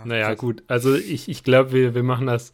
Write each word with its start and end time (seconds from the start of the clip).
Ach, 0.00 0.04
Naja, 0.04 0.28
krass. 0.28 0.38
gut. 0.38 0.62
Also 0.66 0.94
ich, 0.94 1.28
ich 1.28 1.42
glaube, 1.44 1.72
wir, 1.72 1.94
wir 1.94 2.02
machen 2.02 2.26
das. 2.26 2.52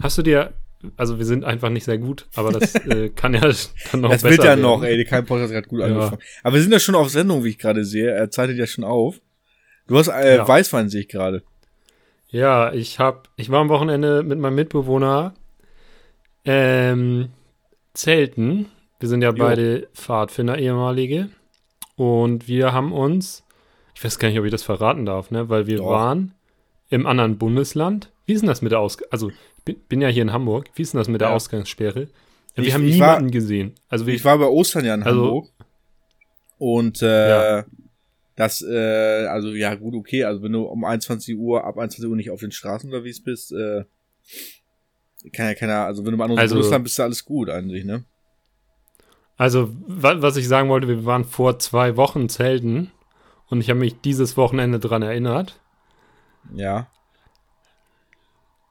Hast 0.00 0.18
du 0.18 0.22
dir. 0.22 0.52
Also 0.96 1.18
wir 1.18 1.26
sind 1.26 1.44
einfach 1.44 1.68
nicht 1.68 1.84
sehr 1.84 1.98
gut, 1.98 2.26
aber 2.36 2.52
das 2.52 2.74
äh, 2.86 3.10
kann 3.10 3.34
ja 3.34 3.40
dann 3.40 4.00
noch 4.00 4.10
Das 4.10 4.22
besser 4.22 4.30
wird 4.30 4.38
ja 4.38 4.44
werden. 4.50 4.62
noch, 4.62 4.82
ey, 4.82 5.04
kein 5.04 5.26
Podcast 5.26 5.52
hat 5.52 5.68
gut 5.68 5.80
Ja. 5.80 5.86
angefangen. 5.86 6.22
Aber 6.42 6.54
wir 6.54 6.62
sind 6.62 6.72
ja 6.72 6.78
schon 6.80 6.94
auf 6.94 7.10
Sendung, 7.10 7.44
wie 7.44 7.50
ich 7.50 7.58
gerade 7.58 7.84
sehe. 7.84 8.10
Er 8.10 8.30
zeichnet 8.30 8.56
ja 8.56 8.66
schon 8.66 8.84
auf. 8.84 9.20
Du 9.86 9.98
hast 9.98 10.08
äh, 10.08 10.36
Ja. 10.36 10.48
Weißwein, 10.48 10.88
sehe 10.88 11.02
ich 11.02 11.08
gerade. 11.08 11.42
Ja, 12.28 12.72
ich 12.72 12.98
hab, 12.98 13.28
ich 13.36 13.50
war 13.50 13.60
am 13.60 13.68
Wochenende 13.68 14.22
mit 14.22 14.38
meinem 14.38 14.54
Mitbewohner 14.54 15.34
ähm, 16.44 17.28
zelten. 17.92 18.66
Wir 19.00 19.08
sind 19.08 19.22
ja 19.22 19.30
Jo. 19.30 19.36
beide 19.36 19.88
Pfadfinder, 19.94 20.58
ehemalige. 20.58 21.28
Und 21.96 22.48
wir 22.48 22.72
haben 22.72 22.92
uns, 22.92 23.44
ich 23.94 24.02
weiß 24.04 24.18
gar 24.18 24.28
nicht, 24.28 24.38
ob 24.38 24.44
ich 24.46 24.50
das 24.50 24.62
verraten 24.62 25.04
darf, 25.04 25.30
ne? 25.30 25.48
Weil 25.48 25.66
wir 25.66 25.78
Doch. 25.78 25.86
waren 25.90 26.32
im 26.90 27.06
anderen 27.06 27.38
Bundesland. 27.38 28.12
Wie 28.26 28.32
ist 28.34 28.40
denn 28.42 28.48
das 28.48 28.62
mit 28.62 28.72
der 28.72 28.80
Ausgangssperre? 28.80 29.12
Also, 29.12 29.30
ich 29.66 29.78
bin, 29.88 30.00
ja 30.00 30.08
hier 30.08 30.22
in 30.22 30.32
Hamburg. 30.32 30.68
Wie 30.74 30.82
ist 30.82 30.92
denn 30.92 30.98
das 30.98 31.08
mit 31.08 31.20
der 31.20 31.28
Ja. 31.28 31.34
Ausgangssperre? 31.34 32.08
Wir 32.54 32.64
Ich- 32.64 32.74
haben 32.74 32.84
ich 32.84 32.98
war- 32.98 33.14
niemanden 33.16 33.30
gesehen. 33.30 33.74
Also 33.88 34.06
wir, 34.06 34.14
Ich 34.14 34.24
war 34.24 34.36
bei 34.38 34.46
Ostern 34.46 34.84
ja 34.84 34.94
in 34.94 35.02
Also- 35.02 35.22
Hamburg. 35.24 35.48
Und 36.58 37.00
äh, 37.00 37.56
Ja. 37.60 37.64
das, 38.36 38.60
äh, 38.62 39.26
also 39.26 39.48
ja, 39.50 39.74
gut, 39.76 39.94
okay. 39.94 40.24
Also 40.24 40.42
wenn 40.42 40.52
du 40.52 40.62
um 40.64 40.84
21 40.84 41.36
Uhr, 41.38 41.64
ab 41.64 41.78
21 41.78 42.10
Uhr 42.10 42.16
nicht 42.16 42.30
auf 42.30 42.40
den 42.40 42.50
Straßen 42.52 42.90
unterwegs 42.90 43.22
bist, 43.22 43.52
äh, 43.52 43.84
kann 45.32 45.46
ja 45.46 45.54
keiner, 45.54 45.84
also 45.86 46.02
wenn 46.04 46.10
du 46.12 46.16
im 46.16 46.20
anderen 46.20 46.40
Also- 46.40 46.54
Bundesland 46.56 46.84
bist, 46.84 46.94
ist 46.98 47.00
alles 47.00 47.24
gut 47.24 47.48
eigentlich, 47.50 47.84
ne? 47.84 48.04
Also, 49.36 49.70
wa 49.86 50.20
was 50.20 50.36
ich 50.36 50.46
sagen 50.48 50.68
wollte, 50.68 50.86
wir 50.88 51.04
waren 51.06 51.24
vor 51.24 51.58
zwei 51.58 51.96
Wochen 51.96 52.28
zelten 52.28 52.90
und 53.48 53.60
ich 53.60 53.70
habe 53.70 53.80
mich 53.80 54.00
dieses 54.02 54.36
Wochenende 54.36 54.78
dran 54.78 55.00
erinnert. 55.02 55.59
Ja. 56.54 56.86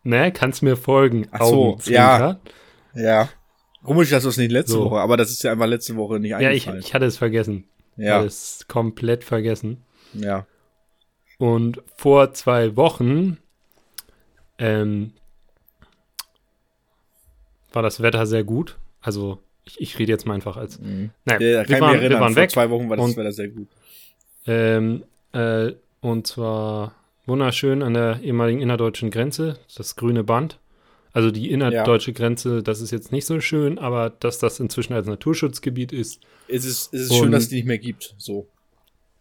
Ne, 0.04 0.32
kannst 0.32 0.64
mir 0.64 0.78
folgen. 0.78 1.28
Ach 1.32 1.42
so, 1.46 1.70
Augenzwinker. 1.74 2.40
Ja. 2.96 3.30
Komisch, 3.84 4.10
dass 4.10 4.24
das 4.24 4.38
nicht 4.38 4.52
letzte 4.52 4.74
So. 4.74 4.86
Woche, 4.86 5.00
aber 5.00 5.18
das 5.18 5.30
ist 5.30 5.44
ja 5.44 5.52
einfach 5.52 5.66
letzte 5.68 5.96
Woche 5.96 6.20
nicht 6.20 6.32
Ja, 6.32 6.40
ich, 6.40 6.46
eingefallen. 6.68 6.80
ich 6.80 6.94
hatte 6.94 7.06
es 7.06 7.18
vergessen. 7.18 7.66
ja, 7.98 8.16
Hatte 8.16 8.26
es 8.28 8.66
komplett 8.68 9.24
vergessen. 9.24 9.84
ja. 10.14 10.46
Und 11.38 11.82
vor 11.96 12.34
zwei 12.34 12.76
Wochen 12.76 13.38
ähm, 14.58 15.14
war 17.72 17.82
das 17.82 18.02
Wetter 18.02 18.26
sehr 18.26 18.44
gut. 18.44 18.78
Also, 19.02 19.40
ich, 19.64 19.80
ich 19.80 20.00
rede 20.00 20.12
jetzt 20.12 20.26
mal 20.26 20.34
einfach 20.34 20.58
als. 20.58 20.80
Mhm. 20.80 21.12
Naja, 21.26 21.40
Ja, 21.40 21.40
wir, 21.40 21.64
kann 21.66 21.76
ich 21.76 21.82
waren, 21.82 22.02
wir 22.02 22.20
waren 22.20 22.34
vor 22.34 22.42
weg. 22.42 22.52
zwei 22.52 22.70
Wochen 22.70 22.90
war 22.90 22.98
das 22.98 23.06
und- 23.06 23.16
Wetter 23.18 23.32
sehr 23.32 23.48
gut. 23.50 23.68
Ähm, 24.48 25.04
äh, 25.32 25.72
und 26.02 26.28
zwar 26.28 26.94
wunderschön 27.30 27.82
an 27.82 27.94
der 27.94 28.20
ehemaligen 28.22 28.62
innerdeutschen 28.62 29.12
Grenze, 29.12 29.58
das 29.78 29.96
grüne 29.96 30.24
Band. 30.24 30.60
Also 31.12 31.32
die 31.32 31.50
innerdeutsche 31.50 32.14
Grenze, 32.14 32.62
das 32.62 32.82
ist 32.82 32.92
jetzt 32.92 33.12
nicht 33.12 33.26
so 33.26 33.40
schön, 33.40 33.80
aber 33.80 34.10
dass 34.10 34.38
das 34.38 34.60
inzwischen 34.60 34.94
als 34.94 35.08
Naturschutzgebiet 35.08 35.92
ist, 35.92 36.22
Es 36.48 36.66
ist, 36.66 36.94
es 36.94 37.04
ist 37.04 37.16
schön, 37.16 37.32
dass 37.32 37.44
es 37.44 37.50
die 37.50 37.56
nicht 37.56 37.68
mehr 37.68 37.80
gibt. 37.80 38.16
So. 38.18 38.48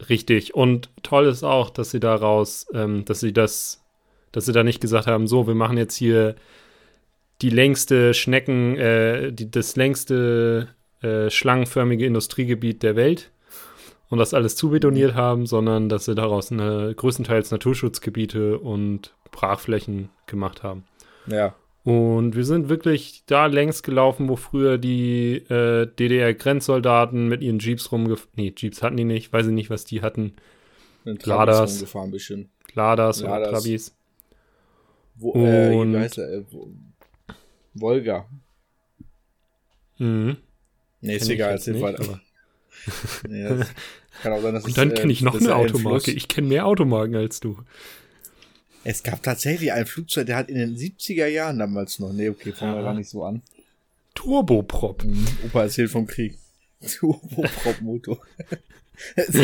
richtig. 0.08 0.54
Und 0.54 0.90
toll 1.02 1.26
ist 1.26 1.44
auch, 1.44 1.70
dass 1.70 1.90
sie 1.90 2.00
daraus, 2.00 2.66
ähm, 2.74 3.04
dass 3.04 3.20
sie 3.20 3.32
das, 3.32 3.84
dass 4.32 4.46
sie 4.46 4.52
da 4.52 4.64
nicht 4.64 4.80
gesagt 4.80 5.06
haben, 5.06 5.26
so, 5.26 5.46
wir 5.46 5.54
machen 5.54 5.78
jetzt 5.78 5.96
hier 5.96 6.36
die 7.40 7.50
längste 7.50 8.14
Schnecken, 8.14 8.76
äh, 8.76 9.32
die, 9.32 9.50
das 9.50 9.76
längste 9.76 10.68
äh, 11.00 11.30
schlangenförmige 11.30 12.04
Industriegebiet 12.04 12.82
der 12.82 12.96
Welt 12.96 13.30
und 14.08 14.18
das 14.18 14.34
alles 14.34 14.56
zubetoniert 14.56 15.14
haben, 15.14 15.46
sondern 15.46 15.88
dass 15.88 16.06
sie 16.06 16.14
daraus 16.14 16.50
eine, 16.52 16.94
größtenteils 16.94 17.50
Naturschutzgebiete 17.50 18.58
und 18.58 19.14
Brachflächen 19.30 20.08
gemacht 20.26 20.62
haben. 20.62 20.84
Ja. 21.26 21.54
Und 21.84 22.34
wir 22.36 22.44
sind 22.44 22.68
wirklich 22.68 23.22
da 23.26 23.46
längs 23.46 23.82
gelaufen, 23.82 24.28
wo 24.28 24.36
früher 24.36 24.76
die 24.78 25.36
äh, 25.48 25.86
DDR-Grenzsoldaten 25.86 27.28
mit 27.28 27.40
ihren 27.42 27.58
Jeeps 27.60 27.92
rumgefahren. 27.92 28.30
Nee, 28.36 28.52
Jeeps 28.56 28.82
hatten 28.82 28.96
die 28.96 29.04
nicht, 29.04 29.32
weiß 29.32 29.46
ich 29.46 29.52
nicht, 29.52 29.70
was 29.70 29.84
die 29.84 30.02
hatten. 30.02 30.34
Ladas. 31.04 31.74
rumgefahren, 31.74 32.10
bisschen. 32.10 32.50
Ladas 32.74 33.22
oder 33.22 33.38
Ladas. 33.40 33.62
Trabis. 33.62 33.96
Wo, 35.16 35.34
äh, 35.34 35.74
Und- 35.74 35.96
heißt 35.96 36.18
er? 36.18 36.30
Äh, 36.32 36.44
wo, 36.50 36.70
Volga. 37.74 38.26
Mhm. 39.98 40.36
Nee, 41.00 41.16
ist 41.16 41.24
ich 41.24 41.30
egal, 41.34 41.52
erzähl 41.52 41.80
weiter. 41.80 42.02
aber- 42.04 42.20
Nee, 43.28 43.64
kann 44.22 44.32
auch 44.32 44.42
sein, 44.42 44.54
dass 44.54 44.64
Und 44.64 44.76
dann 44.76 44.90
äh, 44.90 44.94
kenne 44.94 45.12
ich 45.12 45.22
noch 45.22 45.38
eine 45.38 45.54
Automarke. 45.54 46.10
Ich 46.10 46.28
kenne 46.28 46.48
mehr 46.48 46.66
Automarken 46.66 47.16
als 47.16 47.40
du. 47.40 47.58
Es 48.84 49.02
gab 49.02 49.22
tatsächlich 49.22 49.72
ein 49.72 49.86
Flugzeug, 49.86 50.26
der 50.26 50.36
hat 50.36 50.48
in 50.48 50.56
den 50.56 50.76
70er 50.76 51.26
Jahren 51.26 51.58
damals 51.58 51.98
noch. 51.98 52.12
Nee, 52.12 52.28
okay, 52.28 52.52
fangen 52.52 52.72
wir 52.72 52.78
Ja. 52.80 52.84
gar 52.84 52.94
nicht 52.94 53.10
so 53.10 53.24
an. 53.24 53.42
Turboprop. 54.14 55.04
Mhm. 55.04 55.26
Opa 55.46 55.62
erzählt 55.62 55.90
vom 55.90 56.06
Krieg. 56.06 56.36
Turboprop-Motor. 56.98 58.18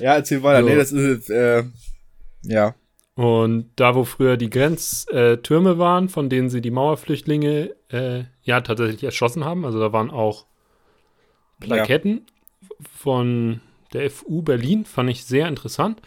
ja, 0.00 0.14
erzähl 0.14 0.42
weiter. 0.42 0.62
So. 0.62 0.68
Nee, 0.68 0.76
das 0.76 0.92
ist, 0.92 1.30
äh, 1.30 1.64
ja. 2.42 2.74
Und 3.14 3.70
da, 3.76 3.94
wo 3.94 4.04
früher 4.04 4.36
die 4.36 4.50
Grenztürme 4.50 5.78
waren, 5.78 6.08
von 6.08 6.30
denen 6.30 6.48
sie 6.48 6.60
die 6.60 6.70
Mauerflüchtlinge 6.70 7.74
äh, 7.90 8.24
ja 8.42 8.60
tatsächlich 8.62 9.04
erschossen 9.04 9.44
haben, 9.44 9.64
also 9.66 9.78
da 9.78 9.92
waren 9.92 10.10
auch 10.10 10.46
Plaketten 11.60 12.26
von 12.98 13.60
der 13.92 14.10
FU 14.10 14.42
Berlin, 14.42 14.84
fand 14.84 15.10
ich 15.10 15.24
sehr 15.24 15.48
interessant, 15.48 16.00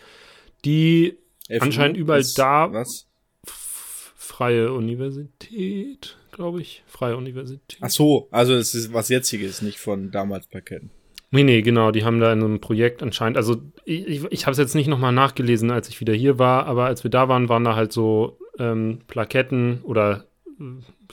die 0.64 1.18
FU 1.50 1.64
Anscheinend 1.66 1.98
überall 1.98 2.24
da- 2.36 2.72
Was? 2.74 3.08
Freie 3.46 4.74
Universität, 4.74 6.18
glaube 6.32 6.60
ich. 6.62 6.84
Freie 6.88 7.16
Universität. 7.16 7.78
Ach 7.82 7.90
so, 7.90 8.28
also 8.32 8.54
es 8.56 8.74
ist 8.74 8.92
was 8.92 9.10
Jetziges, 9.10 9.62
nicht 9.62 9.80
von 9.80 10.12
damals 10.12 10.48
Plaketten. 10.48 10.90
Nee, 11.32 11.44
nee, 11.44 11.62
genau, 11.62 11.92
die 11.92 12.04
haben 12.04 12.20
da 12.20 12.32
in 12.32 12.44
einem 12.44 12.62
Projekt 12.62 13.04
anscheinend, 13.04 13.38
also 13.38 13.62
ich, 13.84 14.24
ich, 14.32 14.46
habe 14.46 14.52
es 14.54 14.58
jetzt 14.58 14.76
nicht 14.76 14.88
nochmal 14.88 15.12
nachgelesen, 15.12 15.70
als 15.70 15.90
ich 15.90 16.00
wieder 16.00 16.14
hier 16.14 16.40
war, 16.40 16.66
aber 16.66 16.86
als 16.86 17.04
wir 17.04 17.12
da 17.12 17.28
waren, 17.28 17.50
waren 17.50 17.64
da 17.64 17.76
halt 17.76 17.92
so 17.92 18.38
ähm, 18.58 19.02
Plaketten 19.08 19.82
oder, 19.84 20.26
äh, 20.60 20.64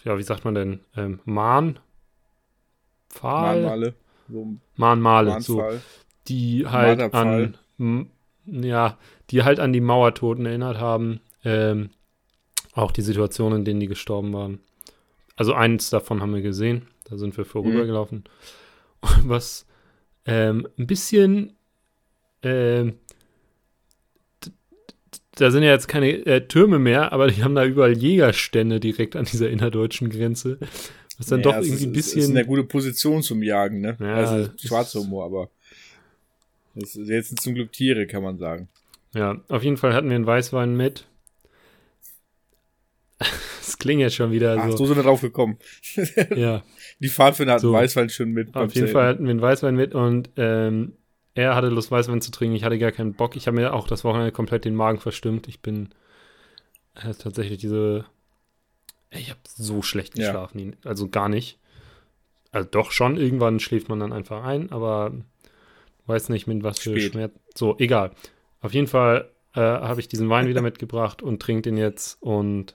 ja, 0.04 0.18
wie 0.18 0.22
sagt 0.22 0.44
man 0.44 0.54
denn, 0.54 0.80
ähm, 0.96 1.20
Mahn, 1.24 1.78
Pfahl, 3.08 3.62
Mahnmale. 3.62 3.94
So 4.30 4.46
Mahnmale, 4.76 5.40
so. 5.40 5.62
Die 6.28 6.66
halt 6.66 7.00
an, 7.14 7.56
ja, 8.46 8.98
die 9.30 9.42
halt 9.42 9.60
an 9.60 9.72
die 9.72 9.80
Mauertoten 9.80 10.46
erinnert 10.46 10.78
haben, 10.78 11.20
ähm, 11.44 11.90
auch 12.74 12.90
die 12.92 13.02
Situationen, 13.02 13.60
in 13.60 13.64
denen 13.64 13.80
die 13.80 13.88
gestorben 13.88 14.32
waren. 14.32 14.60
Also 15.36 15.54
eins 15.54 15.90
davon 15.90 16.20
haben 16.22 16.34
wir 16.34 16.42
gesehen, 16.42 16.86
da 17.08 17.16
sind 17.16 17.36
wir 17.36 17.44
vorübergelaufen. 17.44 18.24
Was 19.24 19.66
ähm, 20.26 20.68
ein 20.78 20.86
bisschen, 20.86 21.54
ähm, 22.42 22.94
da 25.36 25.50
sind 25.50 25.62
ja 25.62 25.70
jetzt 25.70 25.88
keine 25.88 26.10
äh, 26.26 26.46
Türme 26.46 26.78
mehr, 26.78 27.12
aber 27.12 27.28
die 27.28 27.42
haben 27.42 27.54
da 27.54 27.64
überall 27.64 27.96
Jägerstände 27.96 28.80
direkt 28.80 29.16
an 29.16 29.24
dieser 29.24 29.50
innerdeutschen 29.50 30.10
Grenze. 30.10 30.58
Was 31.18 31.26
dann 31.26 31.40
Ja, 31.40 31.44
doch 31.44 31.54
irgendwie 31.56 31.74
ist, 31.74 31.82
ein 31.84 31.92
Es 31.94 32.06
ist 32.06 32.14
bisschen. 32.14 32.36
eine 32.36 32.46
gute 32.46 32.64
Position 32.64 33.22
zum 33.22 33.42
Jagen, 33.42 33.80
ne? 33.80 33.96
Ja, 34.00 34.14
also 34.14 34.36
ist- 34.52 34.68
schwarzer 34.68 35.00
Humor, 35.00 35.24
aber 35.24 35.50
das 36.74 36.94
jetzt 36.94 37.28
sind 37.28 37.40
zum 37.40 37.54
Glück 37.54 37.72
Tiere, 37.72 38.06
kann 38.06 38.22
man 38.22 38.38
sagen. 38.38 38.68
Ja, 39.14 39.40
auf 39.48 39.62
jeden 39.62 39.76
Fall 39.76 39.92
hatten 39.94 40.08
wir 40.08 40.16
einen 40.16 40.26
Weißwein 40.26 40.76
mit. 40.76 41.06
Das 43.64 43.78
klingt 43.78 44.00
jetzt 44.00 44.16
schon 44.16 44.32
wieder 44.32 44.56
Ach, 44.58 44.70
so. 44.72 44.76
so 44.78 44.86
sind 44.86 44.96
wir 44.96 45.04
drauf 45.04 45.20
gekommen. 45.20 45.56
Ja, 46.36 46.62
Die 46.98 47.08
Pfadfinder 47.08 47.52
hatten 47.54 47.62
So. 47.62 47.72
Weißwein 47.72 48.10
schon 48.10 48.30
mit. 48.32 48.54
auf 48.56 48.62
jeden 48.62 48.72
Zelten. 48.72 48.92
Fall 48.92 49.06
hatten 49.08 49.24
wir 49.24 49.30
einen 49.30 49.40
Weißwein 49.40 49.76
mit 49.76 49.94
und 49.94 50.30
ähm, 50.36 50.94
er 51.34 51.54
hatte 51.54 51.68
Lust, 51.68 51.90
Weißwein 51.90 52.20
zu 52.20 52.30
trinken. 52.32 52.56
Ich 52.56 52.64
hatte 52.64 52.78
gar 52.78 52.90
keinen 52.92 53.14
Bock. 53.14 53.36
Ich 53.36 53.46
habe 53.46 53.56
mir 53.56 53.72
auch 53.72 53.86
das 53.86 54.02
Wochenende 54.04 54.32
komplett 54.32 54.64
den 54.64 54.74
Magen 54.74 54.98
verstimmt. 54.98 55.46
Ich 55.48 55.60
bin 55.62 55.90
äh, 56.96 57.14
tatsächlich 57.14 57.58
diese. 57.58 58.04
Ich 59.10 59.30
habe 59.30 59.40
so 59.46 59.80
schlecht 59.82 60.18
Ja. 60.18 60.26
geschlafen. 60.26 60.76
Also 60.84 61.08
gar 61.08 61.28
nicht. 61.28 61.58
Also 62.50 62.68
doch 62.70 62.90
schon, 62.90 63.16
irgendwann 63.16 63.60
schläft 63.60 63.88
man 63.88 64.00
dann 64.00 64.12
einfach 64.12 64.42
ein, 64.44 64.72
aber 64.72 65.12
weiß 66.06 66.28
nicht 66.28 66.46
mit 66.46 66.62
was 66.62 66.78
für 66.78 66.98
Spät. 66.98 67.12
Schmerz. 67.12 67.32
So, 67.54 67.76
egal. 67.78 68.12
Auf 68.60 68.74
jeden 68.74 68.86
Fall 68.86 69.30
äh, 69.54 69.60
habe 69.60 70.00
ich 70.00 70.08
diesen 70.08 70.28
Wein 70.28 70.48
wieder 70.48 70.62
mitgebracht 70.62 71.22
und 71.22 71.40
trinke 71.40 71.62
den 71.62 71.76
jetzt 71.76 72.20
und 72.22 72.74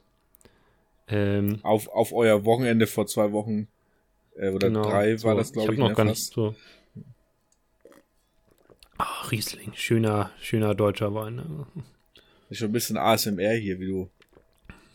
ähm, 1.08 1.60
auf, 1.64 1.88
auf 1.88 2.12
euer 2.12 2.46
Wochenende 2.46 2.86
vor 2.88 3.08
zwei 3.08 3.32
Wochen 3.32 3.68
äh, 4.36 4.50
oder 4.50 4.68
genau, 4.68 4.84
drei 4.84 5.12
war 5.24 5.34
so. 5.34 5.38
das, 5.38 5.54
glaube 5.54 5.74
ich. 5.74 5.80
Ich 5.80 5.82
habe 5.84 5.90
noch 5.90 5.90
ne, 5.90 5.96
gar 5.96 6.06
nicht 6.06 6.34
so. 6.34 6.56
Ah, 8.98 9.28
Riesling, 9.30 9.74
schöner, 9.74 10.32
schöner 10.42 10.76
deutscher 10.76 11.14
Wein. 11.14 11.36
Ne? 11.36 11.68
Ist 12.50 12.60
schon 12.60 12.70
ein 12.70 12.74
bisschen 12.74 12.98
ASMR 12.98 13.54
hier, 13.54 13.80
wie 13.80 13.88
du, 13.88 14.10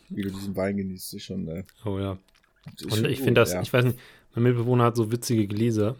wie 0.09 0.23
du 0.23 0.29
diesen 0.29 0.55
Wein 0.55 0.77
genießt. 0.77 1.13
Ist 1.13 1.23
schon, 1.23 1.47
äh, 1.47 1.63
Oh 1.85 1.99
ja. 1.99 2.17
Und 2.89 3.07
ich 3.07 3.19
finde 3.19 3.41
das, 3.41 3.53
ja. 3.53 3.61
ich 3.61 3.71
weiß 3.71 3.85
nicht, 3.85 3.99
mein 4.35 4.43
Mitbewohner 4.43 4.85
hat 4.85 4.95
so 4.95 5.11
witzige 5.11 5.47
Gläser. 5.47 5.95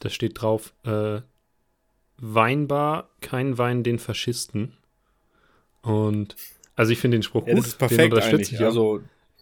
Da 0.00 0.08
steht 0.10 0.40
drauf, 0.42 0.74
äh, 0.84 1.20
Weinbar, 2.22 3.08
kein 3.22 3.56
Wein 3.56 3.82
den 3.82 3.98
Faschisten. 3.98 4.76
Und 5.82 6.36
Also 6.76 6.92
ich 6.92 6.98
finde 6.98 7.16
den 7.16 7.22
Spruch 7.22 7.46
Ja, 7.46 7.54
gut. 7.54 7.78
perfekt 7.78 8.00
den 8.00 8.12
unterstütze 8.12 8.54
ich. 8.54 8.60
Also, 8.60 9.00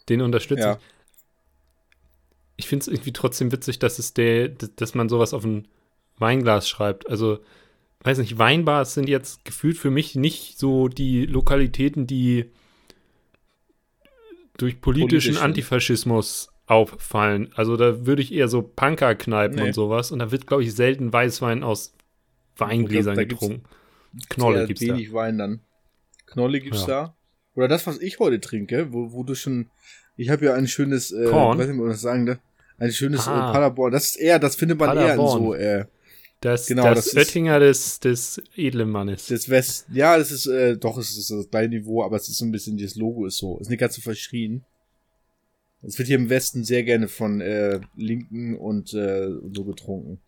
Den 0.09 0.21
unterstütze 0.23 0.63
Ja. 0.63 0.73
ich. 0.75 0.79
Ich 2.57 2.67
finde 2.69 2.83
es 2.83 2.89
irgendwie 2.89 3.13
trotzdem 3.13 3.51
witzig, 3.53 3.79
dass 3.79 3.99
es 3.99 4.15
der, 4.15 4.49
dass 4.49 4.95
man 4.95 5.09
sowas 5.09 5.35
auf 5.35 5.45
ein 5.45 5.69
Weinglas 6.19 6.69
schreibt. 6.69 7.09
Also, 7.09 7.39
weiß 8.01 8.19
nicht, 8.19 8.39
Weinbars 8.39 8.95
sind 8.95 9.09
jetzt 9.09 9.45
gefühlt 9.45 9.77
für 9.77 9.91
mich 9.91 10.15
nicht 10.17 10.59
so 10.59 10.89
die 10.89 11.27
Lokalitäten, 11.27 12.07
die 12.07 12.51
durch 14.57 14.81
politischen 14.81 15.09
Politischen. 15.09 15.37
Antifaschismus 15.39 16.51
auffallen. 16.69 17.51
Also 17.55 17.77
da 17.77 18.07
würde 18.07 18.23
ich 18.23 18.33
eher 18.33 18.49
so 18.49 18.63
Punkerkneipen 18.63 19.57
Nee. 19.57 19.69
und 19.69 19.73
sowas. 19.75 20.11
Und 20.13 20.19
da 20.21 20.31
wird, 20.31 20.47
glaube 20.47 20.63
ich, 20.63 20.75
selten 20.75 21.13
Weißwein 21.13 21.63
aus 21.63 21.95
Weingläsern 22.57 23.17
gibt's 23.17 23.41
getrunken. 23.41 23.65
Knolle 24.29 24.61
eher 24.61 24.67
gibt's 24.67 24.83
da. 24.83 24.89
wenig 24.89 25.13
Wein 25.13 25.39
dann. 25.39 25.61
Knolle 26.27 26.61
gibt's 26.61 26.83
Ja. 26.83 26.87
da. 26.87 27.15
Oder 27.55 27.69
das, 27.69 27.87
was 27.87 28.01
ich 28.01 28.19
heute 28.19 28.41
trinke, 28.41 28.93
wo, 28.93 29.13
wo 29.13 29.23
du 29.25 29.35
schon. 29.35 29.71
Ich 30.17 30.31
habe 30.31 30.45
ja 30.47 30.55
ein 30.55 30.67
schönes, 30.69 31.11
äh, 31.13 31.27
Korn? 31.27 31.59
weiß 31.59 31.69
nicht, 31.69 31.81
das 31.89 32.01
sagen 32.01 32.25
ne? 32.25 32.39
Ein 32.79 32.93
schönes 32.93 33.27
äh, 33.27 33.31
Ah. 33.31 33.53
Paderborn. 33.53 33.93
Das 33.93 34.05
ist 34.07 34.17
eher, 34.17 34.39
das 34.39 34.55
findet 34.57 34.79
man 34.79 34.91
eher 34.97 35.03
in 35.03 35.09
Paderborn. 35.19 35.43
so, 35.43 35.55
äh, 35.55 35.85
Das, 36.41 36.67
Genau, 36.67 36.95
das, 36.95 37.07
das 37.07 37.17
Oettinger 37.17 37.59
des, 37.59 37.99
des 38.01 38.41
edlen 38.57 38.91
Mannes. 38.91 39.27
das 39.27 39.49
West. 39.49 39.87
Ja, 39.93 40.17
das 40.19 40.31
ist, 40.31 40.47
äh, 40.47 40.77
doch, 40.77 40.97
es 40.99 41.17
ist 41.17 41.31
das 41.31 41.51
gleiche 41.51 41.69
Niveau, 41.71 42.05
aber 42.05 42.17
es 42.17 42.29
ist 42.29 42.39
so 42.39 42.45
ein 42.45 42.53
bisschen, 42.53 42.77
das 42.79 42.95
Logo 42.95 43.27
ist 43.27 43.39
so. 43.39 43.59
Ist 43.59 43.71
nicht 43.71 43.81
ganz 43.81 43.95
so 43.97 44.03
verschrien. 44.03 44.65
Es 45.83 45.99
wird 45.99 46.09
hier 46.09 46.17
im 46.19 46.29
Westen 46.29 46.65
sehr 46.65 46.83
gerne 46.83 47.09
von 47.09 47.41
äh, 47.41 47.81
Linken 47.97 48.57
und 48.57 48.93
äh, 48.95 49.29
so 49.53 49.65
getrunken. 49.65 50.19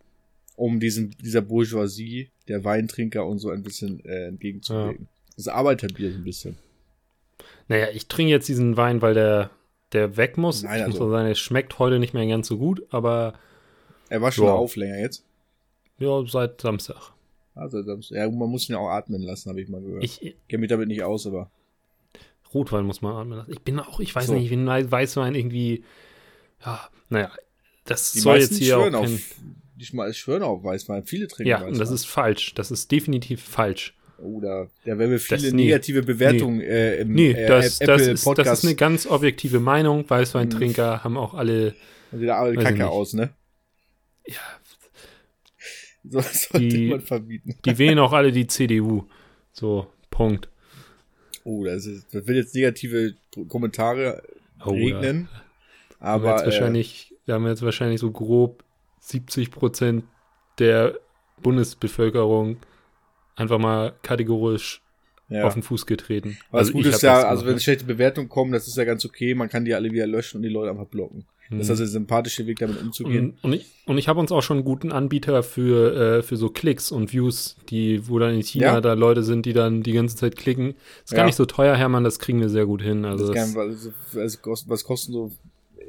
Um 0.56 0.78
diesen, 0.78 1.10
dieser 1.22 1.40
Bourgeoisie, 1.40 2.28
der 2.48 2.64
Weintrinker 2.64 3.26
und 3.26 3.38
so 3.38 3.50
ein 3.50 3.62
bisschen 3.62 4.04
äh, 4.04 4.26
entgegenzuwirken. 4.26 5.08
Das 5.36 5.48
Arbeiterbier 5.48 6.12
so 6.12 6.18
ein 6.18 6.24
bisschen. 6.24 6.56
Naja, 7.68 7.88
ich 7.94 8.06
trinke 8.08 8.30
jetzt 8.30 8.48
diesen 8.48 8.76
Wein, 8.76 9.00
weil 9.00 9.14
der, 9.14 9.50
der 9.92 10.16
weg 10.16 10.36
muss. 10.36 10.62
Nein, 10.62 10.80
ich 10.82 10.86
muss 10.88 10.94
also- 10.96 11.06
mal 11.06 11.12
sagen, 11.18 11.28
er 11.28 11.34
schmeckt 11.34 11.78
heute 11.78 11.98
nicht 11.98 12.14
mehr 12.14 12.26
ganz 12.26 12.46
so 12.46 12.58
gut, 12.58 12.82
aber 12.90 13.34
Er 14.08 14.20
war 14.20 14.32
schon 14.32 14.46
Ja. 14.46 14.52
auf 14.52 14.76
länger 14.76 14.98
jetzt. 14.98 15.24
ja, 15.98 16.22
seit 16.26 16.60
Samstag. 16.60 17.12
Also, 17.54 17.82
das- 17.82 18.10
ja, 18.10 18.28
man 18.30 18.50
muss 18.50 18.68
ihn 18.68 18.72
ja 18.74 18.78
auch 18.78 18.88
atmen 18.90 19.22
lassen, 19.22 19.48
habe 19.48 19.60
ich 19.60 19.68
mal 19.68 19.80
gehört. 19.80 20.04
Ich 20.04 20.20
Ich, 20.22 20.36
kenne 20.48 20.60
mich 20.60 20.68
damit 20.70 20.88
nicht 20.88 21.02
aus, 21.02 21.26
aber. 21.26 21.50
Rotwein 22.54 22.84
muss 22.84 23.00
man 23.02 23.14
atmen 23.14 23.38
lassen. 23.38 23.52
Ich 23.52 23.60
bin 23.60 23.78
auch, 23.78 24.00
ich 24.00 24.14
weiß 24.14 24.26
So. 24.26 24.34
nicht, 24.34 24.44
ich 24.44 24.50
bin 24.50 24.66
Weißwein 24.66 25.34
irgendwie, 25.34 25.84
ja, 26.64 26.88
naja, 27.08 27.30
das 27.84 28.12
Die 28.12 28.20
soll 28.20 28.38
jetzt 28.38 28.56
hier 28.56 28.78
auch 28.78 28.84
kein, 28.84 28.94
auf. 28.94 29.08
Die 29.76 29.84
schmal- 29.86 30.12
schwören 30.12 30.42
auf 30.42 30.62
Weißwein. 30.62 31.04
Viele 31.04 31.26
trinken 31.28 31.48
Ja, 31.48 31.56
Weißwein. 31.58 31.72
und 31.72 31.78
das 31.78 31.90
ist 31.90 32.04
falsch. 32.06 32.54
Das 32.54 32.70
ist 32.70 32.90
definitiv 32.92 33.42
falsch. 33.42 33.96
Oh, 34.22 34.38
da, 34.40 34.66
da 34.84 34.98
werden 34.98 35.10
wir 35.12 35.18
viele 35.18 35.40
Das- 35.40 35.52
nee. 35.52 35.64
negative 35.64 36.02
Bewertungen 36.02 36.60
äh, 36.60 36.96
im 36.96 37.12
Nee, 37.14 37.30
äh, 37.32 37.46
das, 37.46 37.80
Apple 37.80 37.86
das, 37.96 38.02
ist, 38.02 38.10
das 38.12 38.24
Podcast. 38.24 38.62
ist 38.64 38.68
eine 38.68 38.76
ganz 38.76 39.06
objektive 39.06 39.60
Meinung. 39.60 40.08
Weißweintrinker 40.10 41.02
haben 41.02 41.16
auch 41.16 41.32
alle, 41.32 41.74
wieder 42.12 42.36
alle 42.36 42.52
ich 42.54 42.60
Kacke 42.60 42.86
aus, 42.90 43.14
ne? 43.14 43.30
ja, 44.26 44.34
So 46.04 46.18
das 46.18 46.44
sollte 46.44 46.68
Die- 46.68 46.88
man 46.88 47.00
verbieten. 47.00 47.56
die 47.64 47.78
wählen 47.78 47.98
auch 47.98 48.12
alle 48.12 48.32
die 48.32 48.46
CDU. 48.46 49.04
So, 49.52 49.86
Punkt. 50.10 50.49
Oh, 51.44 51.64
das, 51.64 51.86
ist, 51.86 52.14
das 52.14 52.26
wird 52.26 52.36
jetzt 52.36 52.54
negative 52.54 53.14
Kommentare 53.48 54.22
Oh, 54.64 54.70
regnen. 54.70 55.28
Da 55.98 56.06
haben 56.06 56.22
wir 56.22 56.30
Aber 56.30 56.36
jetzt 56.36 56.46
wahrscheinlich, 56.46 57.14
da 57.26 57.34
haben 57.34 57.44
wir 57.44 57.50
jetzt 57.50 57.62
wahrscheinlich 57.62 58.00
so 58.00 58.10
grob 58.10 58.64
70 59.00 59.50
Prozent 59.50 60.04
der 60.58 60.98
Bundesbevölkerung 61.42 62.58
einfach 63.36 63.58
mal 63.58 63.94
kategorisch 64.02 64.82
äh, 65.30 65.38
ja. 65.38 65.44
auf 65.44 65.54
den 65.54 65.62
Fuß 65.62 65.86
getreten. 65.86 66.38
Aber 66.50 66.60
das 66.60 66.68
ich 66.68 66.74
Gute 66.74 66.90
ist 66.90 67.02
ja, 67.02 67.16
das 67.16 67.24
also 67.24 67.46
wenn 67.46 67.58
schlechte 67.58 67.84
Bewertungen 67.84 68.28
kommen, 68.28 68.52
das 68.52 68.66
ist 68.68 68.76
ja 68.76 68.84
ganz 68.84 69.04
okay. 69.04 69.34
Man 69.34 69.48
kann 69.48 69.64
die 69.64 69.74
alle 69.74 69.90
wieder 69.90 70.06
löschen 70.06 70.38
und 70.38 70.42
die 70.42 70.48
Leute 70.48 70.70
einfach 70.70 70.86
blocken. 70.86 71.24
Das 71.50 71.62
ist 71.62 71.70
also 71.70 71.82
der 71.82 71.88
sympathische 71.90 72.46
Weg, 72.46 72.58
damit 72.60 72.80
umzugehen. 72.80 73.30
und, 73.42 73.44
und 73.44 73.52
ich, 73.54 73.66
und 73.86 73.98
ich 73.98 74.06
habe 74.08 74.20
uns 74.20 74.30
auch 74.30 74.42
schon 74.42 74.58
einen 74.58 74.64
guten 74.64 74.92
Anbieter 74.92 75.42
für, 75.42 76.18
äh, 76.18 76.22
für 76.22 76.36
so 76.36 76.48
Klicks 76.50 76.92
und 76.92 77.12
Views, 77.12 77.56
die, 77.70 78.08
wo 78.08 78.18
dann 78.20 78.34
in 78.34 78.42
China 78.42 78.66
Ja. 78.66 78.80
da 78.80 78.92
Leute 78.92 79.22
sind, 79.24 79.46
die 79.46 79.52
dann 79.52 79.82
die 79.82 79.92
ganze 79.92 80.14
Zeit 80.16 80.36
klicken. 80.36 80.74
Ist 81.04 81.10
gar 81.12 81.20
Ja. 81.20 81.26
nicht 81.26 81.34
so 81.36 81.46
teuer, 81.46 81.74
Hermann, 81.76 82.04
das 82.04 82.18
kriegen 82.20 82.40
wir 82.40 82.48
sehr 82.48 82.66
gut 82.66 82.82
hin. 82.82 83.04
Also 83.04 83.26
das 83.26 83.34
das, 83.34 83.54
kann, 83.54 83.60
also, 83.68 83.90
also, 84.14 84.38
kost- 84.40 84.68
was 84.68 84.84
kosten 84.84 85.12
so. 85.12 85.32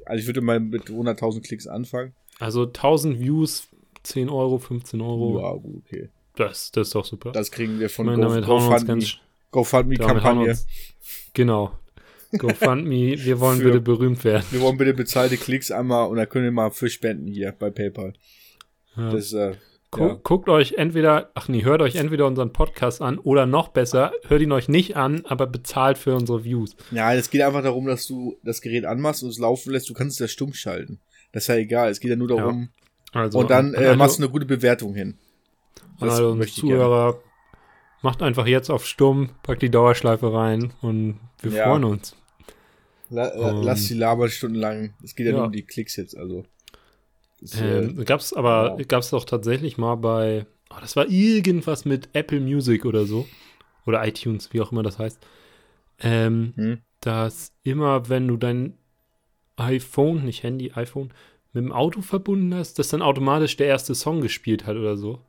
Also 0.05 0.19
ich 0.21 0.25
würde 0.27 0.41
mal 0.41 0.59
mit 0.59 0.89
100.000 0.89 1.41
Klicks 1.41 1.67
anfangen. 1.67 2.13
also 2.39 2.65
1000 2.65 3.19
Views, 3.19 3.67
10 4.03 4.29
Euro, 4.29 4.57
15 4.57 4.99
Euro, 4.99 5.39
Ja, 5.41 5.53
gut, 5.53 5.83
okay. 5.85 6.09
das, 6.35 6.71
das 6.71 6.87
ist 6.87 6.95
doch 6.95 7.05
super. 7.05 7.31
Das 7.33 7.51
kriegen 7.51 7.79
wir 7.79 7.89
von 7.89 8.07
Go, 8.07 8.13
uns 8.13 8.45
GoFundMe. 8.47 9.03
GoFundMe-Kampagne. 9.51 10.49
uns, 10.49 10.65
genau. 11.33 11.71
GoFundMe, 12.37 13.17
wir 13.23 13.39
wollen 13.39 13.57
Für- 13.59 13.65
bitte 13.65 13.81
berühmt 13.81 14.23
werden. 14.23 14.45
Wir 14.51 14.61
wollen 14.61 14.77
bitte 14.77 14.93
bezahlte 14.93 15.37
Klicks 15.37 15.71
einmal 15.71 16.07
und 16.07 16.17
da 16.17 16.25
könnt 16.25 16.45
ihr 16.45 16.51
mal 16.51 16.71
für 16.71 16.89
spenden 16.89 17.27
hier 17.27 17.51
bei 17.57 17.69
PayPal. 17.69 18.13
Ja. 18.95 19.11
Das, 19.11 19.33
äh, 19.33 19.55
Gu 19.91 20.07
ja. 20.07 20.19
Guckt 20.23 20.47
euch 20.47 20.73
entweder, 20.77 21.31
ach 21.33 21.49
nee, 21.49 21.63
hört 21.65 21.81
euch 21.81 21.95
entweder 21.95 22.25
unseren 22.25 22.53
Podcast 22.53 23.01
an 23.01 23.17
oder 23.19 23.45
noch 23.45 23.67
besser, 23.69 24.13
hört 24.27 24.41
ihn 24.41 24.53
euch 24.53 24.69
nicht 24.69 24.95
an, 24.95 25.23
aber 25.25 25.47
bezahlt 25.47 25.97
für 25.97 26.15
unsere 26.15 26.45
Views. 26.45 26.75
ja, 26.91 27.13
es 27.13 27.29
geht 27.29 27.41
einfach 27.41 27.61
darum, 27.63 27.87
dass 27.87 28.07
du 28.07 28.37
das 28.43 28.61
Gerät 28.61 28.85
anmachst 28.85 29.21
und 29.23 29.29
es 29.29 29.37
laufen 29.39 29.73
lässt. 29.73 29.89
Du 29.89 29.93
kannst 29.93 30.15
es 30.15 30.19
ja 30.19 30.27
stumm 30.29 30.53
schalten. 30.53 30.99
Das 31.33 31.43
ist 31.43 31.47
ja 31.47 31.55
egal. 31.55 31.89
Es 31.91 31.99
geht 31.99 32.09
ja 32.11 32.15
nur 32.15 32.29
darum. 32.29 32.69
Also, 33.11 33.39
und 33.39 33.49
dann 33.51 33.75
an 33.75 33.83
äh, 33.83 33.87
alle- 33.87 33.97
machst 33.97 34.17
du 34.19 34.23
eine 34.23 34.31
gute 34.31 34.45
Bewertung 34.45 34.93
hin. 34.95 35.17
Das 35.99 36.11
unsere 36.11 36.35
möchte 36.37 36.61
ich 36.61 36.63
gerne. 36.67 36.75
Zuhörer, 36.83 37.19
macht 38.01 38.21
einfach 38.21 38.47
jetzt 38.47 38.69
auf 38.69 38.85
stumm, 38.87 39.31
packt 39.43 39.61
die 39.61 39.69
Dauerschleife 39.69 40.33
rein 40.33 40.71
und 40.81 41.19
wir 41.41 41.51
Ja. 41.51 41.63
freuen 41.65 41.83
uns. 41.83 42.15
La 43.11 43.27
la 43.35 43.51
Um, 43.51 43.63
lass 43.63 43.87
die 43.87 43.93
labern 43.93 44.29
stundenlang. 44.29 44.93
Es 45.03 45.15
geht 45.15 45.27
ja, 45.27 45.33
ja. 45.33 45.37
nur 45.37 45.47
um 45.47 45.51
die 45.51 45.63
Klicks 45.63 45.95
jetzt. 45.97 46.17
Also. 46.17 46.45
Das, 47.39 47.59
äh, 47.59 47.79
Ähm, 47.79 48.03
gab's 48.05 48.33
aber, 48.33 48.77
wow. 48.77 48.87
gab's 48.87 49.11
doch 49.11 49.25
tatsächlich 49.25 49.77
mal 49.77 49.95
bei, 49.95 50.45
oh, 50.69 50.77
das 50.79 50.95
war 50.95 51.07
irgendwas 51.07 51.85
mit 51.85 52.09
Apple 52.13 52.39
Music 52.39 52.85
oder 52.85 53.05
so. 53.05 53.27
Oder 53.85 54.07
iTunes, 54.07 54.53
wie 54.53 54.61
auch 54.61 54.71
immer 54.71 54.83
das 54.83 54.97
heißt. 54.97 55.19
Ähm, 55.99 56.53
hm? 56.55 56.77
dass 57.01 57.51
immer, 57.63 58.09
wenn 58.09 58.27
du 58.27 58.37
dein 58.37 58.77
iPhone, 59.57 60.23
nicht 60.23 60.43
Handy, 60.43 60.71
iPhone, 60.73 61.11
mit 61.53 61.63
dem 61.65 61.71
Auto 61.71 62.01
verbunden 62.01 62.55
hast, 62.55 62.79
dass 62.79 62.89
dann 62.89 63.01
automatisch 63.01 63.57
der 63.57 63.67
erste 63.67 63.93
Song 63.93 64.21
gespielt 64.21 64.65
hat 64.65 64.77
oder 64.77 64.95
so. 64.95 65.19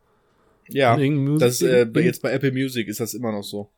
Ja, 0.68 0.96
das 1.38 1.60
äh, 1.60 1.86
jetzt 1.96 2.22
bei 2.22 2.30
Apple 2.30 2.52
Music 2.52 2.86
ist 2.86 3.00
das 3.00 3.14
immer 3.14 3.32
noch 3.32 3.42
so. 3.42 3.70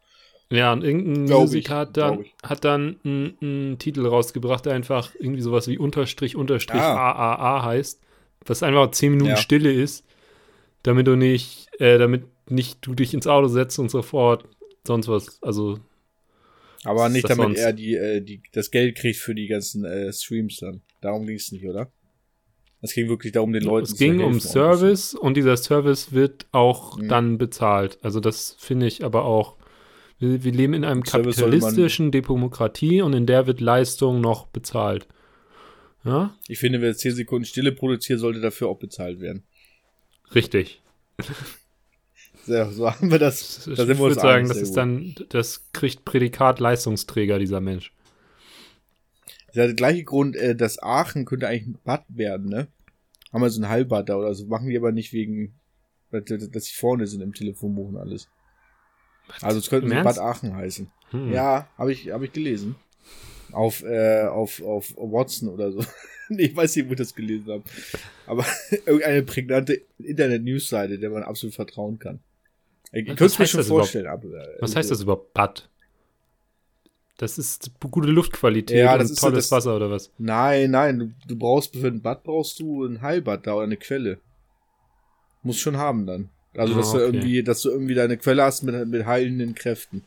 Ja, 0.50 0.72
und 0.72 0.84
irgendein 0.84 1.26
Glaub 1.26 1.40
Musik 1.42 1.64
ich, 1.66 1.70
hat 1.70 1.96
dann, 1.96 2.24
hat 2.42 2.64
dann 2.64 2.96
einen 3.04 3.36
einen 3.40 3.78
Titel 3.78 4.06
rausgebracht, 4.06 4.66
der 4.66 4.74
einfach 4.74 5.12
irgendwie 5.18 5.40
sowas 5.42 5.66
wie 5.68 5.78
Unterstrich, 5.78 6.36
Unterstrich, 6.36 6.80
Ah. 6.80 7.12
AAA 7.12 7.64
heißt, 7.64 8.00
was 8.46 8.62
einfach 8.62 8.90
10 8.90 9.12
Minuten 9.12 9.30
Ja. 9.30 9.36
Stille 9.36 9.72
ist, 9.72 10.04
damit 10.82 11.06
du 11.06 11.16
nicht, 11.16 11.68
äh, 11.80 11.98
damit 11.98 12.24
nicht 12.48 12.86
du 12.86 12.94
dich 12.94 13.14
ins 13.14 13.26
Auto 13.26 13.48
setzt 13.48 13.78
und 13.78 13.90
sofort 13.90 14.44
sonst 14.86 15.08
was, 15.08 15.42
also 15.42 15.78
Aber 16.84 17.08
nicht 17.08 17.28
damit 17.28 17.46
sonst? 17.46 17.58
er 17.60 17.72
die, 17.72 17.94
äh, 17.94 18.20
die, 18.20 18.42
das 18.52 18.70
Geld 18.70 18.96
kriegt 18.96 19.16
für 19.18 19.34
die 19.34 19.46
ganzen 19.46 19.84
äh, 19.84 20.12
Streams 20.12 20.58
dann. 20.58 20.82
Darum 21.00 21.26
ging 21.26 21.36
es 21.36 21.50
nicht, 21.52 21.66
oder? 21.66 21.90
Es 22.82 22.92
ging 22.92 23.08
wirklich 23.08 23.32
darum, 23.32 23.54
den 23.54 23.62
Leuten 23.62 23.84
Es 23.84 23.96
ging 23.96 24.18
zu 24.18 24.24
um 24.26 24.32
helfen. 24.32 24.46
Service 24.48 25.14
und 25.14 25.38
dieser 25.38 25.56
Service 25.56 26.12
wird 26.12 26.44
auch 26.52 26.98
Mhm. 26.98 27.08
dann 27.08 27.38
bezahlt. 27.38 27.98
Also 28.02 28.20
das 28.20 28.56
finde 28.58 28.86
ich 28.86 29.02
aber 29.04 29.24
auch. 29.24 29.56
Wir, 30.18 30.44
wir 30.44 30.52
leben 30.52 30.74
in 30.74 30.84
einem 30.84 31.04
Service 31.04 31.36
kapitalistischen 31.36 32.10
Demokratie 32.12 33.02
und 33.02 33.12
in 33.14 33.26
der 33.26 33.46
wird 33.46 33.60
Leistung 33.60 34.20
noch 34.20 34.46
bezahlt. 34.46 35.06
Ja, 36.04 36.34
Ich 36.48 36.58
finde, 36.58 36.80
wer 36.82 36.94
10 36.94 37.14
Sekunden 37.14 37.46
Stille 37.46 37.72
produziert, 37.72 38.20
sollte 38.20 38.40
dafür 38.40 38.68
auch 38.68 38.78
bezahlt 38.78 39.20
werden. 39.20 39.44
richtig. 40.34 40.82
So, 42.46 42.70
so 42.70 42.90
haben 42.90 43.10
wir 43.10 43.18
das. 43.18 43.66
Ich 43.66 43.76
Da 43.76 43.88
wir 43.88 43.98
würde 43.98 44.16
sagen, 44.16 44.48
das 44.48 44.58
ist 44.58 44.68
gut. 44.70 44.76
dann, 44.76 45.14
das 45.30 45.70
kriegt 45.72 46.04
Prädikat 46.04 46.60
Leistungsträger, 46.60 47.38
dieser 47.38 47.62
Mensch. 47.62 47.90
Das 49.46 49.48
ist 49.48 49.56
ja 49.56 49.64
der 49.64 49.74
gleiche 49.74 50.04
Grund, 50.04 50.36
äh, 50.36 50.54
dass 50.54 50.78
Aachen 50.82 51.24
könnte 51.24 51.48
eigentlich 51.48 51.68
ein 51.68 51.78
Bad 51.84 52.04
werden, 52.08 52.50
ne? 52.50 52.68
Haben 53.32 53.40
wir 53.40 53.48
so 53.48 53.62
ein 53.62 53.68
Halbbad 53.70 54.10
da 54.10 54.16
oder 54.16 54.34
so. 54.34 54.44
Machen 54.44 54.68
die 54.68 54.76
aber 54.76 54.92
nicht 54.92 55.14
wegen, 55.14 55.54
dass 56.10 56.64
sie 56.64 56.74
vorne 56.74 57.06
sind 57.06 57.22
im 57.22 57.32
Telefonbuch 57.32 57.88
und 57.88 57.96
alles. 57.96 58.28
Also 59.40 59.58
es 59.58 59.68
könnte? 59.70 59.88
Bad 59.88 60.18
Aachen 60.18 60.54
heißen. 60.54 60.90
Hm. 61.10 61.32
Ja, 61.32 61.68
habe 61.78 61.92
ich, 61.92 62.10
hab 62.10 62.22
ich 62.22 62.32
gelesen. 62.32 62.76
Auf, 63.52 63.82
äh, 63.84 64.22
auf, 64.24 64.62
auf 64.64 64.94
Watson 64.96 65.48
oder 65.48 65.70
so. 65.72 65.84
nee, 66.28 66.44
ich 66.46 66.56
weiß 66.56 66.74
nicht, 66.76 66.88
wo 66.88 66.92
ich 66.92 66.98
das 66.98 67.14
gelesen 67.14 67.52
habe. 67.52 67.62
Aber 68.26 68.44
irgendeine 68.86 69.22
prägnante 69.22 69.80
Internet-News-Seite, 69.98 70.98
der 70.98 71.10
man 71.10 71.22
absolut 71.22 71.54
vertrauen 71.54 71.98
kann. 71.98 72.20
Ich 72.92 73.06
könnte 73.06 73.24
es 73.24 73.38
mir 73.38 73.46
schon 73.46 73.60
überhaupt? 73.60 73.80
vorstellen. 73.82 74.06
Aber, 74.06 74.28
äh, 74.28 74.56
Was 74.60 74.74
heißt 74.76 74.90
das 74.90 75.02
überhaupt, 75.02 75.32
Bad? 75.34 75.68
Das 77.16 77.38
ist 77.38 77.70
gute 77.90 78.08
Luftqualität 78.08 78.76
Ja, 78.76 78.94
und 78.94 78.98
das 79.00 79.10
ist 79.10 79.20
so 79.20 79.28
tolles 79.28 79.48
das- 79.48 79.52
Wasser 79.52 79.76
oder 79.76 79.90
was? 79.90 80.10
Nein, 80.18 80.72
nein, 80.72 80.98
du, 80.98 81.12
du 81.28 81.36
brauchst 81.38 81.76
für 81.76 81.86
ein 81.86 82.02
Bad 82.02 82.24
brauchst 82.24 82.58
du 82.58 82.84
ein 82.84 83.02
Heilbad 83.02 83.46
da 83.46 83.54
oder 83.54 83.64
eine 83.64 83.76
Quelle. 83.76 84.18
Muss 85.42 85.58
schon 85.58 85.76
haben 85.76 86.06
dann. 86.06 86.30
Also, 86.56 86.74
Ah, 86.74 86.76
dass 86.78 86.92
du 86.92 86.96
okay. 86.98 87.04
irgendwie, 87.06 87.42
dass 87.42 87.62
du 87.62 87.70
irgendwie 87.70 87.94
deine 87.94 88.16
Quelle 88.16 88.42
hast 88.42 88.62
mit, 88.62 88.88
mit 88.88 89.06
heilenden 89.06 89.54
Kräften. 89.54 90.04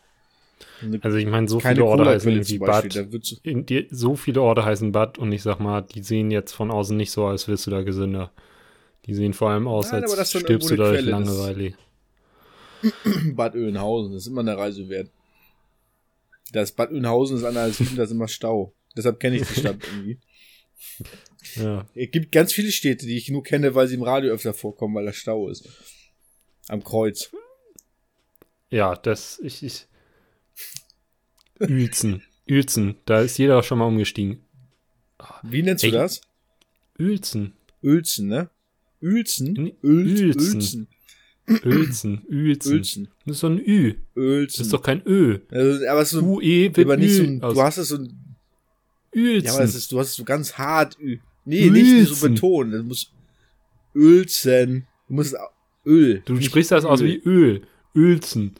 Also 1.01 1.18
ich 1.18 1.25
meine, 1.27 1.48
so 1.48 1.60
viele 1.60 1.84
Orte 1.86 2.06
heißen 2.06 2.32
irgendwie 2.32 2.58
Bad. 2.60 3.88
so 3.92 4.16
viele 4.16 4.42
Orte 4.42 4.66
heißen 4.66 4.92
Bad 4.92 5.18
und 5.18 5.32
ich 5.32 5.44
sag 5.44 5.60
mal, 5.60 5.82
die 5.82 6.01
sehen 6.01 6.32
jetzt 6.32 6.51
von 6.54 6.72
außen 6.72 6.96
nicht 6.98 7.12
so, 7.12 7.25
als 7.25 7.48
wirst 7.48 7.68
du 7.68 7.72
da 7.72 7.82
gesünder. 7.82 8.32
Die 9.06 9.13
sehen 9.13 9.34
vor 9.34 9.51
allem 9.51 9.68
aus, 9.68 9.92
Nein, 9.92 10.04
als 10.04 10.30
stirbst 10.32 10.70
du 10.70 10.75
da 10.75 10.89
eine 10.89 10.98
durch 10.98 11.06
Langeweile. 11.06 11.74
Bad 13.34 13.56
Oeynhausen, 13.56 14.13
das 14.13 14.24
ist 14.24 14.27
immer 14.27 14.42
eine 14.42 14.58
Reise 14.58 14.88
wert. 14.89 15.10
Das 16.51 16.72
Bad 16.72 16.92
Oeynhausen 16.92 17.38
ist 17.38 17.44
an 17.44 17.54
der 17.56 17.72
Süden, 17.72 17.96
da 17.96 18.04
ist 18.04 18.12
immer 18.12 18.27
Stau. 18.27 18.74
Deshalb 18.96 19.20
kenne 19.20 19.38
ich 19.38 19.48
die 19.48 19.60
Stadt 19.60 19.77
irgendwie. 19.84 20.18
Ja. 21.56 21.88
Es 21.96 22.12
gibt 22.12 22.32
ganz 22.34 22.51
viele 22.51 22.72
Städte, 22.72 23.06
die 23.08 23.18
ich 23.18 23.30
nur 23.30 23.42
kenne, 23.42 23.74
weil 23.74 23.88
sie 23.88 23.96
im 23.96 24.04
Radio 24.04 24.34
öfter 24.34 24.54
vorkommen, 24.54 24.94
weil 24.96 25.06
da 25.06 25.13
Stau 25.13 25.48
ist. 25.50 25.68
Am 26.67 26.83
Kreuz. 26.83 27.31
Ja, 28.69 28.95
das, 28.95 29.39
ich, 29.43 29.63
ich. 29.63 29.88
Uelzen. 31.59 32.24
Uelzen, 32.50 32.95
da 33.05 33.21
ist 33.21 33.38
jeder 33.38 33.63
schon 33.63 33.79
mal 33.79 33.86
umgestiegen. 33.86 34.41
Wie 35.43 35.63
nennst 35.63 35.83
du 35.83 35.88
Ey. 35.88 35.93
das? 35.93 36.21
Uelzen. 37.00 37.53
Uelzen, 37.83 38.27
ne? 38.27 38.50
Uelzen? 39.01 39.74
Uelzen. 39.83 40.55
Uelzen. 40.55 40.88
Uelzen. 41.65 42.25
Uelzen. 42.29 42.74
Uelzen. 42.74 43.07
Das 43.25 43.36
ist 43.36 43.39
so 43.39 43.47
ein 43.47 43.59
Ü. 43.59 43.93
Das 43.93 44.24
Uelzen. 44.24 44.62
ist 44.63 44.74
doch 44.74 44.81
kein 44.81 45.01
Ö. 45.05 45.39
Also, 45.50 45.88
aber 45.88 46.01
es 46.01 46.13
ist 46.13 46.19
so, 46.19 46.25
UE 46.25 46.75
wird 46.75 46.79
aber 46.79 46.97
nicht 46.97 47.15
so 47.15 47.24
ein, 47.24 47.39
du 47.39 47.62
hast 47.62 47.77
es 47.77 47.89
so 47.89 47.97
ein, 47.97 48.36
Uelzen. 49.15 49.45
ja, 49.45 49.53
aber 49.53 49.63
es 49.63 49.75
ist, 49.75 49.91
du 49.91 50.00
hast 50.00 50.09
es 50.09 50.15
so 50.15 50.24
ganz 50.24 50.53
hart, 50.57 51.00
Ü. 51.00 51.19
Nee, 51.45 51.69
nicht 51.69 52.07
so 52.07 52.13
Uelzen. 52.13 52.33
betonen. 52.33 52.71
Das 52.74 52.83
muss 52.83 53.12
Uelzen. 53.95 54.88
Du 55.07 55.13
musst 55.13 55.36
Öl. 55.88 56.22
du 56.25 56.41
sprichst 56.41 56.72
das 56.72 56.86
aus 56.86 57.01
Öl. 57.01 57.08
wie 57.08 57.29
Öl. 57.29 57.62
Uelzen. 57.96 58.56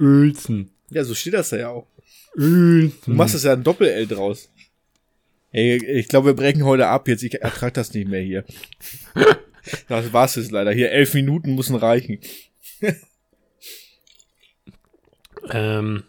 Uelzen. 0.00 0.70
Ja, 0.90 1.04
so 1.04 1.14
steht 1.14 1.34
das 1.34 1.50
da 1.50 1.56
ja 1.56 1.68
auch. 1.68 1.86
Uelzen. 2.36 3.00
Du 3.04 3.12
machst 3.12 3.34
das 3.34 3.44
ja 3.44 3.52
ein 3.52 3.62
Doppel-L 3.62 4.06
draus. 4.06 4.50
Ey, 5.52 5.76
ich 5.76 6.08
glaube, 6.08 6.28
wir 6.28 6.34
brechen 6.34 6.64
heute 6.64 6.88
ab 6.88 7.08
jetzt. 7.08 7.22
Ich 7.22 7.40
ertrag 7.40 7.74
das 7.74 7.92
nicht 7.94 8.08
mehr 8.08 8.22
hier. 8.22 8.44
Das 9.88 10.12
war's 10.12 10.36
jetzt 10.36 10.52
leider. 10.52 10.70
Hier, 10.70 10.92
elf 10.92 11.12
Minuten 11.14 11.56
müssen 11.56 11.74
reichen. 11.74 12.20
Ähm. 15.50 16.04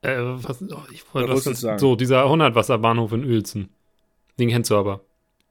Äh, 0.00 0.16
was, 0.16 0.62
oh, 0.62 0.82
ich 0.90 1.04
Was 1.04 1.14
wollte 1.14 1.32
was, 1.34 1.44
du 1.44 1.54
sagen? 1.54 1.78
So, 1.78 1.96
dieser 1.96 2.24
100-Wasserbahnhof 2.24 3.12
in 3.12 3.24
Uelzen. 3.24 3.68
Den 4.38 4.48
kennst 4.48 4.70
du 4.70 4.76
aber. 4.76 5.04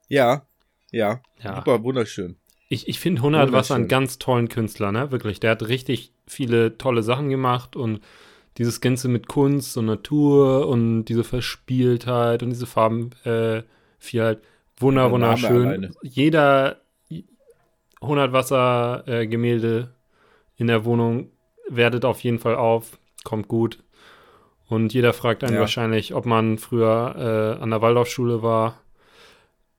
Ja, 0.07 0.48
ja. 0.91 1.21
Ja. 1.43 1.57
Super, 1.57 1.83
wunderschön. 1.83 2.35
Ich, 2.69 2.87
ich 2.87 2.99
finde 2.99 3.19
100 3.21 3.51
Wasser 3.51 3.75
einen 3.75 3.87
ganz 3.87 4.19
tollen 4.19 4.47
Künstler, 4.49 4.91
ne? 4.91 5.11
Wirklich. 5.11 5.39
Der 5.39 5.51
hat 5.51 5.67
richtig 5.67 6.13
viele 6.27 6.77
tolle 6.77 7.01
Sachen 7.01 7.29
gemacht 7.29 7.75
und 7.75 7.99
dieses 8.57 8.81
Ganze 8.81 9.07
mit 9.07 9.27
Kunst 9.27 9.77
und 9.77 9.85
Natur 9.85 10.67
und 10.67 11.05
diese 11.05 11.23
Verspieltheit 11.23 12.43
und 12.43 12.49
diese 12.49 12.67
Farbenvielheit. 12.67 13.63
Äh, 13.63 13.67
Vielheit. 13.97 14.39
Wunder, 14.77 15.11
wunderschön. 15.11 15.93
Jeder 16.03 16.77
100 18.01 18.31
Wasser 18.31 19.03
äh, 19.07 19.27
Gemälde 19.27 19.93
in 20.55 20.67
der 20.67 20.85
Wohnung 20.85 21.31
wertet 21.67 22.05
auf 22.05 22.21
jeden 22.23 22.39
Fall 22.39 22.55
auf, 22.55 22.97
kommt 23.23 23.47
gut. 23.47 23.79
Und 24.67 24.93
jeder 24.93 25.13
fragt 25.13 25.43
einen 25.43 25.55
Ja. 25.55 25.59
wahrscheinlich, 25.61 26.13
ob 26.13 26.25
man 26.25 26.57
früher 26.57 27.57
äh, 27.59 27.61
an 27.61 27.71
der 27.71 27.81
Waldorfschule 27.81 28.41
war. 28.43 28.79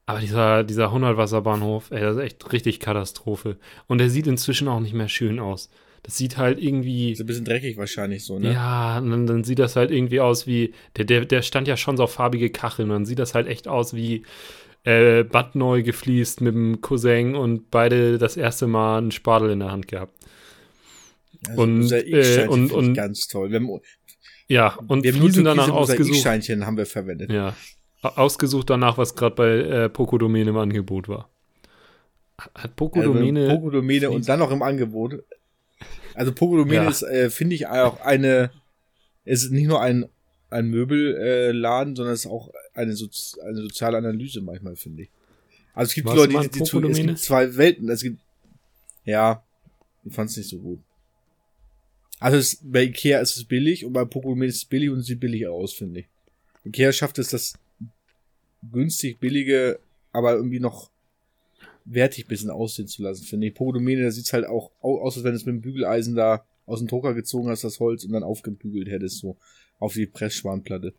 Aber 0.05 0.19
dieser, 0.19 0.63
dieser 0.63 0.87
100-Wasserbahnhof, 0.91 1.91
ey, 1.91 2.01
das 2.01 2.17
ist 2.17 2.21
echt 2.23 2.51
richtig 2.51 2.79
Katastrophe. 2.79 3.57
Und 3.87 3.99
der 3.99 4.09
sieht 4.09 4.27
inzwischen 4.27 4.67
auch 4.67 4.79
nicht 4.79 4.93
mehr 4.93 5.07
schön 5.07 5.39
aus. 5.39 5.69
Das 6.03 6.17
sieht 6.17 6.37
halt 6.37 6.59
irgendwie. 6.59 7.11
Ist 7.11 7.19
ein 7.21 7.27
bisschen 7.27 7.45
dreckig 7.45 7.77
wahrscheinlich 7.77 8.25
so, 8.25 8.39
ne? 8.39 8.53
Ja, 8.53 8.97
und 8.97 9.11
dann, 9.11 9.27
dann 9.27 9.43
sieht 9.43 9.59
das 9.59 9.75
halt 9.75 9.91
irgendwie 9.91 10.19
aus 10.19 10.47
wie. 10.47 10.73
Der, 10.97 11.05
der, 11.05 11.25
der 11.25 11.43
stand 11.43 11.67
ja 11.67 11.77
schon 11.77 11.95
so 11.97 12.03
auf 12.03 12.13
farbige 12.13 12.49
Kacheln. 12.49 12.89
Und 12.89 12.95
dann 12.95 13.05
sieht 13.05 13.19
das 13.19 13.35
halt 13.35 13.45
echt 13.47 13.67
aus 13.67 13.93
wie 13.93 14.23
äh, 14.83 15.23
Bad 15.23 15.53
neu 15.55 15.83
gefliest 15.83 16.41
mit 16.41 16.55
dem 16.55 16.81
Cousin 16.81 17.35
und 17.35 17.69
beide 17.69 18.17
das 18.17 18.35
erste 18.35 18.65
Mal 18.65 18.97
einen 18.97 19.11
Spadel 19.11 19.51
in 19.51 19.59
der 19.59 19.71
Hand 19.71 19.87
gehabt. 19.87 20.15
Also 21.47 21.61
Und, 21.61 21.91
äh, 21.91 22.47
und- 22.47 22.71
und- 22.71 22.93
ganz 22.95 23.27
toll. 23.27 23.53
Haben, 23.53 23.69
Ja, 24.47 24.77
und 24.87 25.03
wir 25.03 25.13
Fliesen 25.13 25.45
danach 25.45 25.69
ausgesucht. 25.69 26.25
Haben 26.25 26.77
wir 26.77 26.85
verwendet. 26.87 27.31
Ja. 27.31 27.55
Ausgesucht 28.01 28.69
danach, 28.69 28.97
was 28.97 29.15
gerade 29.15 29.35
bei 29.35 29.49
äh, 29.49 29.89
Pokodomäne 29.89 30.49
im 30.49 30.57
Angebot 30.57 31.07
war. 31.07 31.29
Hat 32.37 32.55
Also 32.55 32.73
Pokodomäne. 32.75 33.47
Pokodomäne 33.47 34.09
und 34.09 34.27
dann 34.27 34.39
noch 34.39 34.51
im 34.51 34.63
Angebot. 34.63 35.23
Also 36.15 36.33
Pokodomäne 36.33 36.83
Ja. 36.83 36.89
ist, 36.89 37.03
äh, 37.03 37.29
finde 37.29 37.55
ich, 37.55 37.67
auch 37.67 38.01
eine, 38.01 38.51
es 39.23 39.43
ist 39.43 39.51
nicht 39.51 39.67
nur 39.67 39.81
ein, 39.81 40.09
ein 40.49 40.67
Möbelladen, 40.67 41.93
äh, 41.93 41.95
sondern 41.95 42.13
es 42.13 42.25
ist 42.25 42.31
auch 42.31 42.51
eine, 42.73 42.95
Sozi 42.95 43.39
eine 43.41 43.61
soziale 43.61 43.97
Analyse 43.97 44.41
manchmal, 44.41 44.75
finde 44.75 45.03
ich. 45.03 45.09
Also 45.73 45.89
es 45.89 45.95
gibt 45.95 46.09
du 46.09 46.13
Leute, 46.15 46.39
die, 46.39 46.49
die 46.49 46.63
zu, 46.63 46.81
es 46.83 46.97
gibt 46.97 47.19
zwei 47.19 47.55
Welten. 47.55 47.89
Es 47.89 48.01
gibt, 48.01 48.19
ja, 49.05 49.43
ich 50.03 50.13
fand 50.13 50.29
es 50.29 50.37
nicht 50.37 50.49
so 50.49 50.57
gut. 50.57 50.79
Also 52.19 52.37
es, 52.37 52.59
bei 52.61 52.83
Ikea 52.83 53.19
ist 53.19 53.37
es 53.37 53.43
billig 53.43 53.85
und 53.85 53.93
bei 53.93 54.05
Pokodomäne 54.05 54.49
ist 54.49 54.57
es 54.57 54.65
billig 54.65 54.89
und 54.89 55.01
sieht 55.03 55.19
billig 55.19 55.47
aus, 55.47 55.73
finde 55.73 56.01
ich. 56.01 56.07
Ikea 56.65 56.91
schafft 56.91 57.17
es, 57.19 57.29
das 57.29 57.53
günstig 58.69 59.19
billige, 59.19 59.79
aber 60.11 60.33
irgendwie 60.35 60.59
noch 60.59 60.91
wertig 61.85 62.27
bisschen 62.27 62.49
aussehen 62.49 62.87
zu 62.87 63.01
lassen, 63.01 63.23
finde 63.25 63.47
ich. 63.47 63.53
Pokodomene, 63.55 64.03
da 64.03 64.11
sieht's 64.11 64.33
halt 64.33 64.45
auch 64.45 64.71
au- 64.81 65.01
aus, 65.01 65.15
als 65.15 65.23
wenn 65.23 65.31
du 65.31 65.37
es 65.37 65.45
mit 65.45 65.55
dem 65.55 65.61
Bügeleisen 65.61 66.15
da 66.15 66.45
aus 66.67 66.79
dem 66.79 66.87
Drucker 66.87 67.13
gezogen 67.13 67.49
hast, 67.49 67.63
das 67.63 67.79
Holz, 67.79 68.03
und 68.05 68.11
dann 68.11 68.23
aufgebügelt 68.23 68.87
hättest, 68.87 69.17
so 69.19 69.35
auf 69.79 69.93
die 69.93 70.05
Pressspanplatte. 70.05 70.93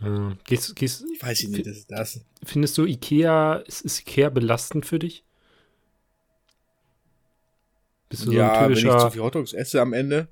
Ja. 0.00 0.36
Gehst, 0.44 0.74
gehst, 0.74 1.04
Ich 1.14 1.22
weiß 1.22 1.44
nicht, 1.48 1.66
das 1.66 1.76
ist 1.76 1.90
das. 1.90 2.24
findest 2.42 2.76
du 2.78 2.86
Ikea, 2.86 3.56
ist, 3.56 3.82
ist 3.82 4.00
Ikea 4.00 4.30
belastend 4.30 4.86
für 4.86 4.98
dich? 4.98 5.24
Bist 8.08 8.22
du 8.26 8.26
so 8.30 8.32
Ja, 8.32 8.52
ein 8.60 8.70
wenn 8.70 8.72
ich 8.72 8.78
zu 8.80 8.88
typischer. 8.88 9.10
viel 9.10 9.20
Hotdogs 9.22 9.52
esse 9.52 9.80
am 9.80 9.92
Ende. 9.92 10.28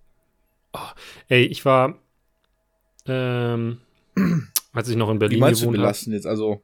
Ey, 1.29 1.45
ich 1.45 1.65
war, 1.65 1.99
ähm, 3.07 3.81
als 4.73 4.89
ich 4.89 4.97
noch 4.97 5.11
in 5.11 5.21
Wie 5.29 5.39
Berlin 5.39 5.39
meinst 5.39 5.63
du 5.63 5.67
gewohnt 5.67 5.79
habe. 5.79 5.87
belasten 5.87 6.13
jetzt? 6.13 6.27
Also, 6.27 6.63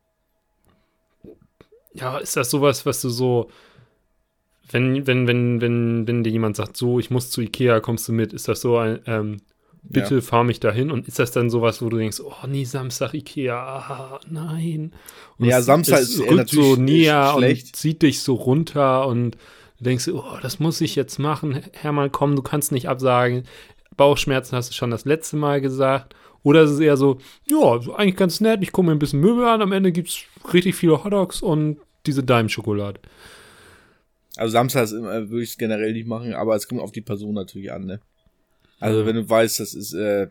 Ja, 1.94 2.18
ist 2.18 2.36
das 2.36 2.50
sowas, 2.50 2.84
was 2.84 3.00
du 3.00 3.08
so, 3.08 3.50
wenn, 4.70 5.06
wenn, 5.06 5.26
wenn, 5.26 5.60
wenn, 5.60 6.06
wenn 6.06 6.24
dir 6.24 6.30
jemand 6.30 6.56
sagt, 6.56 6.76
so, 6.76 6.98
ich 6.98 7.10
muss 7.10 7.30
zu 7.30 7.40
Ikea, 7.40 7.80
kommst 7.80 8.08
du 8.08 8.12
mit, 8.12 8.32
ist 8.32 8.48
das 8.48 8.60
so 8.60 8.76
ein, 8.76 9.00
ähm, 9.06 9.38
bitte 9.82 10.20
fahr 10.20 10.42
mich 10.44 10.58
dahin 10.60 10.90
und 10.90 11.06
ist 11.06 11.18
das 11.20 11.30
dann 11.30 11.48
sowas, 11.48 11.80
wo 11.80 11.88
du 11.88 11.96
denkst, 11.96 12.20
oh 12.20 12.46
nee, 12.48 12.64
Samstag 12.64 13.14
Ikea, 13.14 13.56
ah, 13.56 14.20
nein. 14.28 14.92
Und 15.38 15.46
Ja, 15.46 15.62
Samstag 15.62 16.00
ist 16.00 16.18
eher 16.18 16.32
rückt 16.32 16.50
so 16.50 16.74
natürlich 16.74 16.78
näher 16.78 17.32
schlecht. 17.36 17.66
und 17.68 17.76
zieht 17.76 18.02
dich 18.02 18.20
so 18.20 18.34
runter 18.34 19.06
und 19.06 19.36
du 19.78 19.84
denkst, 19.84 20.08
oh, 20.08 20.24
das 20.42 20.58
muss 20.58 20.80
ich 20.80 20.96
jetzt 20.96 21.18
machen. 21.18 21.62
Hermann, 21.72 22.10
komm, 22.12 22.34
du 22.36 22.42
kannst 22.42 22.72
nicht 22.72 22.88
absagen. 22.88 23.44
Bauchschmerzen 23.96 24.56
hast 24.56 24.70
du 24.70 24.74
schon 24.74 24.90
das 24.90 25.04
letzte 25.06 25.36
Mal 25.36 25.60
gesagt. 25.60 26.14
Oder 26.46 26.62
ist 26.62 26.70
es 26.70 26.78
eher 26.78 26.96
so, 26.96 27.18
ja, 27.48 27.72
eigentlich 27.96 28.14
ganz 28.14 28.40
nett, 28.40 28.62
ich 28.62 28.70
gucke 28.70 28.86
mir 28.86 28.92
ein 28.92 29.00
bisschen 29.00 29.18
Möbel 29.18 29.44
an, 29.46 29.62
am 29.62 29.72
Ende 29.72 29.90
gibt's 29.90 30.20
richtig 30.52 30.76
viele 30.76 31.02
Hotdogs 31.02 31.42
und 31.42 31.78
diese 32.06 32.22
Daim-Schokolade. 32.22 33.00
also 34.36 34.52
Samstag 34.52 34.84
ist 34.84 34.92
immer, 34.92 35.28
würde 35.28 35.42
ich 35.42 35.50
es 35.50 35.58
generell 35.58 35.92
nicht 35.92 36.06
machen, 36.06 36.34
aber 36.34 36.54
es 36.54 36.68
kommt 36.68 36.80
auf 36.80 36.92
die 36.92 37.00
Person 37.00 37.34
natürlich 37.34 37.72
an, 37.72 37.84
ne? 37.86 38.00
Also, 38.78 39.00
Ja. 39.00 39.06
wenn 39.06 39.16
du 39.16 39.28
weißt, 39.28 39.58
das 39.58 39.74
ist, 39.74 39.92
äh, 39.94 40.28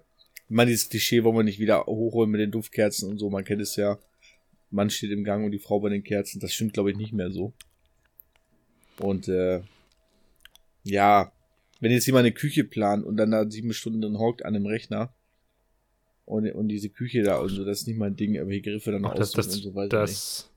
man, 0.47 0.67
dieses 0.67 0.87
Klischee 0.87 1.21
wollen 1.25 1.35
wir 1.35 1.43
nicht 1.43 1.59
wieder 1.59 1.85
hochholen 1.85 2.31
mit 2.31 2.39
den 2.39 2.51
Duftkerzen 2.51 3.09
und 3.09 3.17
so, 3.17 3.29
man 3.29 3.43
kennt 3.43 3.61
es 3.61 3.75
ja. 3.75 3.97
Mann 4.71 4.89
steht 4.89 5.11
im 5.11 5.25
Gang 5.25 5.43
und 5.43 5.51
die 5.51 5.59
Frau 5.59 5.81
bei 5.81 5.89
den 5.89 6.03
Kerzen, 6.03 6.39
das 6.39 6.53
stimmt, 6.53 6.71
glaube 6.71 6.91
ich, 6.91 6.97
nicht 6.97 7.11
mehr 7.11 7.29
so. 7.31 7.51
Und, 8.99 9.27
äh, 9.27 9.63
ja, 10.83 11.33
wenn 11.81 11.91
jetzt 11.91 12.05
jemand 12.05 12.23
eine 12.25 12.33
Küche 12.33 12.63
plant 12.63 13.03
und 13.05 13.17
dann 13.17 13.31
da 13.31 13.49
sieben 13.49 13.73
Stunden 13.73 14.17
hockt 14.17 14.45
an 14.45 14.55
einem 14.55 14.65
Rechner 14.65 15.13
und, 16.25 16.49
und 16.51 16.67
diese 16.67 16.89
Küche 16.89 17.23
da 17.23 17.37
und 17.37 17.49
so, 17.49 17.63
das 17.63 17.81
ist 17.81 17.87
nicht 17.87 17.97
mein 17.97 18.15
Ding, 18.15 18.37
aber 18.39 18.49
die 18.51 18.61
Griffe 18.61 18.91
dann 18.91 19.05
Ach, 19.05 19.13
das, 19.13 19.31
das, 19.31 19.47
und 19.47 19.61
so 19.61 19.75
weiter. 19.75 19.99
das, 20.01 20.49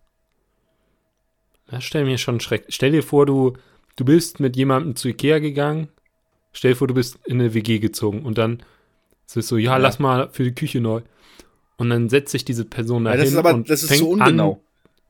das 1.70 1.84
stell 1.84 2.04
mir 2.04 2.18
schon 2.18 2.40
schreck. 2.40 2.64
Stell 2.68 2.92
dir 2.92 3.02
vor, 3.02 3.26
du, 3.26 3.54
du 3.96 4.04
bist 4.04 4.40
mit 4.40 4.56
jemandem 4.56 4.96
zu 4.96 5.08
Ikea 5.08 5.38
gegangen. 5.38 5.88
Stell 6.52 6.72
dir 6.72 6.76
vor, 6.76 6.88
du 6.88 6.94
bist 6.94 7.18
in 7.26 7.40
eine 7.40 7.54
WG 7.54 7.78
gezogen 7.78 8.22
und 8.22 8.38
dann 8.38 8.62
ist 9.26 9.36
es 9.36 9.48
so, 9.48 9.56
ja, 9.58 9.72
Ja. 9.72 9.76
lass 9.76 9.98
mal 9.98 10.30
für 10.32 10.44
die 10.44 10.54
Küche 10.54 10.80
neu. 10.80 11.02
Und 11.76 11.90
dann 11.90 12.08
setzt 12.08 12.32
sich 12.32 12.44
diese 12.44 12.64
Person 12.64 13.04
da 13.04 13.10
Ja, 13.10 13.16
hin 13.16 13.24
das 13.24 13.32
ist 13.32 13.38
aber, 13.38 13.54
und 13.54 13.70
das 13.70 13.82
ist 13.82 13.88
fängt 13.88 14.00
so 14.00 14.10
ungenau. 14.10 14.52
An, 14.54 14.60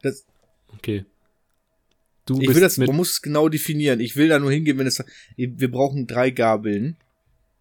Das, 0.02 0.26
okay. 0.74 1.04
Du 2.26 2.38
ich 2.42 2.48
will 2.48 2.60
das, 2.60 2.76
man 2.76 2.94
muss 2.94 3.12
es 3.12 3.22
genau 3.22 3.48
definieren. 3.48 4.00
Ich 4.00 4.16
will 4.16 4.28
da 4.28 4.38
nur 4.38 4.50
hingehen, 4.52 4.76
wenn 4.76 4.86
es, 4.86 5.02
wir 5.36 5.70
brauchen 5.70 6.06
drei 6.06 6.30
Gabeln. 6.30 6.96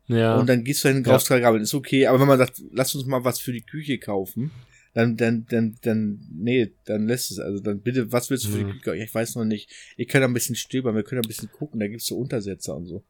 Ja, 0.07 0.37
Und 0.39 0.47
dann 0.47 0.63
gehst 0.63 0.83
du 0.83 0.87
hin 0.89 0.97
und 0.97 1.03
kaufst 1.03 1.29
drei 1.29 1.39
Gabeln. 1.39 1.63
Ist 1.63 1.73
okay, 1.73 2.07
aber 2.07 2.19
wenn 2.19 2.27
man 2.27 2.37
sagt, 2.37 2.61
lass 2.71 2.95
uns 2.95 3.05
mal 3.05 3.23
was 3.23 3.39
für 3.39 3.51
die 3.53 3.61
Küche 3.65 3.97
kaufen, 3.99 4.51
dann, 4.93 5.15
dann, 5.17 5.45
dann, 5.49 5.77
dann, 5.83 6.19
nee, 6.33 6.71
dann 6.85 7.07
lässt 7.07 7.31
es, 7.31 7.39
also 7.39 7.61
dann 7.61 7.81
bitte, 7.81 8.11
was 8.11 8.29
willst 8.29 8.45
du 8.45 8.49
für 8.49 8.63
Mhm. 8.63 8.71
die 8.73 8.79
Küche? 8.79 9.03
Ich 9.03 9.13
weiß 9.13 9.35
noch 9.35 9.45
nicht. 9.45 9.69
Ich 9.95 10.07
kann 10.07 10.23
ein 10.23 10.33
bisschen 10.33 10.55
stöbern, 10.55 10.95
wir 10.95 11.03
können 11.03 11.21
ein 11.21 11.27
bisschen 11.27 11.51
gucken, 11.51 11.79
da 11.79 11.87
gibt's 11.87 12.07
so 12.07 12.17
Untersetzer 12.17 12.75
und 12.75 12.85
so. 12.85 13.03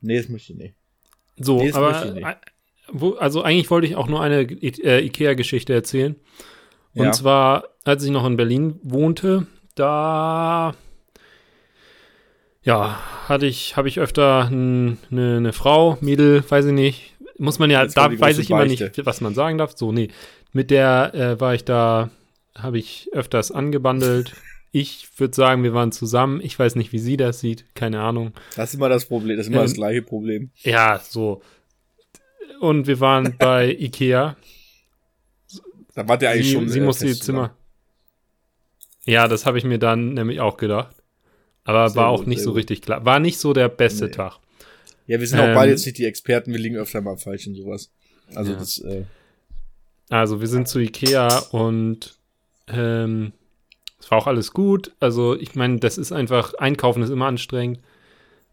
Nee, 0.00 0.18
das 0.18 0.28
möchte 0.28 0.52
ich 0.52 0.58
nicht. 0.58 0.74
So, 1.36 1.58
Nee, 1.58 1.72
aber 1.72 2.14
äh, 2.16 2.34
wo, 2.92 3.14
also 3.14 3.42
eigentlich 3.42 3.70
wollte 3.70 3.86
ich 3.86 3.96
auch 3.96 4.06
nur 4.08 4.20
eine 4.22 4.42
äh, 4.42 5.04
Ikea-Geschichte 5.04 5.72
erzählen. 5.72 6.16
Und 6.94 7.06
Ja. 7.06 7.12
zwar, 7.12 7.70
als 7.84 8.04
ich 8.04 8.10
noch 8.10 8.26
in 8.26 8.36
Berlin 8.36 8.78
wohnte, 8.82 9.46
da 9.74 10.76
ja, 12.64 12.98
hatte 13.28 13.46
ich, 13.46 13.76
habe 13.76 13.88
ich 13.88 14.00
öfter 14.00 14.46
eine 14.46 14.96
ne 15.10 15.52
Frau, 15.52 15.98
Mädel, 16.00 16.42
weiß 16.48 16.66
ich 16.66 16.72
nicht. 16.72 17.14
Muss 17.36 17.58
man 17.58 17.70
ja, 17.70 17.82
Jetzt 17.82 17.96
da 17.96 18.18
weiß 18.18 18.38
ich 18.38 18.50
immer 18.50 18.60
Beichte. 18.60 18.84
nicht, 18.84 19.06
was 19.06 19.20
man 19.20 19.34
sagen 19.34 19.58
darf. 19.58 19.76
So, 19.76 19.92
nee. 19.92 20.08
Mit 20.52 20.70
der 20.70 21.14
äh, 21.14 21.40
war 21.40 21.54
ich 21.54 21.64
da, 21.64 22.10
habe 22.56 22.78
ich 22.78 23.08
öfters 23.12 23.50
angebandelt. 23.50 24.34
Ich 24.70 25.08
würde 25.18 25.34
sagen, 25.34 25.62
wir 25.62 25.74
waren 25.74 25.92
zusammen. 25.92 26.40
Ich 26.42 26.58
weiß 26.58 26.76
nicht, 26.76 26.92
wie 26.92 26.98
sie 26.98 27.16
das 27.16 27.40
sieht. 27.40 27.64
Keine 27.74 28.00
Ahnung. 28.00 28.32
Das 28.56 28.70
ist 28.70 28.74
immer 28.76 28.88
das 28.88 29.06
Problem, 29.06 29.36
das 29.36 29.46
ist 29.46 29.52
immer 29.52 29.62
Ähm, 29.62 29.66
das 29.66 29.74
gleiche 29.74 30.02
Problem. 30.02 30.50
Ja, 30.62 30.98
so. 30.98 31.42
Und 32.60 32.86
wir 32.86 33.00
waren 33.00 33.36
bei 33.38 33.70
Ikea. 33.70 34.36
Da 35.94 36.08
war 36.08 36.18
der 36.18 36.30
eigentlich 36.30 36.48
sie, 36.48 36.54
schon. 36.54 36.68
sie 36.68 36.78
äh, 36.78 36.82
musste 36.82 37.06
ihr. 37.06 37.14
Zimmer. 37.14 37.56
Ja, 39.04 39.28
das 39.28 39.44
habe 39.44 39.58
ich 39.58 39.64
mir 39.64 39.78
dann 39.78 40.14
nämlich 40.14 40.40
auch 40.40 40.56
gedacht. 40.56 40.94
Aber 41.64 41.88
Sehr 41.88 41.96
war 42.02 42.08
auch 42.08 42.18
gut, 42.20 42.26
nicht 42.28 42.42
so 42.42 42.50
gut. 42.50 42.58
richtig 42.58 42.82
klar. 42.82 43.04
War 43.04 43.18
nicht 43.20 43.38
so 43.38 43.52
der 43.52 43.68
beste 43.68 44.06
Nee. 44.06 44.10
Tag. 44.12 44.38
Ja, 45.06 45.20
wir 45.20 45.26
sind 45.26 45.38
auch 45.40 45.44
Ähm, 45.44 45.54
beide 45.54 45.72
jetzt 45.72 45.84
nicht 45.86 45.98
die 45.98 46.04
Experten, 46.04 46.52
wir 46.52 46.58
liegen 46.58 46.76
öfter 46.76 47.00
mal 47.00 47.16
falsch 47.16 47.46
in 47.46 47.54
sowas. 47.54 47.90
Also 48.34 48.52
Ja. 48.52 48.58
das, 48.58 48.78
äh, 48.78 49.04
Also 50.10 50.40
wir 50.40 50.48
sind 50.48 50.68
zu 50.68 50.78
Ikea 50.78 51.38
und 51.50 52.14
ähm, 52.68 53.32
es 53.98 54.10
war 54.10 54.18
auch 54.18 54.26
alles 54.26 54.52
gut. 54.52 54.92
Also 55.00 55.34
ich 55.38 55.54
meine, 55.54 55.78
das 55.78 55.96
ist 55.98 56.12
einfach, 56.12 56.54
Einkaufen 56.54 57.02
ist 57.02 57.10
immer 57.10 57.26
anstrengend. 57.26 57.80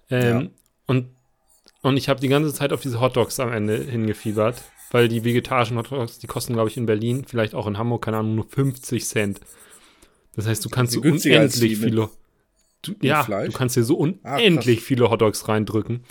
Ähm, 0.10 0.42
Ja. 0.42 0.48
Und, 0.88 1.08
und 1.82 1.98
ich 1.98 2.10
habe 2.10 2.20
die 2.22 2.28
ganze 2.30 2.54
Zeit 2.54 2.72
auf 2.74 2.82
diese 2.82 3.00
Hotdogs 3.02 3.40
am 3.40 3.52
Ende 3.52 3.78
hingefiebert, 3.78 4.62
weil 4.92 5.08
die 5.08 5.24
vegetarischen 5.24 5.78
Hotdogs, 5.78 6.20
die 6.20 6.28
kosten, 6.28 6.54
glaube 6.54 6.70
ich, 6.70 6.78
in 6.78 6.86
Berlin, 6.86 7.26
vielleicht 7.28 7.54
auch 7.56 7.68
in 7.68 7.78
Hamburg, 7.78 8.04
keine 8.04 8.18
Ahnung, 8.18 8.36
nur 8.36 8.46
50 8.48 9.06
Cent. 9.06 9.40
Das 10.36 10.48
heißt, 10.48 10.64
du 10.64 10.70
kannst 10.70 10.94
so 10.94 11.02
unendlich 11.02 11.78
viele. 11.78 12.10
Du, 12.82 12.94
ja, 13.02 13.24
Fleisch? 13.24 13.52
du 13.52 13.58
kannst 13.58 13.76
dir 13.76 13.84
so 13.84 13.98
Ah, 14.24 14.36
unendlich 14.36 14.82
viele 14.82 15.10
Hotdogs 15.10 15.48
reindrücken. 15.48 16.04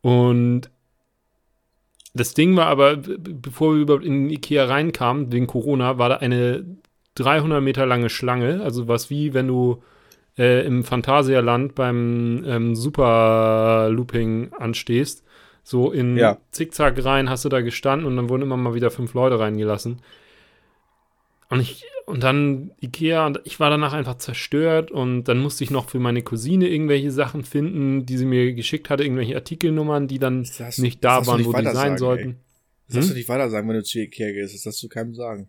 Und 0.00 0.70
das 2.14 2.34
Ding 2.34 2.56
war 2.56 2.66
aber, 2.66 2.96
bevor 2.96 3.74
wir 3.74 3.82
überhaupt 3.82 4.04
in 4.04 4.28
Ikea 4.28 4.64
reinkamen, 4.64 5.32
wegen 5.32 5.46
Corona, 5.46 5.98
war 5.98 6.08
da 6.10 6.16
eine 6.16 6.64
300 7.14 7.62
Meter 7.62 7.86
lange 7.86 8.10
Schlange. 8.10 8.60
Also 8.62 8.88
was 8.88 9.08
wie, 9.10 9.32
wenn 9.34 9.48
du 9.48 9.82
äh, 10.36 10.66
im 10.66 10.82
Phantasialand 10.84 11.74
beim 11.74 12.44
ähm, 12.46 12.74
Super 12.74 13.88
Looping 13.90 14.52
anstehst. 14.58 15.24
So 15.62 15.92
in 15.92 16.16
Ja. 16.16 16.38
Zickzack 16.50 17.02
rein 17.04 17.30
hast 17.30 17.44
du 17.44 17.48
da 17.48 17.60
gestanden 17.60 18.06
und 18.06 18.16
dann 18.16 18.28
wurden 18.28 18.42
immer 18.42 18.56
mal 18.56 18.74
wieder 18.74 18.90
fünf 18.90 19.14
Leute 19.14 19.38
reingelassen. 19.38 20.02
Und 21.50 21.60
ich, 21.60 21.84
und 22.06 22.22
dann 22.22 22.72
Ikea, 22.80 23.26
und 23.26 23.40
ich 23.44 23.60
war 23.60 23.70
danach 23.70 23.92
einfach 23.92 24.16
zerstört 24.16 24.90
und 24.90 25.24
dann 25.24 25.38
musste 25.38 25.64
ich 25.64 25.70
noch 25.70 25.88
für 25.88 25.98
meine 26.00 26.22
Cousine 26.22 26.68
irgendwelche 26.68 27.10
Sachen 27.10 27.44
finden, 27.44 28.06
die 28.06 28.16
sie 28.16 28.24
mir 28.26 28.52
geschickt 28.54 28.90
hatte, 28.90 29.04
irgendwelche 29.04 29.34
Artikelnummern, 29.36 30.08
die 30.08 30.18
dann 30.18 30.46
Das 30.58 30.78
nicht 30.78 31.04
da 31.04 31.26
waren, 31.26 31.38
nicht 31.38 31.46
wo 31.46 31.52
die 31.52 31.62
sein 31.64 31.74
sagen, 31.74 31.98
sollten. 31.98 32.28
ey. 32.30 32.36
Das 32.88 32.94
darfst 32.96 33.08
Hm? 33.08 33.14
du 33.14 33.18
nicht 33.18 33.28
weiter 33.28 33.50
sagen, 33.50 33.68
wenn 33.68 33.76
du 33.76 33.82
zu 33.84 33.98
Ikea 34.00 34.32
gehst. 34.32 34.54
Das 34.54 34.62
darfst 34.62 34.82
du 34.82 34.88
keinem 34.88 35.14
sagen. 35.14 35.48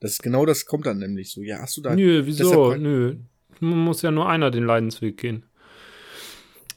Das 0.00 0.12
ist 0.12 0.22
genau 0.22 0.46
das 0.46 0.64
kommt 0.64 0.86
dann 0.86 0.98
nämlich 0.98 1.30
so. 1.32 1.42
Ja, 1.42 1.58
hast 1.60 1.76
du 1.76 1.80
da. 1.82 1.94
Nö, 1.94 2.22
wieso? 2.24 2.74
Nö. 2.76 3.16
Man 3.60 3.78
muss 3.78 4.02
ja 4.02 4.10
nur 4.12 4.28
einer 4.28 4.50
den 4.52 4.64
Leidensweg 4.64 5.16
gehen. 5.16 5.44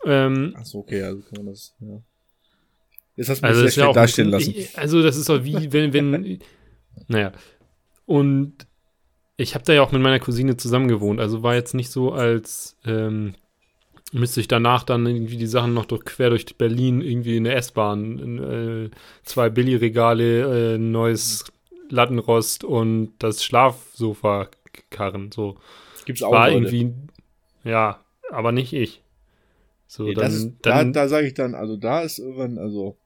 Ähm, 0.03 0.53
Achso, 0.57 0.79
okay, 0.79 1.03
also 1.03 1.21
kann 1.21 1.45
man 1.45 1.53
das, 1.53 1.75
ja. 1.79 2.01
Jetzt 3.15 3.29
hast 3.29 3.41
du 3.43 3.45
mich 3.47 3.49
also 3.55 3.59
sehr 3.59 3.65
das 3.65 3.71
ist 3.71 3.75
ja 3.75 3.83
schlecht 3.83 3.87
auch 3.89 3.93
dastehen 3.93 4.29
lassen. 4.29 4.53
Ich, 4.55 4.77
also 4.79 5.03
das 5.03 5.15
ist 5.17 5.29
doch 5.29 5.43
wie, 5.43 5.71
wenn, 5.71 5.93
wenn, 5.93 6.39
naja. 7.07 7.31
Und 8.05 8.55
ich 9.41 9.55
habe 9.55 9.65
da 9.65 9.73
ja 9.73 9.81
auch 9.81 9.91
mit 9.91 10.01
meiner 10.01 10.19
Cousine 10.19 10.57
zusammen 10.57 10.87
gewohnt, 10.87 11.19
also 11.19 11.43
war 11.43 11.55
jetzt 11.55 11.73
nicht 11.73 11.89
so, 11.89 12.11
als 12.11 12.77
ähm, 12.85 13.35
müsste 14.11 14.39
ich 14.41 14.47
danach 14.47 14.83
dann 14.83 15.05
irgendwie 15.05 15.37
die 15.37 15.47
Sachen 15.47 15.73
noch 15.73 15.85
durch, 15.85 16.05
quer 16.05 16.29
durch 16.29 16.45
Berlin 16.57 17.01
irgendwie 17.01 17.37
in 17.37 17.45
der 17.45 17.55
S-Bahn, 17.57 18.39
äh, 18.39 18.89
zwei 19.23 19.49
Billigregale, 19.49 20.75
äh, 20.75 20.77
neues 20.77 21.45
Lattenrost 21.89 22.63
und 22.63 23.13
das 23.19 23.43
Schlafsofa 23.43 24.49
karren, 24.89 25.31
so. 25.31 25.57
Gibt's 26.05 26.23
auch 26.23 26.31
war 26.31 26.49
Leute. 26.49 26.75
irgendwie, 26.75 26.93
ja, 27.63 27.99
aber 28.29 28.51
nicht 28.51 28.73
ich. 28.73 29.01
So, 29.87 30.03
Nee, 30.03 30.13
dann, 30.13 30.23
das 30.23 30.33
ist, 30.35 30.51
dann, 30.61 30.93
da 30.93 31.01
da 31.01 31.07
sage 31.09 31.27
ich 31.27 31.33
dann, 31.33 31.53
also 31.53 31.77
da 31.77 32.01
ist 32.01 32.19
irgendwann, 32.19 32.57
also 32.57 32.97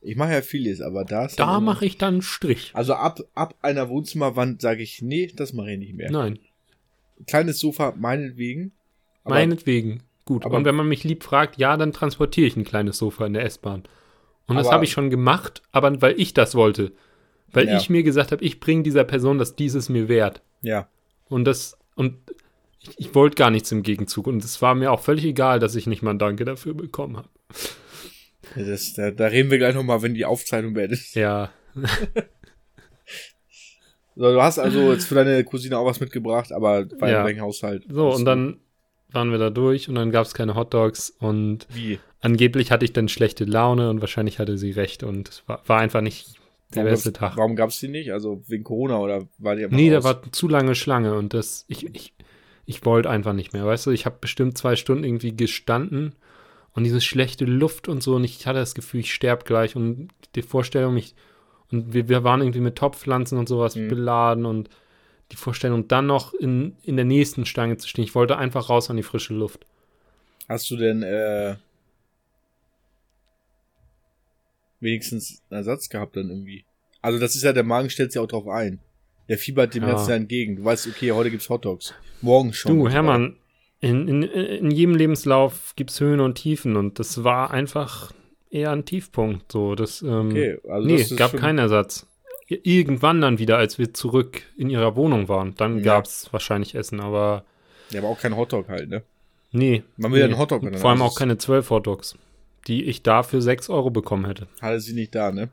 ich 0.00 0.16
mache 0.16 0.32
ja 0.32 0.42
vieles, 0.42 0.80
aber 0.80 1.04
da 1.04 1.26
ist 1.26 1.38
da 1.38 1.60
mache 1.60 1.84
ich 1.86 1.98
dann 1.98 2.14
einen 2.14 2.22
Strich. 2.22 2.70
Also 2.74 2.94
ab, 2.94 3.20
ab 3.34 3.54
einer 3.62 3.88
Wohnzimmerwand 3.88 4.60
sage 4.60 4.82
ich, 4.82 5.02
nee, 5.02 5.32
das 5.34 5.52
mache 5.52 5.72
ich 5.72 5.78
nicht 5.78 5.94
mehr. 5.94 6.10
Nein, 6.10 6.38
Kleines 7.26 7.58
Sofa, 7.58 7.94
meinetwegen. 7.96 8.72
Aber 9.24 9.34
meinetwegen. 9.34 10.02
Gut. 10.24 10.44
aber- 10.44 10.56
und 10.56 10.64
wenn 10.64 10.74
man 10.76 10.86
mich 10.88 11.04
lieb 11.04 11.24
fragt, 11.24 11.58
ja, 11.58 11.76
dann 11.76 11.92
transportiere 11.92 12.46
ich 12.46 12.56
ein 12.56 12.64
kleines 12.64 12.98
Sofa 12.98 13.26
in 13.26 13.32
der 13.32 13.44
S-Bahn. 13.44 13.82
Und 14.46 14.56
das 14.56 14.66
Aber- 14.66 14.74
habe 14.76 14.84
ich 14.84 14.92
schon 14.92 15.10
gemacht, 15.10 15.62
aber 15.72 16.00
weil 16.00 16.20
ich 16.20 16.32
das 16.34 16.54
wollte. 16.54 16.92
Weil 17.50 17.66
Ja. 17.66 17.76
ich 17.78 17.88
mir 17.90 18.02
gesagt 18.02 18.30
habe, 18.30 18.44
ich 18.44 18.60
bringe 18.60 18.82
dieser 18.82 19.04
Person 19.04 19.38
das 19.38 19.56
dieses 19.56 19.88
mir 19.88 20.08
wert. 20.08 20.42
Ja, 20.62 20.88
Und 21.28 21.44
das, 21.44 21.76
und 21.96 22.16
ich, 22.80 22.98
ich 22.98 23.14
wollte 23.14 23.34
gar 23.36 23.50
nichts 23.50 23.72
im 23.72 23.82
Gegenzug. 23.82 24.26
Und 24.28 24.44
es 24.44 24.60
war 24.62 24.74
mir 24.74 24.92
auch 24.92 25.00
völlig 25.00 25.24
egal, 25.24 25.58
dass 25.58 25.74
ich 25.74 25.86
nicht 25.86 26.02
mal 26.02 26.10
ein 26.10 26.18
Danke 26.18 26.44
dafür 26.44 26.74
bekommen 26.74 27.16
habe. 27.16 27.28
Das, 28.56 28.94
da, 28.94 29.10
da 29.10 29.26
reden 29.26 29.50
wir 29.50 29.58
gleich 29.58 29.74
nochmal, 29.74 30.02
wenn 30.02 30.14
die 30.14 30.24
Aufzeichnung 30.24 30.72
beendet 30.74 30.98
ist. 31.00 31.14
Ja, 31.14 31.50
So, 34.16 34.32
du 34.32 34.42
hast 34.42 34.58
also 34.58 34.90
jetzt 34.92 35.06
für 35.06 35.14
deine 35.14 35.44
Cousine 35.44 35.78
auch 35.78 35.86
was 35.86 36.00
mitgebracht, 36.00 36.50
aber 36.50 36.84
bei 36.86 37.10
Ja. 37.10 37.24
welchem 37.24 37.42
Haushalt? 37.42 37.84
so, 37.88 38.08
und 38.10 38.20
du- 38.20 38.24
dann 38.24 38.56
waren 39.12 39.30
wir 39.30 39.38
da 39.38 39.50
durch 39.50 39.88
und 39.88 39.94
dann 39.94 40.10
gab 40.10 40.26
es 40.26 40.34
keine 40.34 40.54
Hotdogs 40.56 41.10
und 41.10 41.66
Wie? 41.72 42.00
angeblich 42.20 42.72
hatte 42.72 42.84
ich 42.84 42.92
dann 42.92 43.08
schlechte 43.08 43.44
Laune 43.44 43.90
und 43.90 44.00
wahrscheinlich 44.00 44.38
hatte 44.40 44.58
sie 44.58 44.72
recht 44.72 45.04
und 45.04 45.28
es 45.28 45.42
war, 45.46 45.62
war 45.66 45.78
einfach 45.80 46.00
nicht 46.00 46.34
der 46.74 46.82
Warum 46.82 46.90
beste 46.90 47.12
Tag. 47.12 47.36
Warum 47.36 47.54
gab's 47.56 47.78
die 47.78 47.88
nicht? 47.88 48.12
Also 48.12 48.42
wegen 48.48 48.64
Corona 48.64 48.98
oder 48.98 49.26
war 49.38 49.54
die 49.54 49.66
Nee, 49.68 49.88
da 49.90 49.98
aus? 49.98 50.04
war 50.04 50.32
zu 50.32 50.48
lange 50.48 50.74
Schlange 50.74 51.14
und 51.14 51.32
das, 51.32 51.64
ich, 51.68 51.86
ich, 51.94 52.12
ich 52.66 52.84
wollte 52.84 53.08
einfach 53.08 53.32
nicht 53.34 53.52
mehr, 53.52 53.64
weißt 53.64 53.86
du, 53.86 53.92
ich 53.92 54.04
habe 54.04 54.16
bestimmt 54.20 54.58
zwei 54.58 54.74
Stunden 54.74 55.04
irgendwie 55.04 55.34
gestanden 55.36 56.16
und 56.74 56.84
diese 56.84 57.00
schlechte 57.00 57.44
Luft 57.44 57.88
und 57.88 58.02
so 58.02 58.16
und 58.16 58.24
ich 58.24 58.46
hatte 58.46 58.58
das 58.58 58.74
Gefühl, 58.74 59.00
ich 59.00 59.12
sterbe 59.12 59.44
gleich 59.44 59.76
und 59.76 60.08
die 60.34 60.42
Vorstellung, 60.42 60.96
ich, 60.96 61.14
und 61.70 61.92
wir, 61.92 62.08
wir 62.08 62.24
waren 62.24 62.40
irgendwie 62.40 62.60
mit 62.60 62.76
Topfpflanzen 62.76 63.38
und 63.38 63.48
sowas 63.48 63.76
Mhm. 63.76 63.88
beladen 63.88 64.46
und 64.46 64.70
die 65.32 65.36
Vorstellung, 65.36 65.88
dann 65.88 66.06
noch 66.06 66.32
in, 66.34 66.76
in 66.82 66.96
der 66.96 67.04
nächsten 67.04 67.44
Stange 67.44 67.76
zu 67.76 67.86
stehen, 67.88 68.04
ich 68.04 68.14
wollte 68.14 68.38
einfach 68.38 68.70
raus 68.70 68.88
an 68.90 68.96
die 68.96 69.02
frische 69.02 69.34
Luft. 69.34 69.66
Hast 70.48 70.70
du 70.70 70.76
denn 70.76 71.02
äh, 71.02 71.56
wenigstens 74.80 75.42
einen 75.50 75.58
Ersatz 75.58 75.88
gehabt 75.88 76.16
dann 76.16 76.30
irgendwie? 76.30 76.64
Also 77.02 77.18
das 77.18 77.34
ist 77.36 77.42
ja, 77.42 77.52
der 77.52 77.64
Magen 77.64 77.90
stellt 77.90 78.12
sich 78.12 78.20
auch 78.20 78.26
drauf 78.26 78.48
ein. 78.48 78.80
Der 79.28 79.38
fiebert 79.38 79.74
dem 79.74 79.82
Ja. 79.82 80.02
Ja 80.08 80.14
entgegen. 80.14 80.56
Du 80.56 80.64
weißt, 80.64 80.86
okay, 80.88 81.12
heute 81.12 81.30
gibt's 81.30 81.48
Hotdogs. 81.50 81.94
Morgen 82.22 82.52
schon. 82.52 82.78
Du, 82.78 82.88
Hermann, 82.88 83.36
in, 83.80 84.08
in, 84.08 84.22
in 84.22 84.70
jedem 84.70 84.94
Lebenslauf 84.94 85.74
gibt 85.76 85.90
es 85.90 86.00
Höhen 86.00 86.20
und 86.20 86.34
Tiefen 86.36 86.76
und 86.76 86.98
das 86.98 87.22
war 87.24 87.50
einfach 87.52 88.12
eher 88.50 88.70
ein 88.72 88.84
Tiefpunkt. 88.84 89.52
So, 89.52 89.74
das, 89.74 90.02
ähm, 90.02 90.30
Okay, 90.30 90.58
also 90.68 90.86
nee, 90.86 90.98
das 90.98 91.10
ist 91.12 91.16
gab 91.16 91.36
keinen 91.36 91.58
Ersatz. 91.58 92.06
Irgendwann 92.48 93.20
dann 93.20 93.38
wieder, 93.38 93.58
als 93.58 93.78
wir 93.78 93.92
zurück 93.92 94.42
in 94.56 94.70
ihrer 94.70 94.96
Wohnung 94.96 95.28
waren, 95.28 95.54
dann 95.56 95.78
Ja. 95.78 95.84
gab 95.84 96.06
es 96.06 96.32
wahrscheinlich 96.32 96.74
Essen, 96.74 96.98
aber 97.00 97.44
Ja, 97.90 98.00
aber 98.00 98.08
auch 98.08 98.18
kein 98.20 98.36
Hotdog 98.36 98.68
halt, 98.68 98.88
ne? 98.88 99.02
nee. 99.52 99.82
Man 99.96 100.12
will 100.12 100.20
ja 100.20 100.26
nee. 100.26 100.32
einen 100.32 100.40
Hotdog. 100.40 100.78
Vor 100.78 100.90
allem 100.90 101.02
auch 101.02 101.14
keine 101.16 101.36
12 101.38 101.68
Hotdogs, 101.70 102.16
die 102.66 102.84
ich 102.84 103.02
da 103.02 103.22
für 103.22 103.42
6 103.42 103.68
Euro 103.68 103.90
bekommen 103.90 104.24
hätte. 104.24 104.46
Hatte 104.62 104.80
sie 104.80 104.94
nicht 104.94 105.14
da, 105.14 105.30
ne? 105.30 105.50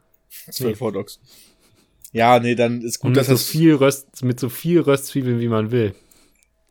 Zwölf 0.51 0.79
Hotdogs. 0.81 1.19
Ja, 2.11 2.39
nee, 2.39 2.55
dann 2.55 2.81
ist 2.81 2.99
gut, 2.99 3.09
Und 3.09 3.17
dass 3.17 3.27
so, 3.27 3.33
das. 3.33 3.45
viel 3.45 3.75
Röst, 3.75 4.23
mit 4.23 4.39
so 4.39 4.47
viel 4.47 4.79
Röstzwiebeln, 4.79 5.39
wie 5.41 5.49
man 5.49 5.71
will. 5.71 5.93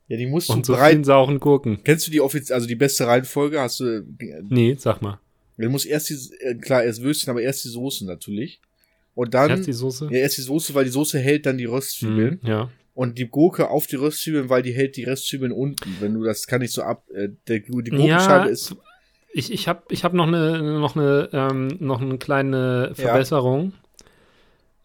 Ja, 0.09 0.17
die 0.19 0.27
musst 0.27 0.51
Und 0.51 0.61
du 0.61 0.67
so 0.67 0.73
bereit. 0.75 0.93
vielen 0.93 1.05
sauren 1.05 1.41
Gurken. 1.41 1.81
Kennst 1.83 2.07
du 2.07 2.11
die 2.11 2.21
offiz 2.21 2.51
also 2.51 2.67
die 2.67 2.75
beste 2.75 3.07
Reihenfolge? 3.07 3.61
Hast 3.61 3.81
du. 3.81 4.05
Nee, 4.49 4.77
sag 4.79 5.01
mal. 5.03 5.19
Du 5.57 5.69
musst 5.71 5.87
erst 5.87 6.11
die, 6.11 6.17
äh, 6.41 6.55
klar, 6.57 6.83
erst 6.85 7.03
Würstchen, 7.03 7.31
aber 7.31 7.41
erst 7.43 7.65
die 7.65 7.69
Soße 7.69 8.05
natürlich. 8.07 8.61
Und 9.15 9.33
dann. 9.35 9.51
Erst 9.51 9.67
die 9.67 9.73
Soße. 9.73 10.07
ja, 10.11 10.19
erst 10.19 10.37
die 10.39 10.43
Soße, 10.43 10.75
weil 10.75 10.85
die 10.85 10.91
Soße 10.91 11.19
hält 11.19 11.47
dann 11.47 11.57
die 11.59 11.65
Röstzwiebeln. 11.65 12.41
Hm, 12.43 12.49
ja. 12.49 12.71
Und 12.95 13.19
die 13.19 13.27
Gurke 13.29 13.71
auf 13.71 13.87
die 13.87 13.97
Röstzwiebeln, 13.97 14.49
weil 14.51 14.63
die 14.63 14.73
hält 14.73 14.97
die 14.97 15.05
Röstzwiebeln 15.05 15.53
unten. 15.53 15.97
Wenn 16.01 16.15
du 16.15 16.23
das 16.25 16.47
kann 16.47 16.61
ich 16.63 16.71
so 16.73 16.83
ab. 16.83 17.05
Äh, 17.15 17.31
der, 17.49 17.61
die 17.61 17.67
Gurkenscheibe 17.71 18.51
ist. 18.51 18.77
Ich, 19.33 19.53
ich 19.53 19.67
habe 19.67 19.83
ich 19.91 20.05
hab 20.05 20.13
noch 20.13 20.29
eine 20.29 20.63
noch 20.79 20.95
eine 20.97 21.29
ähm, 21.33 21.69
noch 21.81 22.01
eine 22.01 22.19
kleine 22.19 22.89
Ja. 22.91 22.95
Verbesserung. 22.95 23.73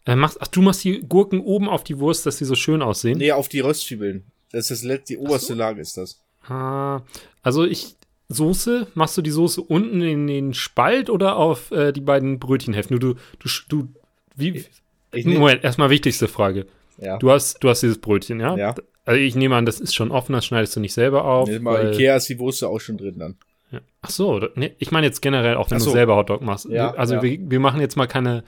Äh, 0.06 0.16
machst, 0.16 0.38
ach, 0.40 0.48
du 0.48 0.62
machst 0.62 0.82
die 0.82 1.00
Gurken 1.00 1.40
oben 1.40 1.68
auf 1.68 1.84
die 1.84 1.98
Wurst, 1.98 2.26
dass 2.26 2.38
sie 2.38 2.44
so 2.46 2.54
schön 2.54 2.80
aussehen? 2.82 3.18
Nee, 3.18 3.32
auf 3.32 3.48
die 3.48 3.60
Röstzwiebeln. 3.60 4.24
Das 4.52 4.62
ist 4.64 4.70
das 4.70 4.82
letzte, 4.84 5.14
die 5.14 5.18
oberste 5.18 5.54
Lage 5.54 5.80
ist 5.80 5.96
das. 5.96 6.20
Ah, 6.48 7.00
also 7.42 7.64
ich, 7.64 7.94
Soße, 8.28 8.86
machst 8.94 9.16
du 9.18 9.22
die 9.22 9.30
Soße 9.30 9.60
unten 9.60 10.00
in 10.02 10.26
den 10.26 10.54
Spalt 10.54 11.10
oder 11.10 11.36
auf 11.36 11.70
äh, 11.72 11.92
die 11.92 12.00
beiden 12.00 12.38
Brötchenhälften? 12.38 12.98
Du, 12.98 13.14
du, 13.14 13.20
du, 13.40 13.48
du 13.68 13.88
wie, 14.36 14.64
Ich 15.12 15.26
nehm- 15.26 15.38
Moment, 15.40 15.64
erstmal 15.64 15.90
wichtigste 15.90 16.28
Frage. 16.28 16.66
Ja. 16.98 17.18
Du 17.18 17.30
hast, 17.30 17.62
du 17.62 17.68
hast 17.68 17.82
dieses 17.82 17.98
Brötchen, 17.98 18.38
ja? 18.40 18.56
Ja. 18.56 18.74
Also 19.04 19.20
ich 19.20 19.34
nehme 19.34 19.56
an, 19.56 19.66
das 19.66 19.80
ist 19.80 19.94
schon 19.94 20.10
offen, 20.12 20.32
das 20.34 20.44
schneidest 20.46 20.76
du 20.76 20.80
nicht 20.80 20.92
selber 20.92 21.24
auf. 21.24 21.48
Nee, 21.48 21.58
mal 21.58 21.74
weil- 21.86 21.94
Ikea 21.94 22.16
ist 22.16 22.28
die 22.28 22.38
Wurst 22.38 22.62
auch 22.62 22.78
schon 22.80 22.98
drin 22.98 23.18
dann. 23.18 23.36
Ja. 23.72 23.80
Ach 24.02 24.10
so, 24.10 24.40
nee, 24.56 24.74
ich 24.78 24.90
meine 24.92 25.06
jetzt 25.06 25.22
generell 25.22 25.56
auch, 25.56 25.70
wenn 25.70 25.76
Ach 25.76 25.82
du 25.82 25.86
so. 25.86 25.92
selber 25.92 26.16
Hotdog 26.16 26.42
machst. 26.42 26.66
Ja, 26.68 26.92
also 26.94 27.14
ja. 27.14 27.22
Wir, 27.22 27.38
wir 27.50 27.60
machen 27.60 27.80
jetzt 27.80 27.96
mal 27.96 28.06
keine 28.06 28.44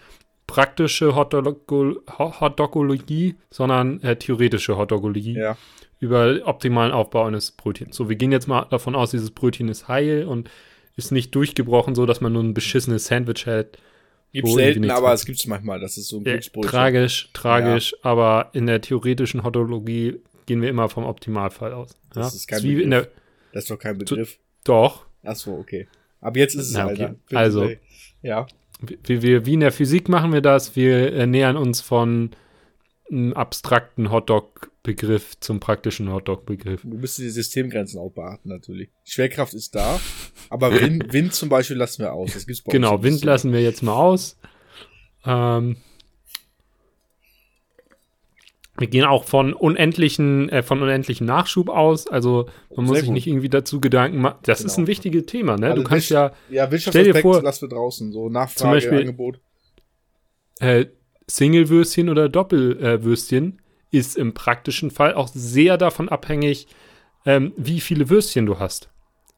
praktische 0.47 1.15
Hotdog- 1.17 1.71
Ho- 2.19 2.41
Hotdogologie, 2.41 3.37
sondern 3.51 4.01
äh, 4.03 4.17
theoretische 4.17 4.77
Hotdogologie 4.77 5.35
Ja. 5.35 5.57
Über 6.03 6.41
optimalen 6.47 6.91
Aufbau 6.91 7.25
eines 7.27 7.53
Brötchens. 7.53 7.95
So, 7.95 8.09
wir 8.09 8.17
gehen 8.17 8.33
jetzt 8.33 8.49
mal 8.49 8.67
davon 8.71 8.97
aus, 8.97 9.13
dieses 9.13 9.31
Brötchen 9.31 9.69
ist 9.69 9.87
heil 9.87 10.25
und 10.25 10.51
ist 10.97 11.13
nicht 11.13 11.33
durchgebrochen, 11.35 11.95
so 11.95 12.07
dass 12.07 12.21
man 12.21 12.33
nur 12.33 12.43
ein 12.43 12.55
beschissenes 12.55 13.07
Sandwich 13.07 13.47
hält. 13.47 13.79
Gibt's 14.33 14.53
selten, 14.55 14.91
aber 14.91 15.13
es 15.13 15.25
gibt's 15.25 15.47
manchmal. 15.47 15.79
Das 15.79 15.97
ist 15.97 16.09
so 16.09 16.17
ein 16.17 16.23
Äh, 16.27 16.33
Glücksbrötchen. 16.33 16.71
tragisch, 16.71 17.31
tragisch, 17.33 17.95
aber 18.03 18.51
in 18.53 18.67
der 18.67 18.81
theoretischen 18.81 19.45
Hotdogologie 19.45 20.17
gehen 20.47 20.61
wir 20.61 20.69
immer 20.71 20.89
vom 20.89 21.05
Optimalfall 21.05 21.73
aus. 21.73 21.91
Ja? 22.17 22.23
Das 22.23 22.35
ist 22.35 22.49
kein 22.49 22.65
in 22.65 22.91
der, 22.91 23.09
Das 23.53 23.65
ist 23.65 23.71
doch 23.71 23.79
kein 23.79 23.97
Begriff. 23.99 24.39
doch, 24.65 25.07
Ach 25.23 25.37
so, 25.37 25.53
okay. 25.55 25.87
Ab 26.21 26.37
jetzt 26.37 26.57
ist 26.57 26.67
es 26.69 26.73
Na, 26.75 26.87
okay. 26.87 27.03
Alter. 27.03 27.17
Also. 27.39 27.71
Ja. 28.23 28.49
wie, 28.81 29.23
wir, 29.23 29.47
wie 29.47 29.55
in 29.55 29.61
der 29.61 29.71
Physik 29.71 30.09
machen 30.09 30.33
wir 30.33 30.41
das. 30.41 30.75
Wir 30.75 31.13
äh, 31.13 31.27
nähern 31.29 31.57
uns 31.57 31.81
von 31.81 32.31
einem 33.13 33.33
abstrakten 33.35 34.11
Hotdog-Begriff 34.11 35.39
zum 35.41 35.61
praktischen 35.61 36.13
Hotdog-Begriff. 36.13 36.83
Du 36.83 36.89
müsstest 36.97 37.21
die 37.27 37.31
Systemgrenzen 37.31 38.01
auch 38.01 38.11
beachten, 38.11 38.49
natürlich. 38.49 38.89
Schwerkraft 39.05 39.55
ist 39.55 39.75
da, 39.75 40.01
aber 40.51 40.73
Wind, 40.81 41.05
Wind 41.13 41.35
zum 41.35 41.49
Beispiel 41.49 41.77
lassen 41.77 42.03
wir 42.03 42.13
aus. 42.13 42.33
Das 42.35 42.47
gibt's 42.47 42.63
bei 42.63 42.71
uns 42.71 42.73
Genau, 42.73 42.97
im 42.97 43.03
Wind 43.03 43.25
lassen 43.25 43.53
wir 43.53 43.61
jetzt 43.63 43.83
mal 43.83 43.95
aus. 43.95 44.37
Ähm, 45.25 45.77
wir 48.79 48.87
gehen 48.89 49.05
auch 49.05 49.25
von 49.25 49.53
unendlichen, 49.53 50.49
äh, 50.49 50.63
von 50.63 50.83
unendlichen 50.83 51.27
Nachschub 51.27 51.69
aus. 51.69 52.09
Also 52.09 52.49
man 52.75 52.87
muss 52.87 52.95
Sehr 52.95 53.01
sich 53.03 53.09
gut. 53.09 53.15
nicht 53.15 53.27
irgendwie 53.27 53.49
dazu 53.51 53.81
Gedanken 53.81 54.19
machen. 54.19 54.39
Das 54.45 54.63
ist 54.63 54.75
Genau. 54.77 54.85
ein 54.85 54.87
wichtiges 54.89 55.27
Thema, 55.27 55.57
ne? 55.57 55.71
Also 55.71 55.83
du 55.83 55.89
kannst 55.89 56.09
ja 56.11 56.33
Ja, 56.49 56.67
Stell 56.67 56.67
dir 56.67 56.71
Wirtschaftsaspekt 56.73 57.23
vor- 57.23 57.43
lassen 57.43 57.61
wir 57.63 57.69
draußen. 57.69 58.13
So 58.13 58.29
Nachfrage, 58.31 58.57
Zum 58.57 58.71
Beispiel- 58.71 58.99
Angebot. 59.01 59.41
äh, 60.61 60.87
Single-Würstchen 61.37 62.09
oder 62.09 62.29
Doppelwürstchen 62.29 63.61
ist 63.91 64.17
im 64.17 64.35
praktischen 64.35 64.91
Fall 64.91 65.15
auch 65.15 65.29
sehr 65.33 65.79
davon 65.79 66.09
abhängig, 66.09 66.67
ähm, 67.27 67.53
wie 67.57 67.81
viele 67.81 68.09
Würstchen 68.11 68.47
du 68.47 68.59
hast. 68.59 68.91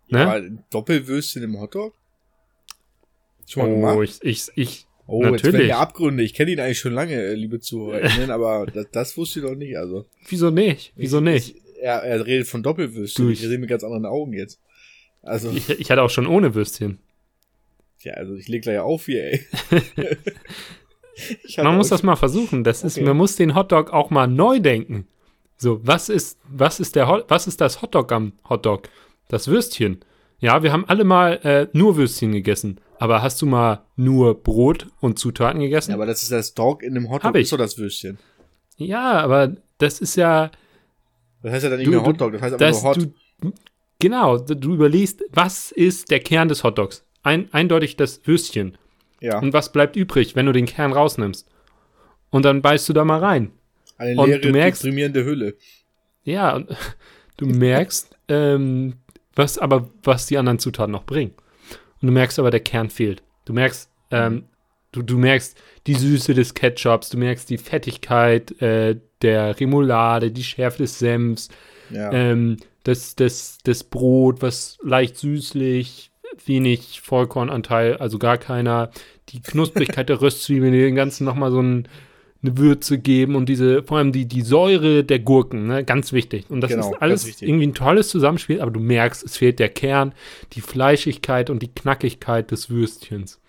Ne? 0.09 0.21
Aber 0.27 0.41
Doppelwürstchen 0.71 1.43
im 1.43 1.61
Hotdog? 1.61 1.95
Schon 3.47 3.63
mal 3.81 3.93
oh, 3.95 3.99
gemacht? 3.99 4.21
ich, 4.23 4.49
ich, 4.49 4.51
ich, 4.57 4.87
Oh, 5.07 5.21
jetzt 5.23 5.45
werden 5.45 5.53
natürlich. 5.53 5.69
ja 5.69 5.81
Abgründe. 5.81 6.23
Ich 6.23 6.33
kenne 6.33 6.51
ihn 6.53 6.61
eigentlich 6.61 6.79
schon 6.79 6.95
lange, 6.95 7.13
äh, 7.15 7.35
liebe 7.35 7.61
ZuhörerInnen, 7.61 8.31
aber 8.33 8.65
das, 8.67 8.87
das 8.91 9.17
wusste 9.19 9.41
ich 9.41 9.45
noch 9.45 9.55
nicht. 9.55 9.77
Also, 9.77 10.07
wieso 10.29 10.51
nicht? 10.51 10.95
Wieso 10.97 11.19
ich, 11.19 11.25
nicht? 11.25 11.57
Ich, 11.57 11.63
er, 11.83 12.03
er 12.03 12.25
redet 12.25 12.49
von 12.49 12.63
Doppelwürstchen. 12.63 13.27
Du, 13.27 13.31
Ich 13.31 13.43
ich- 13.43 13.49
sehe 13.49 13.59
mit 13.59 13.69
ganz 13.69 13.85
anderen 13.85 14.07
Augen 14.07 14.33
jetzt. 14.33 14.61
Also, 15.21 15.51
Ich, 15.51 15.69
ich 15.69 15.91
hatte 15.91 16.03
auch 16.03 16.11
schon 16.11 16.27
ohne 16.27 16.55
Würstchen. 16.55 16.99
ja, 18.01 18.15
also 18.15 18.35
ich 18.35 18.49
leg 18.49 18.63
gleich 18.63 18.79
auf 18.79 19.07
hier, 19.07 19.25
ey. 19.25 19.47
Man 21.59 21.77
muss 21.77 21.89
das 21.91 22.03
mal 22.03 22.17
versuchen. 22.17 22.65
Das 22.65 22.83
ist, 22.83 22.97
Okay. 22.97 23.07
man 23.07 23.17
muss 23.17 23.37
den 23.37 23.55
Hotdog 23.55 23.93
auch 23.93 24.11
mal 24.11 24.27
neu 24.27 24.59
denken. 24.61 25.07
So, 25.57 25.81
was 25.87 26.09
ist, 26.09 26.39
was 26.49 26.81
ist 26.81 26.97
der, 26.97 27.07
Hot- 27.09 27.27
was 27.29 27.47
ist 27.47 27.61
das 27.61 27.81
Hotdog 27.83 28.11
am 28.13 28.33
Hotdog? 28.49 28.89
Das 29.29 29.47
Würstchen. 29.49 30.01
Ja, 30.41 30.63
wir 30.63 30.73
haben 30.73 30.85
alle 30.87 31.05
mal 31.05 31.35
äh, 31.45 31.69
nur 31.73 31.97
Würstchen 31.97 32.33
gegessen. 32.33 32.81
Aber 32.99 33.23
hast 33.23 33.41
du 33.43 33.47
mal 33.47 33.85
nur 33.97 34.43
Brot 34.43 34.89
und 35.01 35.19
Zutaten 35.19 35.61
gegessen? 35.61 35.91
Ja, 35.93 35.97
aber 35.97 36.07
das 36.07 36.23
ist 36.23 36.33
das 36.33 36.55
Dog 36.55 36.83
in 36.83 36.95
dem 36.95 37.09
Hotdog, 37.09 37.25
Hab 37.25 37.37
ich. 37.37 37.43
ist 37.45 37.53
doch 37.53 37.59
das 37.59 37.79
Würstchen. 37.79 38.19
Ja, 38.77 39.13
aber 39.21 39.55
das 39.79 40.01
ist 40.01 40.17
ja, 40.17 40.51
Das 41.43 41.53
heißt 41.53 41.65
ja 41.65 41.71
dann 41.71 41.79
nicht 41.79 41.87
Du- 41.87 41.93
mehr 41.93 42.05
Hotdog, 42.05 42.33
das 42.33 42.43
heißt 42.43 42.55
aber 42.55 42.71
nur 42.71 42.83
Hot. 42.83 42.97
du, 43.41 43.53
genau, 44.01 44.39
du 44.39 44.75
überlegst, 44.75 45.23
was 45.33 45.71
ist 45.73 46.11
der 46.11 46.21
Kern 46.21 46.49
des 46.49 46.65
Hotdogs? 46.65 47.05
Ein, 47.23 47.49
eindeutig 47.55 47.97
das 47.97 48.21
Würstchen. 48.27 48.77
Ja, 49.25 49.39
Und 49.39 49.53
was 49.53 49.73
bleibt 49.73 49.97
übrig, 49.97 50.37
wenn 50.37 50.47
du 50.47 50.53
den 50.53 50.67
Kern 50.67 50.93
rausnimmst? 50.93 51.49
Und 52.31 52.45
dann 52.45 52.63
beißt 52.63 52.89
du 52.89 52.93
da 52.93 53.05
mal 53.05 53.21
rein. 53.21 53.53
eine 53.97 54.21
und 54.21 54.29
leere, 54.29 54.41
du 54.41 54.49
merkst- 54.51 54.83
deprimierende 54.83 55.25
Hülle. 55.25 55.55
Ja, 56.25 56.57
und 56.57 56.69
du 57.37 57.47
merkst, 57.47 58.17
ähm, 58.29 58.95
was 59.37 59.59
aber, 59.59 59.89
was 60.03 60.27
die 60.27 60.39
anderen 60.39 60.59
Zutaten 60.59 60.93
noch 60.93 61.05
bringen. 61.05 61.33
Und 62.01 62.09
du 62.09 62.13
merkst 62.13 62.39
aber, 62.39 62.51
der 62.51 62.61
Kern 62.61 62.91
fehlt. 62.91 63.23
Du 63.45 63.53
merkst, 63.53 63.91
ähm, 64.11 64.45
du, 64.93 65.03
du 65.03 65.17
merkst 65.19 65.57
die 65.87 65.95
Süße 65.95 66.35
des 66.35 66.55
Ketchups, 66.55 67.11
du 67.11 67.19
merkst 67.19 67.49
die 67.51 67.59
Fettigkeit 67.59 68.61
äh, 68.63 68.99
der 69.23 69.59
Remoulade, 69.61 70.31
die 70.31 70.45
Schärfe 70.45 70.79
des 70.83 70.99
Senfs, 70.99 71.49
Ja. 71.91 72.13
ähm, 72.13 72.57
das, 72.85 73.15
das, 73.17 73.59
das 73.65 73.85
Brot, 73.85 74.43
was 74.43 74.79
leicht 74.83 75.17
süßlich, 75.17 76.11
wenig 76.47 77.01
Vollkornanteil, 77.01 77.97
also 77.97 78.19
gar 78.19 78.37
keiner, 78.39 78.91
die 79.31 79.41
Knusprigkeit 79.41 80.09
der 80.09 80.21
Röstzwiebeln, 80.21 80.73
die 80.73 80.81
den 80.81 80.95
Ganzen 80.95 81.25
nochmal 81.25 81.51
so 81.51 81.61
ein, 81.61 81.89
eine 82.43 82.59
Würze 82.59 82.99
geben 82.99 83.37
und 83.37 83.49
diese, 83.49 83.83
vor 83.83 83.99
allem 83.99 84.13
die, 84.13 84.27
die 84.27 84.43
Säure 84.43 85.05
der 85.05 85.19
Gurken, 85.19 85.67
ne, 85.67 85.85
ganz 85.85 86.13
wichtig. 86.13 86.47
Und 86.51 86.61
das 86.61 86.71
Genau, 86.71 86.93
ist 86.93 87.03
alles 87.03 87.43
irgendwie 87.43 87.67
ein 87.67 87.75
tolles 87.75 88.09
Zusammenspiel, 88.09 88.61
aber 88.61 88.71
du 88.71 88.81
merkst, 88.81 89.25
es 89.25 89.37
fehlt 89.37 89.59
der 89.59 89.71
Kern, 89.71 90.13
die 90.53 90.61
Fleischigkeit 90.61 91.49
und 91.51 91.63
die 91.63 91.73
Knackigkeit 91.73 92.51
des 92.51 92.71
Würstchens. 92.71 93.41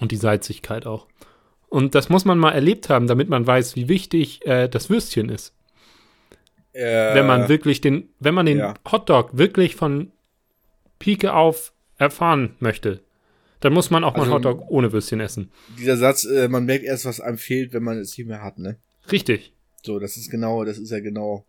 Und 0.00 0.10
die 0.10 0.16
Salzigkeit 0.16 0.84
auch. 0.84 1.06
Und 1.68 1.94
das 1.94 2.08
muss 2.08 2.24
man 2.24 2.36
mal 2.36 2.50
erlebt 2.50 2.88
haben, 2.88 3.06
damit 3.06 3.28
man 3.28 3.46
weiß, 3.46 3.76
wie 3.76 3.88
wichtig 3.88 4.44
äh, 4.44 4.68
das 4.68 4.90
Würstchen 4.90 5.28
ist 5.28 5.54
äh, 6.72 7.14
wenn 7.14 7.26
man 7.26 7.48
wirklich 7.48 7.80
den, 7.80 8.08
wenn 8.18 8.34
man 8.34 8.46
den 8.46 8.58
ja. 8.58 8.74
Hotdog 8.90 9.36
wirklich 9.36 9.76
von 9.76 10.12
Pike 10.98 11.34
auf 11.34 11.72
erfahren 11.98 12.56
möchte, 12.58 13.00
dann 13.62 13.72
muss 13.72 13.90
man 13.90 14.04
auch 14.04 14.12
mal 14.14 14.24
Also- 14.24 14.34
einen 14.36 14.44
Hotdog 14.44 14.70
ohne 14.70 14.92
Würstchen 14.92 15.20
essen. 15.20 15.50
dieser 15.78 15.96
Satz, 15.96 16.24
äh, 16.24 16.48
man 16.48 16.66
merkt 16.66 16.84
erst, 16.84 17.06
was 17.06 17.20
einem 17.20 17.38
fehlt, 17.38 17.72
wenn 17.72 17.82
man 17.82 17.96
es 17.98 18.16
nicht 18.18 18.26
mehr 18.26 18.42
hat, 18.42 18.58
ne? 18.58 18.76
Richtig. 19.10 19.52
So, 19.82 19.98
das 19.98 20.16
ist 20.16 20.30
genau, 20.30 20.64
das 20.64 20.78
ist 20.78 20.90
ja 20.90 21.00
genau. 21.00 21.44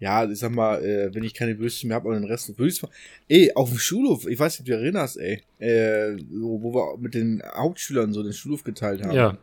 Ja, 0.00 0.30
ich 0.30 0.38
sag 0.38 0.52
mal, 0.52 0.80
äh, 0.84 1.12
wenn 1.12 1.24
ich 1.24 1.34
keine 1.34 1.58
Würstchen 1.58 1.88
mehr 1.88 1.96
habe 1.96 2.08
und 2.08 2.14
den 2.14 2.24
Rest 2.30 2.56
mal. 2.56 2.68
Ey, 3.28 3.50
auf 3.56 3.68
dem 3.70 3.78
Schulhof, 3.78 4.28
ich 4.28 4.38
weiß 4.38 4.52
nicht, 4.52 4.60
ob 4.60 4.66
du 4.66 4.72
erinnerst, 4.80 5.16
ey. 5.16 5.42
Äh, 5.58 6.16
so, 6.18 6.62
wo 6.62 6.72
wir 6.72 6.98
mit 6.98 7.14
den 7.14 7.42
Hauptschülern 7.56 8.12
so 8.12 8.22
den 8.22 8.32
Schulhof 8.32 8.62
geteilt 8.62 9.02
haben. 9.02 9.10
Ja. 9.16 9.36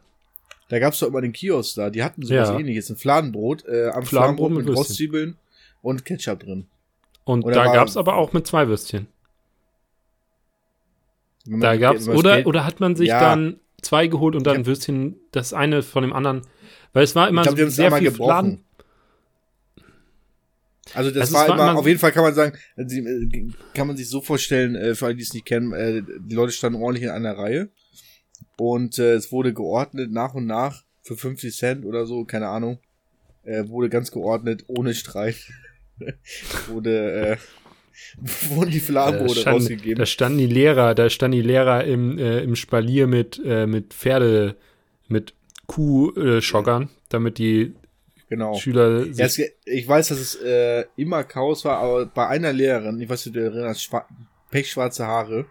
Da 0.70 0.80
gab's 0.80 1.00
doch 1.00 1.08
immer 1.10 1.22
den 1.22 1.34
Kiosk 1.34 1.76
da, 1.76 1.90
die 1.90 2.04
hatten 2.04 2.22
sowas 2.24 2.50
Ja. 2.50 2.58
ähnliches, 2.60 2.90
ein 2.90 2.96
Fladenbrot, 2.96 3.66
äh, 3.66 3.88
am 3.90 4.04
Fladenbrot 4.04 4.08
Fladenbrot 4.08 4.50
mit 4.52 4.66
Würstchen. 4.66 4.76
Rostzwiebeln 4.78 5.36
und 5.82 6.06
Ketchup 6.06 6.40
drin. 6.40 6.68
Und 7.26 7.44
Oder 7.44 7.56
da 7.56 7.66
war- 7.66 7.74
gab 7.74 7.88
es 7.90 7.98
aber 7.98 8.16
auch 8.16 8.32
mit 8.32 8.48
zwei 8.48 8.68
Würstchen. 8.70 9.08
Da 11.46 11.78
gab's, 11.78 12.08
oder, 12.08 12.36
Geld- 12.36 12.46
oder 12.48 12.66
hat 12.66 12.80
man 12.80 12.96
sich 12.96 13.08
Ja. 13.10 13.20
dann 13.20 13.60
zwei 13.82 14.08
geholt 14.08 14.36
und 14.36 14.46
dann 14.48 14.54
Ja. 14.56 14.60
ein 14.62 14.66
Würstchen, 14.66 15.16
das 15.32 15.54
eine 15.54 15.84
von 15.84 16.02
dem 16.04 16.14
anderen. 16.14 16.42
Weil 16.94 17.04
es 17.04 17.16
war 17.16 17.28
immer 17.30 17.42
ich 17.42 17.48
glaube, 17.48 17.58
die 17.64 17.70
so 17.70 17.76
sehr 17.76 17.92
viel 17.92 18.10
gebrochen. 18.12 18.64
Also 20.94 21.10
das 21.12 21.22
Also 21.22 21.34
war, 21.36 21.48
war 21.50 21.56
immer, 21.56 21.72
immer- 21.72 21.80
auf 21.80 21.88
jeden 21.88 22.00
Fall 22.00 22.12
kann 22.12 22.24
man 22.24 22.34
sagen, 22.34 22.58
äh, 22.78 23.48
kann 23.74 23.88
man 23.88 23.98
sich 23.98 24.08
so 24.10 24.22
vorstellen, 24.22 24.76
äh, 24.76 24.96
für 24.96 25.06
alle, 25.08 25.16
die 25.16 25.24
es 25.24 25.34
nicht 25.34 25.46
kennen, 25.46 25.74
äh, 25.74 26.02
die 26.20 26.36
Leute 26.36 26.52
standen 26.54 26.82
ordentlich 26.82 27.04
in 27.06 27.10
einer 27.10 27.38
Reihe 27.38 27.70
und 28.58 28.98
es 29.00 29.32
wurde 29.32 29.54
geordnet 29.54 30.12
nach 30.12 30.34
und 30.36 30.46
nach 30.46 30.84
für 31.02 31.18
50 31.18 31.56
Cent 31.56 31.86
oder 31.86 32.06
so, 32.06 32.24
keine 32.26 32.48
Ahnung, 32.48 32.80
wurde 33.44 33.90
ganz 33.90 34.10
geordnet, 34.12 34.64
ohne 34.68 34.94
Streit, 34.96 35.36
wurde, 36.68 37.38
wurden 38.50 38.72
die 38.72 38.80
Da 38.80 38.86
Fladenbrote 38.86 39.40
standen, 39.40 39.62
rausgegeben. 39.62 39.98
da 39.98 40.06
standen 40.06 40.38
die 40.40 40.48
Lehrer, 40.48 40.96
da 40.96 41.10
standen 41.10 41.38
die 41.38 41.48
Lehrer 41.48 41.84
im, 41.84 42.18
äh, 42.18 42.40
im 42.42 42.56
Spalier 42.56 43.08
mit, 43.08 43.42
äh, 43.46 43.68
mit 43.68 43.94
Pferde, 43.94 44.56
mit 45.08 45.34
Kuhschockern, 45.68 46.90
damit 47.10 47.38
die 47.38 47.74
Genau. 48.28 48.56
Schüler 48.56 49.04
sich 49.04 49.18
Ja, 49.18 49.26
es, 49.26 49.40
ich 49.66 49.88
weiß, 49.88 50.08
dass 50.08 50.20
es 50.20 50.36
äh, 50.36 50.86
immer 50.96 51.24
Chaos 51.24 51.64
war, 51.64 51.78
aber 51.78 52.06
bei 52.08 52.28
einer 52.28 52.52
Lehrerin, 52.54 53.00
ich 53.00 53.08
weiß 53.08 53.28
nicht, 53.28 53.36
du 53.36 53.44
erinnerst, 53.44 53.84
schwa 53.84 54.08
pechschwarze 54.50 55.06
Haare 55.06 55.46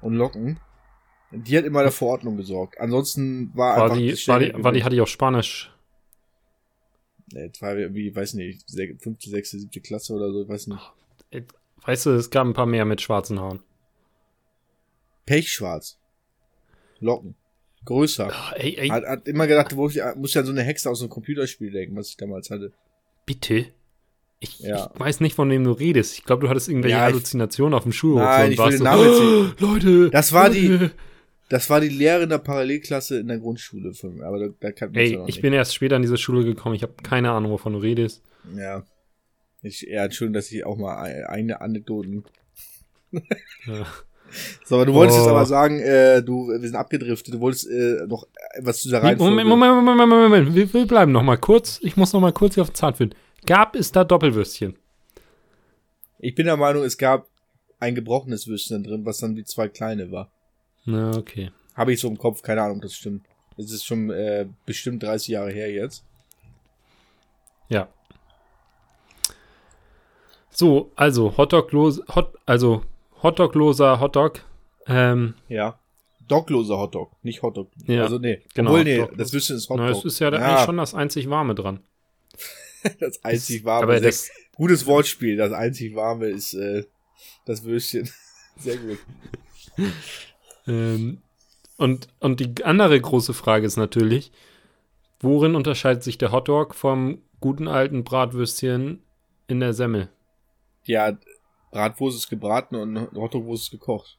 und 0.00 0.14
Locken, 0.14 0.60
die 1.32 1.56
hat 1.56 1.64
immer 1.64 1.82
dafür 1.82 2.08
Ordnung 2.08 2.36
gesorgt. 2.36 2.78
Ansonsten 2.78 3.50
war, 3.54 3.76
war 3.76 3.84
einfach 3.84 3.96
die, 3.96 4.12
war 4.28 4.38
die, 4.38 4.52
war 4.54 4.72
die, 4.72 4.84
hatte 4.84 4.94
ich 4.94 5.00
auch 5.00 5.08
Spanisch. 5.08 5.72
Jetzt 7.32 7.62
war 7.62 7.76
irgendwie, 7.76 8.14
weiß 8.14 8.34
nicht, 8.34 8.64
fünfte, 9.00 9.30
sechste, 9.30 9.58
siebte 9.58 9.80
Klasse 9.80 10.14
oder 10.14 10.32
so, 10.32 10.42
ich 10.42 10.48
weiß 10.48 10.66
nicht. 10.68 10.92
Weißt 11.84 12.06
du, 12.06 12.10
es 12.10 12.30
gab 12.30 12.46
ein 12.46 12.52
paar 12.54 12.66
mehr 12.66 12.84
mit 12.84 13.00
schwarzen 13.00 13.40
Haaren. 13.40 13.60
Pechschwarz. 15.26 15.98
Locken. 17.00 17.34
Größer. 17.86 18.28
Oh, 18.30 18.54
ey, 18.56 18.76
ey, 18.76 18.88
Hat, 18.88 19.04
hat 19.06 19.28
immer 19.28 19.46
gedacht, 19.46 19.74
wo 19.74 19.88
ich, 19.88 19.98
muss 20.16 20.34
ja 20.34 20.40
an 20.42 20.46
so 20.46 20.52
eine 20.52 20.62
Hexe 20.62 20.90
aus 20.90 21.00
einem 21.00 21.08
Computerspiel 21.10 21.70
denken, 21.70 21.96
was 21.96 22.10
ich 22.10 22.16
damals 22.16 22.50
hatte. 22.50 22.72
bitte. 23.26 23.66
Ich, 24.42 24.58
Ja. 24.60 24.90
ich 24.94 25.00
weiß 25.00 25.20
nicht, 25.20 25.34
von 25.34 25.50
wem 25.50 25.64
du 25.64 25.72
redest. 25.72 26.14
Ich 26.18 26.24
glaube, 26.24 26.42
du 26.42 26.48
hattest 26.48 26.68
irgendwelche 26.68 26.96
Ja, 26.96 27.06
ich- 27.08 27.12
Halluzinationen 27.14 27.74
auf 27.74 27.82
dem 27.82 27.92
Schulhof. 27.92 28.22
Nein, 28.22 28.46
und 28.46 28.52
ich 28.52 28.58
will 28.58 28.64
warst 28.64 28.72
den 28.72 28.78
so, 28.78 28.84
Namen 28.84 29.10
nicht- 29.10 29.62
"Oh, 29.62 29.66
Leute. 29.66 30.10
Das 30.10 30.32
war 30.32 30.50
die- 30.50 30.66
Leute." 30.68 30.90
Das 31.50 31.68
war 31.68 31.80
die 31.80 31.88
Lehrerin 31.88 32.28
der 32.28 32.38
Parallelklasse 32.38 33.18
in 33.18 33.26
der 33.26 33.38
Grundschule 33.40 33.92
von 33.92 34.14
mir, 34.14 34.24
aber 34.24 34.38
da, 34.38 34.46
da 34.60 34.70
kann 34.70 34.94
Ey, 34.94 35.18
ich 35.26 35.40
bin 35.42 35.52
erst 35.52 35.74
später 35.74 35.96
an 35.96 36.02
diese 36.02 36.16
Schule 36.16 36.44
gekommen. 36.44 36.76
Ich 36.76 36.84
habe 36.84 36.92
keine 37.02 37.32
Ahnung, 37.32 37.50
wovon 37.50 37.72
du 37.72 37.80
redest. 37.80 38.22
Ja. 38.56 38.84
Ich, 39.62 39.82
ja, 39.82 40.04
Entschuldigung, 40.04 40.34
dass 40.34 40.50
ich 40.50 40.64
auch 40.64 40.76
mal 40.76 41.06
e- 41.10 41.24
eigene 41.24 41.60
Anekdoten. 41.60 42.24
Ja. 43.66 43.86
So, 44.64 44.76
aber 44.76 44.86
du 44.86 44.94
wolltest 44.94 45.18
Oh. 45.18 45.22
jetzt 45.22 45.28
aber 45.30 45.44
sagen, 45.44 45.80
äh, 45.80 46.22
du, 46.22 46.46
wir 46.50 46.60
sind 46.60 46.76
abgedriftet, 46.76 47.34
du 47.34 47.40
wolltest 47.40 47.68
äh, 47.68 48.06
noch 48.06 48.28
was 48.60 48.80
zu 48.80 48.88
der 48.88 49.02
Reihenfolge. 49.02 49.28
Moment, 49.44 49.48
Moment, 49.48 49.74
Moment, 49.74 49.98
Moment, 49.98 50.08
Moment, 50.08 50.30
Moment. 50.46 50.54
Wir, 50.54 50.72
wir 50.72 50.86
bleiben 50.86 51.10
noch 51.10 51.24
mal 51.24 51.36
kurz. 51.36 51.80
Ich 51.82 51.96
muss 51.96 52.12
noch 52.12 52.20
mal 52.20 52.32
kurz 52.32 52.54
hier 52.54 52.62
auf 52.62 52.70
den 52.70 52.76
Zahn 52.76 52.94
fühlen. 52.94 53.12
Gab 53.44 53.74
es 53.74 53.90
da 53.90 54.04
Doppelwürstchen? 54.04 54.76
Ich 56.20 56.36
bin 56.36 56.46
der 56.46 56.56
Meinung, 56.56 56.84
es 56.84 56.96
gab 56.96 57.26
ein 57.80 57.96
gebrochenes 57.96 58.46
Würstchen 58.46 58.84
drin, 58.84 59.04
was 59.04 59.18
dann 59.18 59.34
wie 59.34 59.42
zwei 59.42 59.66
kleine 59.66 60.12
war. 60.12 60.30
Na, 60.84 61.10
okay. 61.16 61.50
Habe 61.74 61.92
ich 61.92 61.98
so 61.98 62.06
im 62.06 62.16
Kopf, 62.16 62.40
keine 62.42 62.62
Ahnung, 62.62 62.76
ob 62.76 62.82
das 62.82 62.94
stimmt. 62.94 63.26
Es 63.58 63.72
ist 63.72 63.84
schon 63.84 64.10
äh, 64.10 64.46
bestimmt 64.64 65.02
30 65.02 65.26
Jahre 65.26 65.50
her 65.50 65.72
jetzt. 65.72 66.04
Ja. 67.68 67.88
So, 70.60 70.92
also 70.94 71.38
Hotdog-los, 71.38 72.02
Hot, 72.14 72.34
also 72.44 72.82
Hotdog-loser 73.22 73.98
Hotdog. 73.98 74.40
Ähm, 74.86 75.32
Ja. 75.48 75.78
Dogloser 76.28 76.76
Hotdog, 76.76 77.12
nicht 77.22 77.40
Hotdog. 77.40 77.70
Ja, 77.86 78.02
also 78.02 78.18
nee, 78.18 78.42
genau, 78.52 78.72
Obwohl, 78.72 78.84
nee, 78.84 78.98
Doglos. 78.98 79.16
das 79.16 79.32
Würstchen 79.32 79.56
ist 79.56 79.70
Hotdog. 79.70 79.86
na, 79.86 79.90
es 79.90 80.04
ist 80.04 80.18
ja, 80.18 80.30
ja 80.30 80.38
eigentlich 80.38 80.66
schon 80.66 80.76
das 80.76 80.94
einzig 80.94 81.30
Warme 81.30 81.54
dran. 81.54 81.80
das 83.00 83.24
einzig 83.24 83.64
warme. 83.64 83.84
Aber 83.84 84.00
das, 84.00 84.30
gutes 84.54 84.84
Wortspiel. 84.84 85.38
Das 85.38 85.50
einzig 85.52 85.96
warme 85.96 86.26
ist 86.26 86.52
äh, 86.52 86.84
das 87.46 87.64
Würstchen. 87.64 88.10
Sehr 88.58 88.76
gut. 88.76 88.98
ähm, 90.66 91.22
und, 91.78 92.08
und 92.20 92.38
die 92.38 92.64
andere 92.64 93.00
große 93.00 93.32
Frage 93.32 93.64
ist 93.64 93.78
natürlich, 93.78 94.30
worin 95.20 95.54
unterscheidet 95.54 96.02
sich 96.02 96.18
der 96.18 96.32
Hotdog 96.32 96.74
vom 96.74 97.22
guten 97.40 97.66
alten 97.66 98.04
Bratwürstchen 98.04 99.02
in 99.48 99.60
der 99.60 99.72
Semmel? 99.72 100.10
Ja, 100.84 101.16
Bratwurst 101.70 102.16
ist 102.18 102.28
gebraten 102.30 102.74
und 102.76 102.96
Hotdogwurst 103.14 103.64
ist 103.64 103.70
gekocht. 103.70 104.18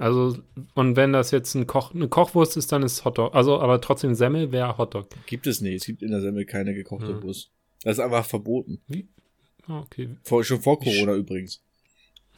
Also, 0.00 0.36
und 0.74 0.94
wenn 0.96 1.12
das 1.12 1.32
jetzt 1.32 1.54
ein 1.54 1.66
Koch, 1.66 1.92
eine 1.94 2.08
Kochwurst 2.08 2.56
ist, 2.56 2.70
dann 2.70 2.82
ist 2.84 3.04
Hotdog. 3.04 3.34
Also, 3.34 3.58
aber 3.60 3.80
trotzdem 3.80 4.14
Semmel 4.14 4.52
wäre 4.52 4.78
Hotdog. 4.78 5.08
Gibt 5.26 5.46
es 5.48 5.60
nicht. 5.60 5.74
Es 5.74 5.86
gibt 5.86 6.02
in 6.02 6.10
der 6.10 6.20
Semmel 6.20 6.44
keine 6.44 6.72
gekochte 6.74 7.10
Ja. 7.12 7.22
Wurst. 7.22 7.50
Das 7.82 7.98
ist 7.98 8.04
einfach 8.04 8.24
verboten. 8.24 8.80
Ah, 9.66 9.80
Okay. 9.80 10.16
Vor, 10.22 10.42
schon 10.44 10.60
vor 10.60 10.78
Corona 10.78 11.14
übrigens. 11.14 11.62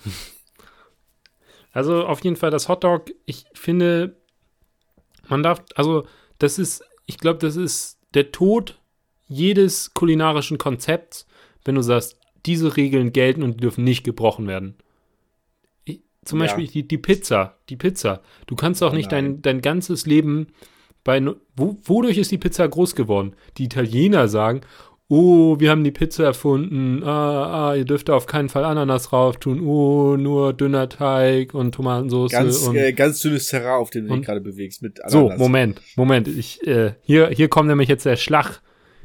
Also 1.73 2.05
auf 2.05 2.25
jeden 2.25 2.35
Fall 2.37 2.51
das 2.51 2.69
Hotdog, 2.69 3.13
ich 3.27 3.45
finde, 3.55 4.17
man 5.29 5.43
darf, 5.43 5.63
also 5.77 6.05
das 6.39 6.59
ist, 6.59 6.83
ich 7.07 7.19
glaube, 7.19 7.39
das 7.39 7.55
ist 7.57 7.99
der 8.15 8.33
Tod 8.33 8.81
jedes 9.29 9.95
kulinarischen 9.95 10.59
Konzepts, 10.59 11.27
wenn 11.65 11.77
du 11.77 11.83
sagst, 11.83 12.19
diese 12.47 12.77
Regeln 12.77 13.13
gelten 13.13 13.43
und 13.43 13.55
die 13.55 13.61
dürfen 13.61 13.85
nicht 13.85 14.05
gebrochen 14.05 14.47
werden. 14.47 14.75
Ich, 15.85 16.01
zum 16.25 16.39
Ja. 16.39 16.47
Beispiel 16.47 16.67
die, 16.67 16.87
die 16.87 16.99
Pizza, 16.99 17.57
die 17.69 17.77
Pizza. 17.77 18.23
Du 18.47 18.57
kannst 18.57 18.83
auch 18.83 18.93
Oh 18.93 18.97
nicht 18.97 19.13
dein, 19.13 19.43
dein 19.43 19.61
ganzes 19.63 20.07
Leben 20.07 20.49
bei, 21.05 21.25
wo, 21.57 21.77
wodurch 21.85 22.19
ist 22.19 22.31
die 22.31 22.39
Pizza 22.39 22.69
groß 22.69 22.95
geworden? 22.95 23.35
Die 23.57 23.65
Italiener 23.65 24.29
sagen, 24.29 24.61
oh, 25.09 25.59
wir 25.59 25.71
haben 25.71 25.83
die 25.83 25.91
Pizza 25.91 26.25
erfunden, 26.25 27.03
ah, 27.03 27.71
ah, 27.71 27.75
ihr 27.75 27.85
dürft 27.85 28.11
auf 28.11 28.27
keinen 28.27 28.49
Fall 28.49 28.65
Ananas 28.65 29.09
drauf 29.09 29.39
tun, 29.39 29.61
oh, 29.67 30.17
nur 30.17 30.53
dünner 30.53 30.89
Teig 30.89 31.53
und 31.53 31.75
Tomatensauce 31.75 32.31
Ganz, 32.31 32.59
und 32.59 32.77
äh, 32.77 32.93
ganz 32.93 33.21
dünnes 33.21 33.49
Terrain, 33.49 33.81
auf 33.81 33.91
dem 33.91 34.07
du 34.07 34.15
dich 34.15 34.25
gerade 34.25 34.41
bewegst. 34.41 34.83
Mit 34.83 35.01
so, 35.09 35.21
Ananas. 35.27 35.39
Moment, 35.39 35.81
Moment, 35.97 36.29
ich, 36.29 36.65
äh, 36.67 36.93
hier, 37.03 37.29
hier 37.31 37.49
kommt 37.49 37.69
nämlich 37.69 37.89
jetzt 37.89 38.07
der 38.07 38.17
Schlag 38.17 38.61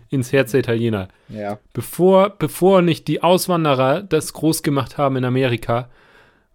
ins 0.10 0.32
Herz 0.32 0.52
der 0.52 0.62
Italiener. 0.62 1.08
Ja. 1.30 1.60
Bevor, 1.74 2.30
bevor 2.38 2.82
nicht 2.82 3.08
die 3.08 3.24
Auswanderer 3.24 4.02
das 4.02 4.34
groß 4.34 4.64
gemacht 4.64 4.98
haben 4.98 5.16
in 5.18 5.26
Amerika, 5.26 5.90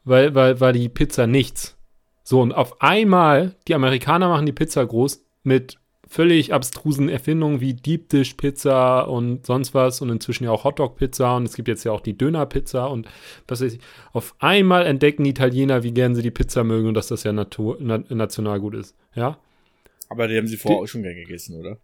weil, 0.05 0.35
weil, 0.35 0.61
war 0.61 0.73
die 0.73 0.89
Pizza 0.89 1.27
nichts. 1.27 1.77
So, 2.23 2.41
und 2.41 2.53
auf 2.53 2.81
einmal, 2.81 3.57
die 3.67 3.75
Amerikaner 3.75 4.29
machen 4.29 4.47
die 4.47 4.53
Pizza 4.53 4.85
groß 4.87 5.25
mit 5.43 5.79
völlig 6.11 6.53
abstrusen 6.53 7.09
Erfindungen 7.09 7.61
wie 7.61 7.75
Deep 7.75 8.09
Dish 8.09 8.35
Pizza 8.35 9.03
und 9.03 9.47
sonst 9.47 9.75
was 9.75 10.01
und 10.01 10.11
inzwischen 10.11 10.43
ja 10.43 10.51
auch 10.51 10.65
Hotdog 10.65 10.97
Pizza 10.97 11.37
und 11.37 11.45
es 11.45 11.55
gibt 11.55 11.69
jetzt 11.69 11.85
ja 11.85 11.93
auch 11.93 12.01
die 12.01 12.19
Döner 12.19 12.47
Pizza 12.47 12.87
und 12.87 13.09
was 13.47 13.61
weiß 13.61 13.75
ich. 13.75 13.81
Auf 14.13 14.35
einmal 14.41 14.87
entdecken 14.87 15.23
die 15.23 15.31
Italiener, 15.31 15.85
wie 15.85 15.93
gern 15.93 16.17
sie 16.17 16.23
die 16.23 16.33
Pizza 16.33 16.65
mögen 16.65 16.89
und 16.89 16.95
dass 16.95 17.07
das 17.07 17.23
ja 17.23 17.33
Natur, 17.33 17.77
na, 17.79 18.03
Nationalgut 18.09 18.75
ist. 18.75 18.97
Ja? 19.15 19.39
Aber 20.09 20.27
die 20.27 20.37
haben 20.37 20.49
sie 20.49 20.57
vorher 20.57 20.81
auch 20.81 20.89
schon 20.89 21.05
gern 21.05 21.15
gegessen, 21.15 21.57
oder? 21.57 21.79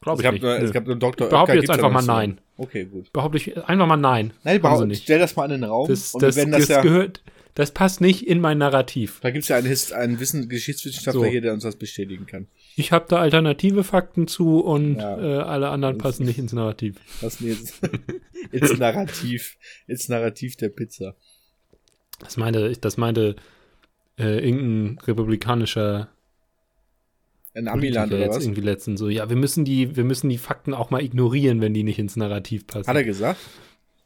Glaube 0.00 0.16
Es 0.16 0.20
ich 0.20 0.24
gab, 0.24 0.32
nicht. 0.34 0.42
nur, 0.42 0.58
es 0.58 0.72
gab 0.72 0.86
nur 0.86 0.96
Dr. 0.96 1.26
Ich 1.26 1.30
behaupte 1.30 1.52
Oetker 1.52 1.62
jetzt 1.62 1.70
einfach 1.70 1.90
mal 1.90 2.00
noch 2.00 2.06
nein. 2.06 2.40
so. 2.56 2.62
Okay, 2.64 2.84
gut. 2.86 3.12
Behaupte 3.12 3.36
ich 3.38 3.56
einfach 3.68 3.86
mal 3.86 3.96
nein. 3.96 4.32
Nein, 4.44 4.54
Haben 4.54 4.62
behaupt, 4.62 4.80
sie 4.82 4.86
nicht. 4.88 5.02
stell 5.02 5.18
das 5.18 5.36
mal 5.36 5.44
in 5.46 5.50
den 5.60 5.64
Raum. 5.64 5.88
Das, 5.88 6.14
und 6.14 6.22
das, 6.22 6.36
das, 6.36 6.46
das, 6.50 6.68
ja. 6.68 6.80
gehört, 6.80 7.22
das 7.54 7.70
passt 7.72 8.00
nicht 8.00 8.26
in 8.26 8.40
mein 8.40 8.58
Narrativ. 8.58 9.18
Da 9.20 9.30
gibt's 9.30 9.48
ja 9.48 9.56
einen, 9.56 9.66
Hist 9.66 9.92
einen 9.92 10.18
Wissen 10.20 10.48
Geschichtswissenschaftler 10.48 11.24
So. 11.24 11.26
hier, 11.26 11.40
der 11.40 11.52
uns 11.52 11.62
das 11.64 11.76
bestätigen 11.76 12.26
kann. 12.26 12.46
Ich 12.76 12.92
habe 12.92 13.06
da 13.08 13.18
alternative 13.18 13.84
Fakten 13.84 14.28
zu 14.28 14.60
und 14.60 14.96
Ja. 14.96 15.18
äh, 15.18 15.42
alle 15.42 15.68
anderen 15.68 15.98
Das- 15.98 16.02
passen 16.02 16.24
nicht 16.26 16.38
ins 16.38 16.52
Narrativ. 16.52 16.96
Das 17.20 17.40
jetzt 17.40 17.80
ins 18.52 18.78
Narrativ, 18.78 19.56
ins 19.86 20.08
Narrativ 20.08 20.56
der 20.56 20.68
Pizza. 20.70 21.14
Das 22.20 22.36
meinte, 22.38 22.72
das 22.80 22.96
meinte 22.96 23.36
äh, 24.18 24.38
irgendein 24.46 24.98
republikanischer 25.06 26.08
In 27.56 27.68
Amiland 27.68 28.12
oder 28.12 28.20
jetzt 28.20 28.36
was? 28.36 28.44
irgendwie 28.44 28.60
letztens 28.60 29.00
so. 29.00 29.08
Ja, 29.08 29.30
wir 29.30 29.36
müssen 29.36 29.64
die, 29.64 29.96
wir 29.96 30.04
müssen 30.04 30.28
die 30.28 30.36
Fakten 30.36 30.74
auch 30.74 30.90
mal 30.90 31.02
ignorieren, 31.02 31.62
wenn 31.62 31.72
die 31.72 31.84
nicht 31.84 31.98
ins 31.98 32.14
Narrativ 32.14 32.66
passen. 32.66 32.86
Hat 32.86 32.96
er 32.96 33.04
gesagt? 33.04 33.40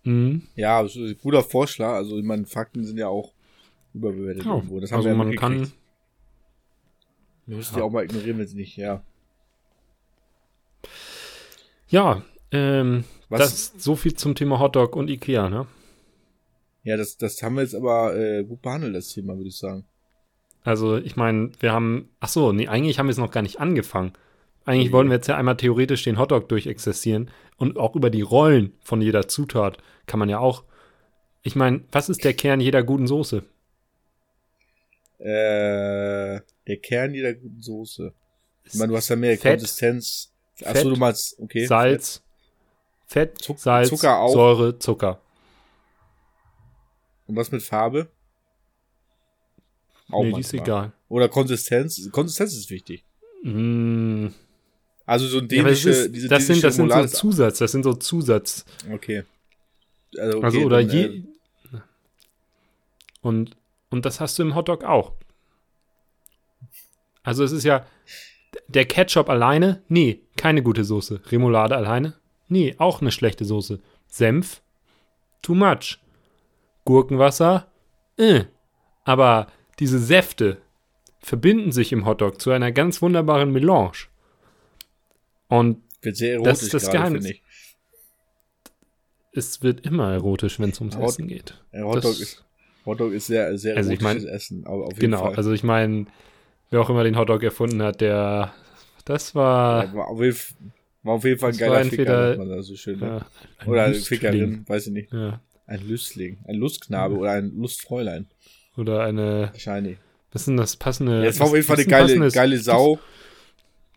Mhm. 0.05 0.43
Ja, 0.55 0.83
ist 0.83 0.97
guter 1.21 1.43
Vorschlag. 1.43 1.95
Also, 1.95 2.17
ich 2.17 2.25
meine, 2.25 2.47
Fakten 2.47 2.85
sind 2.85 2.97
ja 2.97 3.09
auch 3.09 3.33
überbewertet 3.93 4.45
Ja, 4.45 4.55
irgendwo. 4.55 4.79
Das 4.79 4.93
haben 4.93 4.99
also 4.99 5.09
wir 5.09 5.17
ja 5.17 5.19
man 5.19 5.35
kann. 5.35 5.73
Wir 7.47 7.57
müssen 7.57 7.75
die 7.75 7.83
auch 7.83 7.91
mal 7.91 8.05
ignorieren, 8.05 8.39
wenn 8.39 8.47
sie 8.47 8.57
nicht, 8.57 8.77
ja. 8.77 9.03
Ja, 11.89 12.23
ähm, 12.53 13.03
Was? 13.29 13.41
das 13.41 13.85
so 13.85 13.97
viel 13.97 14.15
zum 14.15 14.37
Thema 14.37 14.61
Hotdog 14.61 14.95
und 14.95 15.11
Ikea, 15.11 15.51
ne? 15.51 15.67
ja, 16.85 16.97
das, 16.97 17.17
das 17.17 17.43
haben 17.43 17.57
wir 17.57 17.63
jetzt 17.63 17.75
aber 17.75 18.17
äh, 18.17 18.45
gut 18.45 18.63
behandelt, 18.63 18.95
das 18.95 19.09
Thema, 19.09 19.37
würde 19.37 19.49
ich 19.49 19.57
sagen. 19.57 19.85
Also, 20.65 20.97
ich 20.99 21.17
meine, 21.17 21.53
wir 21.61 21.73
haben. 21.73 22.09
Ach 22.21 22.29
so, 22.29 22.53
nee, 22.53 22.69
eigentlich 22.69 22.99
haben 22.99 23.07
wir 23.07 23.13
es 23.13 23.17
noch 23.19 23.31
gar 23.31 23.43
nicht 23.43 23.61
angefangen. 23.61 24.13
Eigentlich 24.67 24.89
Okay. 24.89 24.93
wollen 24.93 25.09
wir 25.09 25.17
jetzt 25.17 25.27
ja 25.27 25.37
einmal 25.37 25.57
theoretisch 25.57 26.05
den 26.05 26.19
Hotdog 26.19 26.49
durchexerzieren 26.49 27.31
und 27.57 27.79
auch 27.79 27.97
über 27.97 28.11
die 28.11 28.21
Rollen 28.23 28.75
von 28.83 29.01
jeder 29.01 29.27
Zutat 29.27 29.79
kann 30.07 30.19
man 30.21 30.29
ja 30.29 30.39
auch. 30.39 30.65
Ich 31.43 31.57
meine, 31.57 31.81
was 31.93 32.11
ist 32.11 32.25
der 32.25 32.35
Kern 32.35 32.61
jeder 32.61 32.83
guten 32.83 33.07
Soße? 33.07 33.43
Äh, 35.19 36.41
der 36.67 36.77
Kern 36.83 37.15
jeder 37.15 37.35
guten 37.35 37.61
Soße. 37.63 38.13
Ich 38.65 38.75
meine, 38.75 38.89
du 38.93 38.97
hast 38.97 39.09
ja 39.09 39.17
mehr 39.17 39.37
Fett, 39.39 39.53
Konsistenz. 39.61 40.33
Achso, 40.63 40.73
Fett, 40.75 40.85
du 40.85 40.97
meinst, 40.97 41.39
okay. 41.41 41.67
Salz, 41.67 42.23
Fett, 43.07 43.39
Zuck- 43.39 43.59
Salz, 43.59 43.89
Zucker 43.89 44.19
auch. 44.19 44.33
Säure, 44.33 44.79
Zucker. 44.79 45.21
Und 47.27 47.37
was 47.37 47.51
mit 47.51 47.63
Farbe? 47.63 48.09
Auch 50.13 50.23
nee, 50.25 50.33
die 50.33 50.41
ist 50.41 50.53
egal. 50.55 50.93
Oder 51.09 51.29
Konsistenz. 51.29 52.09
Konsistenz 52.11 52.53
ist 52.55 52.71
wichtig. 52.71 53.05
Mm, 53.43 54.29
Also 55.07 55.27
so 55.27 55.39
ein 55.39 55.45
ja, 55.45 55.63
dänische, 55.63 55.91
ist, 55.91 56.13
diese 56.13 56.29
das, 56.29 56.47
sind, 56.47 56.63
das 56.63 56.77
sind 56.77 56.91
so 56.93 57.07
Zusatz, 57.07 57.59
das 57.59 57.73
sind 57.73 57.83
so 57.85 57.95
Zusatz. 57.95 58.65
Okay. 58.93 59.25
Also, 60.19 60.39
okay, 60.39 60.45
Also 60.47 60.61
oder 60.61 60.83
dann, 60.85 60.91
je. 60.97 61.05
äh, 61.05 61.23
Und, 63.23 63.57
und 63.91 64.05
das 64.05 64.21
hast 64.21 64.39
du 64.39 64.43
im 64.43 64.55
Hotdog 64.55 64.85
auch. 64.85 65.15
Also 67.23 67.45
es 67.45 67.53
ist 67.53 67.65
ja 67.65 67.87
der 68.69 68.85
Ketchup 68.87 69.29
alleine, 69.29 69.83
nee, 69.89 70.23
keine 70.37 70.63
gute 70.63 70.85
Soße. 70.85 71.21
Remoulade 71.31 71.77
alleine, 71.77 72.15
nee, 72.49 72.75
auch 72.79 73.01
eine 73.01 73.13
schlechte 73.13 73.45
Soße. 73.45 73.81
Senf, 74.07 74.63
too 75.43 75.55
much. 75.55 75.99
Gurkenwasser, 76.85 77.71
äh. 78.17 78.45
Aber 79.05 79.47
diese 79.81 79.99
Säfte 79.99 80.59
verbinden 81.21 81.73
sich 81.73 81.93
im 81.93 82.07
Hotdog 82.07 82.41
zu 82.41 82.51
einer 82.51 82.71
ganz 82.73 83.03
wunderbaren 83.03 83.53
Melange. 83.53 83.93
Und 85.49 85.83
wird 86.03 86.17
sehr 86.17 86.39
das 86.41 86.63
ist 86.63 86.73
das 86.73 86.91
Geheimnis. 86.91 87.25
ich. 87.27 87.43
es 89.33 89.63
wird 89.63 89.85
immer 89.87 90.13
erotisch, 90.13 90.59
wenn 90.59 90.71
es 90.71 90.81
ums 90.81 90.97
Hot- 90.97 91.11
Essen 91.11 91.29
geht. 91.29 91.55
Hotdog 91.75 92.03
Das- 92.03 92.21
ist, 92.21 92.45
Hotdog 92.87 93.13
ist 93.13 93.27
sehr, 93.27 93.57
sehr 93.59 93.77
Also 93.77 93.91
ich 93.93 94.01
erotisches 94.01 94.25
mein- 94.25 94.35
Essen. 94.35 94.65
Genau, 94.99 95.19
Fall. 95.25 95.37
also 95.37 95.53
ich 95.53 95.63
meine, 95.63 96.07
wer 96.71 96.81
auch 96.81 96.91
immer 96.91 97.05
den 97.05 97.17
Hotdog 97.19 97.43
erfunden 97.43 97.83
hat, 97.83 98.01
der, 98.01 98.53
das 99.05 99.35
war, 99.35 99.85
Ja, 99.85 99.95
war, 99.95 100.09
auf 100.09 100.21
jeden, 100.21 100.39
war 101.03 101.15
auf 101.15 101.25
jeden 101.25 101.39
Fall 101.39 101.53
ein 101.53 101.59
geiler 101.59 101.85
Ficker, 101.85 102.37
man 102.37 102.49
da 102.49 102.63
so 102.63 102.75
schön. 102.77 102.99
Ne? 102.99 103.07
ja, 103.07 103.27
ein 103.59 103.69
oder 103.69 103.85
eine 103.85 103.95
Lüstling. 103.95 104.19
Fickerin, 104.21 104.65
weiß 104.69 104.87
ich 104.89 104.93
nicht. 104.93 105.13
Ja. 105.13 105.41
Ein 105.67 105.87
Lüstling, 105.87 106.39
ein 106.49 106.57
Lustknabe 106.57 107.15
oder 107.17 107.33
ein 107.33 107.53
Lustfräulein. 107.55 108.29
Oder 108.81 109.03
eine, 109.05 109.51
Wahrscheinlich. 109.53 109.99
was 110.33 110.43
ist 110.43 110.47
denn 110.49 110.57
das 110.57 110.77
passende? 110.77 111.27
Es 111.27 111.39
war 111.39 111.49
auf 111.49 111.55
jeden 111.55 111.67
Fall 111.67 111.77
eine 111.77 111.87
geile, 111.87 112.31
geile 112.31 112.59
Sau. 112.59 112.99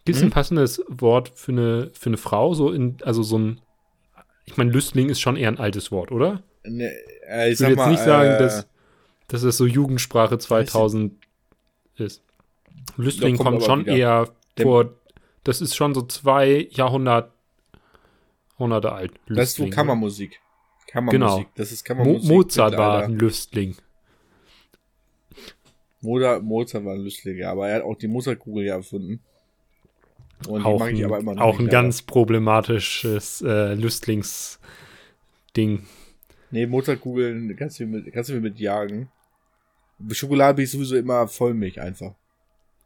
Gibt 0.06 0.18
es 0.18 0.22
Hm? 0.22 0.28
ein 0.28 0.32
passendes 0.32 0.84
Wort 0.90 1.32
für 1.36 1.54
eine, 1.54 1.90
für 1.94 2.08
eine 2.08 2.18
Frau? 2.18 2.54
So 2.54 2.72
in, 2.72 2.98
also 3.04 3.24
so 3.24 3.38
ein, 3.40 3.62
ich 4.46 4.58
meine, 4.58 4.72
Lüstling 4.72 5.10
ist 5.10 5.22
schon 5.22 5.38
eher 5.38 5.48
ein 5.48 5.58
altes 5.58 5.92
Wort, 5.92 6.12
oder? 6.12 6.44
Ne, 6.66 6.92
äh, 7.30 7.48
ich 7.48 7.54
Ich 7.54 7.60
will 7.62 7.70
jetzt 7.70 7.78
mal, 7.78 7.90
nicht 7.92 8.04
sagen, 8.04 8.32
äh, 8.32 8.38
dass, 8.40 8.68
dass 9.30 9.42
das 9.44 9.56
so 9.58 9.66
Jugendsprache 9.66 10.38
2000 10.38 11.14
ist. 11.96 12.22
Lüstling 12.98 13.38
kommt 13.38 13.50
kommt, 13.60 13.64
schon 13.64 13.86
wieder. 13.86 13.96
eher 13.96 14.30
Der- 14.58 14.66
vor, 14.66 14.90
das 15.46 15.62
ist 15.62 15.76
schon 15.76 15.94
so 15.94 16.02
zwei 16.02 16.68
Jahrhundert, 16.72 17.32
Jahrhunderte 18.60 18.92
alt. 18.92 19.12
Das 19.12 19.20
ist 19.20 19.26
so 19.28 19.64
Lüstling, 19.64 19.70
Kammermusik. 19.72 20.40
Kammermusik. 20.88 21.48
Das 21.56 21.72
ist 21.72 21.88
Mo 21.90 21.96
Kammermusik. 21.96 22.30
Mozart 22.30 22.78
war 22.78 23.04
ein 23.04 23.14
Lüstling. 23.18 23.76
Mozart, 26.04 26.44
Mozart 26.44 26.86
war 26.86 26.94
ein 26.94 27.02
Lüstling, 27.02 27.44
aber 27.44 27.70
er 27.70 27.76
hat 27.78 27.84
auch 27.84 27.96
die 27.98 28.08
Mozartkugel 28.08 28.66
ja 28.66 28.76
erfunden. 28.76 29.22
Und 30.48 30.62
die 30.62 30.66
Auch, 30.66 30.80
mag 30.80 30.92
ich 30.92 31.00
ein, 31.00 31.06
aber 31.06 31.20
immer 31.20 31.36
noch 31.36 31.42
auch 31.42 31.58
nicht, 31.60 31.68
ein 31.68 31.72
ganz 31.72 32.02
problematisches 32.02 33.42
äh, 33.42 33.74
Lüstlingsding. 33.76 34.60
Nee, 36.52 36.66
Mozartkugeln 36.68 37.56
kannst 37.56 37.80
du 37.80 37.86
mir 37.86 38.02
mit, 38.02 38.14
kannst 38.14 38.30
du 38.30 38.34
mir 38.34 38.42
mit 38.42 38.60
jagen. 38.60 39.10
Schokolade 40.12 40.56
bin 40.58 40.66
ich 40.66 40.72
sowieso 40.72 40.96
immer 40.98 41.28
Vollmilch 41.28 41.80
einfach. 41.80 42.14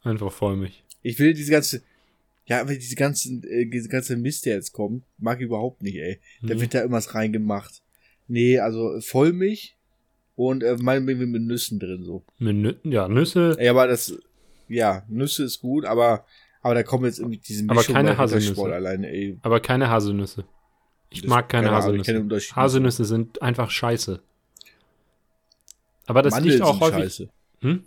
Einfach 0.03 0.31
voll 0.31 0.55
mich. 0.55 0.83
Ich 1.01 1.17
will 1.19 1.33
diese 1.33 1.51
ganze, 1.51 1.81
ja, 2.45 2.61
aber 2.61 2.75
diese 2.75 2.95
ganzen, 2.95 3.43
äh, 3.43 3.65
diese 3.65 3.89
ganze 3.89 4.15
Mist, 4.17 4.45
der 4.45 4.55
jetzt 4.55 4.71
kommt, 4.71 5.03
mag 5.17 5.39
ich 5.39 5.45
überhaupt 5.45 5.81
nicht, 5.81 5.95
ey. 5.97 6.19
Da 6.43 6.53
Mhm. 6.53 6.61
wird 6.61 6.73
da 6.73 6.79
irgendwas 6.81 7.15
reingemacht. 7.15 7.81
Nee, 8.27 8.59
also 8.59 8.99
Vollmilch 9.01 9.76
und 10.37 10.63
äh, 10.63 10.77
meinetwegen 10.79 11.29
mit 11.31 11.41
Nüssen 11.41 11.79
drin, 11.79 12.03
so. 12.05 12.23
Mit 12.39 12.79
ja, 12.85 13.09
Nüsse, 13.09 13.55
Ey, 13.59 13.67
aber 13.67 13.87
das, 13.87 14.17
ja, 14.69 15.03
Nüsse 15.09 15.43
ist 15.43 15.59
gut, 15.59 15.83
aber, 15.83 16.25
aber 16.61 16.75
da 16.75 16.83
kommen 16.83 17.03
jetzt 17.05 17.19
irgendwie 17.19 17.39
diese 17.39 17.65
Aber 17.65 17.75
Mischung 17.81 17.95
keine 17.95 18.11
bei 18.11 18.17
Haselnüsse. 18.17 18.61
Alleine, 18.73 19.09
ey. 19.09 19.37
aber 19.41 19.59
keine 19.59 19.89
Haselnüsse. 19.89 20.45
Ich 21.09 21.21
Das- 21.23 21.29
mag 21.29 21.49
keine 21.49 21.67
keine 21.67 21.77
Haselnüsse. 21.77 22.55
Haselnüsse 22.55 23.03
sind 23.05 23.41
einfach 23.41 23.69
scheiße. 23.71 24.21
Aber 26.05 26.21
das 26.21 26.31
Mandeln 26.33 26.53
liegt 26.53 26.63
auch 26.63 26.79
häufig. 26.79 26.99
scheiße. 26.99 27.29
Hm? 27.61 27.83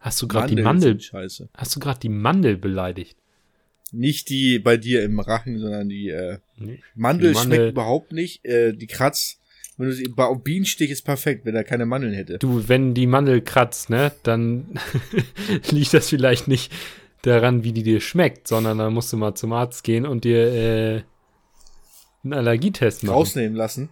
Hast 0.00 0.22
du 0.22 0.28
gerade 0.28 0.54
die 0.54 0.62
Mandel, 0.62 1.00
scheiße. 1.00 1.48
hast 1.56 1.74
du 1.74 1.80
gerade 1.80 1.98
die 1.98 2.08
Mandel 2.08 2.56
beleidigt? 2.56 3.16
Nicht 3.92 4.28
die 4.28 4.58
bei 4.58 4.76
dir 4.76 5.02
im 5.02 5.18
Rachen, 5.18 5.58
sondern 5.58 5.88
die, 5.88 6.10
äh. 6.10 6.38
Mandel, 6.94 7.30
Die 7.30 7.34
Mandel- 7.34 7.34
schmeckt 7.34 7.72
überhaupt 7.72 8.12
nicht. 8.12 8.44
Äh, 8.44 8.72
die 8.74 8.86
Kratz, 8.86 9.40
wenn 9.76 9.88
du 9.88 9.92
sie, 9.92 10.12
Bienenstich 10.42 10.90
ist 10.90 11.02
perfekt, 11.02 11.44
wenn 11.44 11.54
er 11.54 11.64
keine 11.64 11.86
Mandeln 11.86 12.14
hätte. 12.14 12.38
Du, 12.38 12.68
wenn 12.68 12.94
die 12.94 13.06
Mandel 13.06 13.42
kratzt, 13.42 13.90
ne, 13.90 14.12
dann 14.22 14.78
liegt 15.70 15.92
das 15.92 16.08
vielleicht 16.08 16.48
nicht 16.48 16.72
daran, 17.22 17.64
wie 17.64 17.72
die 17.72 17.82
dir 17.82 18.00
schmeckt, 18.00 18.48
sondern 18.48 18.78
dann 18.78 18.94
musst 18.94 19.12
du 19.12 19.16
mal 19.16 19.34
zum 19.34 19.52
Arzt 19.52 19.84
gehen 19.84 20.06
und 20.06 20.24
dir 20.24 20.46
äh, 20.52 21.02
einen 22.24 22.32
Allergietest 22.32 23.04
machen. 23.04 23.14
Rausnehmen 23.14 23.56
lassen. 23.56 23.90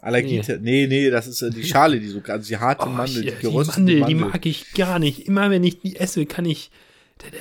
Allergie. 0.00 0.42
Nee. 0.60 0.86
nee, 0.88 1.10
das 1.10 1.28
ist 1.28 1.42
äh, 1.42 1.50
die 1.50 1.62
Schale, 1.62 2.00
die 2.00 2.08
so, 2.08 2.20
also 2.26 2.48
die 2.48 2.56
harte 2.56 2.86
Oh, 2.86 2.90
Mandel, 2.90 3.22
die 3.22 3.30
die 3.30 3.36
geröstete 3.36 3.80
Mandel, 3.80 4.00
Mandel. 4.00 4.16
die 4.16 4.24
mag 4.24 4.46
ich 4.46 4.72
gar 4.72 4.98
nicht. 4.98 5.28
Immer 5.28 5.50
wenn 5.50 5.62
ich 5.62 5.80
die 5.80 5.96
esse, 5.96 6.26
kann 6.26 6.44
ich, 6.44 6.70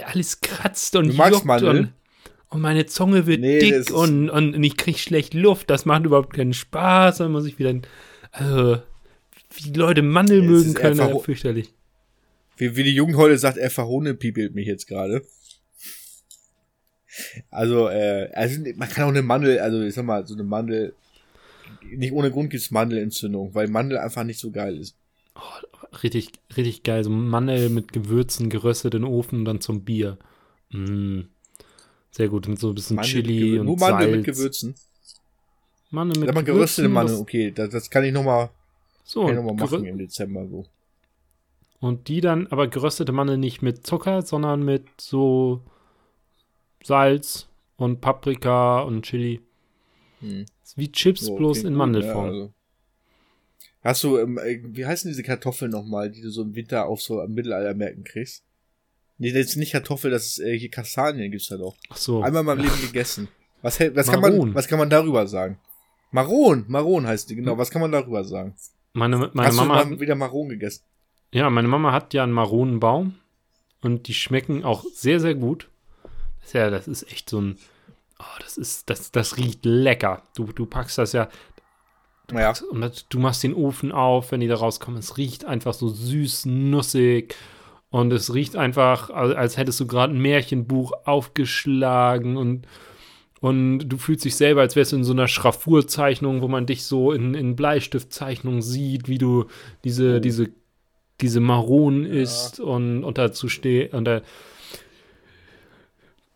alles 0.05 0.41
kratzt 0.41 0.95
und 0.95 1.07
Du 1.09 1.13
magst 1.13 1.33
juckt 1.33 1.45
Mandel? 1.45 1.93
Und, 2.51 2.61
meine 2.61 2.85
Zunge 2.85 3.25
wird 3.25 3.41
Nee, 3.41 3.59
dick 3.59 3.91
und, 3.91 4.29
und 4.29 4.61
ich 4.63 4.77
krieg 4.77 4.99
schlecht 4.99 5.33
Luft. 5.33 5.69
Das 5.69 5.85
macht 5.85 6.05
überhaupt 6.05 6.33
keinen 6.33 6.53
Spaß. 6.53 7.17
Dann 7.17 7.31
muss 7.31 7.45
ich 7.45 7.57
wieder, 7.57 7.73
also, 8.31 8.81
wie 9.55 9.71
die 9.71 9.79
Leute 9.79 10.01
Mandel 10.01 10.41
Es 10.41 10.49
mögen 10.49 10.73
können, 10.73 10.99
äh, 10.99 11.19
fürchterlich. 11.19 11.73
Wie, 12.57 12.75
wie 12.75 12.83
die 12.83 12.93
Jugend 12.93 13.17
heute 13.17 13.37
sagt, 13.37 13.57
er 13.57 13.71
verhohnepiepelt 13.71 14.53
mich 14.53 14.67
jetzt 14.67 14.87
gerade. 14.87 15.23
Also, 17.49 17.89
äh, 17.89 18.29
also, 18.33 18.61
man 18.75 18.89
kann 18.89 19.05
auch 19.05 19.09
eine 19.09 19.21
Mandel, 19.21 19.59
also 19.59 19.81
ich 19.81 19.93
sag 19.93 20.05
mal, 20.05 20.25
so 20.27 20.33
eine 20.33 20.43
Mandel, 20.43 20.93
nicht 21.89 22.13
ohne 22.13 22.31
Grund 22.31 22.49
gibt's 22.49 22.71
Mandelentzündung, 22.71 23.55
weil 23.55 23.67
Mandel 23.67 23.97
einfach 23.97 24.23
nicht 24.23 24.39
so 24.39 24.51
geil 24.51 24.77
ist. 24.77 24.95
Richtig, 26.03 26.31
richtig 26.55 26.83
geil. 26.83 27.03
So 27.03 27.09
Mandel 27.09 27.69
mit 27.69 27.91
Gewürzen, 27.91 28.49
geröstet 28.49 28.93
in 28.93 29.01
den 29.01 29.11
Ofen 29.11 29.39
und 29.39 29.45
dann 29.45 29.61
zum 29.61 29.83
Bier. 29.83 30.17
Mm. 30.71 31.21
Sehr 32.11 32.27
gut. 32.29 32.47
Und 32.47 32.59
so 32.59 32.69
ein 32.69 32.75
bisschen 32.75 32.97
mit 32.97 33.05
Chili 33.05 33.57
und 33.59 33.65
Nur 33.67 33.77
Mandel 33.79 34.07
Salz. 34.11 34.15
mit 34.17 34.25
Gewürzen. 34.25 34.75
Mandel 35.89 36.19
mit 36.19 36.29
geröstete 36.29 36.51
Gewürzen, 36.51 36.91
Mandel, 36.91 37.15
was- 37.15 37.21
okay, 37.21 37.51
das, 37.51 37.69
das 37.69 37.89
kann 37.89 38.03
ich 38.03 38.13
nochmal 38.13 38.49
So, 39.03 39.27
ich 39.29 39.35
noch 39.35 39.43
mal 39.43 39.53
machen 39.55 39.85
im 39.85 39.97
Dezember 39.97 40.47
so. 40.47 40.65
Und 41.79 42.07
die 42.07 42.21
dann, 42.21 42.47
aber 42.47 42.67
geröstete 42.67 43.11
Mandel 43.11 43.37
nicht 43.37 43.61
mit 43.61 43.85
Zucker, 43.85 44.21
sondern 44.21 44.63
mit 44.63 44.85
so 44.99 45.61
Salz 46.83 47.47
und 47.77 48.01
Paprika 48.01 48.81
und 48.81 49.03
Chili. 49.03 49.41
Hm. 50.19 50.45
Ist 50.63 50.77
wie 50.77 50.91
Chips, 50.91 51.21
So, 51.21 51.35
bloß 51.35 51.59
in 51.63 51.69
gut, 51.69 51.77
Mandelform. 51.77 52.25
Ja, 52.25 52.31
also. 52.31 52.53
Hast 53.83 54.03
du, 54.03 54.17
ähm, 54.19 54.37
äh, 54.37 54.59
wie 54.63 54.85
heißen 54.85 55.09
diese 55.09 55.23
Kartoffeln 55.23 55.71
nochmal, 55.71 56.11
die 56.11 56.21
du 56.21 56.29
so 56.29 56.43
im 56.43 56.53
Winter 56.55 56.85
auf 56.85 57.01
so 57.01 57.19
am 57.19 57.33
Mittelaltermärkten 57.33 58.03
kriegst? 58.03 58.43
Nee, 59.21 59.31
das 59.31 59.45
ist 59.51 59.55
nicht 59.57 59.71
Kartoffel, 59.71 60.09
das 60.09 60.25
ist 60.25 60.39
äh, 60.39 60.57
hier 60.57 60.69
Kastanien 60.71 61.29
gibt's 61.31 61.47
da 61.47 61.57
doch. 61.57 61.75
Ach 61.89 61.97
so. 61.97 62.23
Einmal 62.23 62.41
in 62.41 62.45
meinem 62.47 62.61
Leben 62.61 62.81
gegessen. 62.81 63.27
Was, 63.61 63.79
was, 63.79 64.07
kann 64.09 64.19
man, 64.21 64.55
was 64.55 64.67
kann 64.67 64.79
man 64.79 64.89
darüber 64.89 65.27
sagen? 65.27 65.59
Maron, 66.09 66.65
Maron 66.67 67.05
heißt 67.05 67.29
die, 67.29 67.35
genau. 67.35 67.55
Was 67.57 67.69
kann 67.69 67.81
man 67.81 67.91
darüber 67.91 68.23
sagen? 68.23 68.55
Meine, 68.93 69.29
meine 69.33 69.47
Hast 69.47 69.55
Mama 69.57 69.83
du 69.83 69.91
hat, 69.91 69.99
wieder 69.99 70.15
Maron 70.15 70.49
gegessen? 70.49 70.83
ja, 71.31 71.49
meine 71.51 71.67
Mama 71.67 71.91
hat 71.91 72.13
ja 72.15 72.23
einen 72.23 72.31
Maronenbaum 72.33 73.15
und 73.81 74.07
die 74.07 74.13
schmecken 74.15 74.63
auch 74.63 74.83
sehr, 74.93 75.19
sehr 75.19 75.35
gut. 75.35 75.69
Das 76.39 76.47
ist 76.47 76.53
ja, 76.53 76.69
das 76.71 76.87
ist 76.87 77.03
echt 77.11 77.29
so 77.29 77.39
ein, 77.39 77.57
oh, 78.19 78.23
das 78.39 78.57
ist, 78.57 78.89
das, 78.89 79.11
das 79.11 79.37
riecht 79.37 79.63
lecker. 79.63 80.23
Du, 80.35 80.45
du 80.45 80.65
packst 80.65 80.97
das 80.97 81.13
ja, 81.13 81.29
Naja, 82.31 82.53
Und 82.71 82.81
das- 82.81 83.05
du 83.07 83.19
machst 83.19 83.43
den 83.43 83.53
Ofen 83.53 83.91
auf, 83.91 84.31
wenn 84.31 84.39
die 84.39 84.47
da 84.47 84.55
rauskommen. 84.55 84.99
Es 84.99 85.17
riecht 85.17 85.45
einfach 85.45 85.75
so 85.75 85.87
süß, 85.89 86.47
nussig. 86.47 87.35
Und 87.91 88.11
es 88.13 88.33
riecht 88.33 88.55
einfach, 88.55 89.09
als 89.09 89.57
hättest 89.57 89.79
du 89.81 89.85
gerade 89.85 90.13
ein 90.13 90.21
Märchenbuch 90.21 90.93
aufgeschlagen 91.05 92.37
und, 92.37 92.65
und 93.41 93.79
du 93.79 93.97
fühlst 93.97 94.23
dich 94.25 94.35
selber, 94.35 94.61
als 94.61 94.75
wärst 94.77 94.93
du 94.93 94.95
in 94.95 95.03
so 95.03 95.11
einer 95.13 95.27
Schraffurzeichnung, 95.27 96.41
wo 96.41 96.47
man 96.47 96.65
dich 96.65 96.83
so 96.83 97.11
in, 97.11 97.33
in 97.33 97.55
Bleistiftzeichnung 97.57 98.61
sieht, 98.61 99.09
wie 99.09 99.17
du 99.17 99.45
diese, 99.83 100.15
Oh. 100.15 100.19
diese, 100.19 100.49
diese 101.19 101.41
Maronen 101.41 102.05
Ja. 102.05 102.21
isst 102.21 102.59
und, 102.61 103.03
und 103.03 103.17
dazu 103.17 103.49
stehst. 103.49 103.93
Und 103.93 104.05
der, 104.05 104.21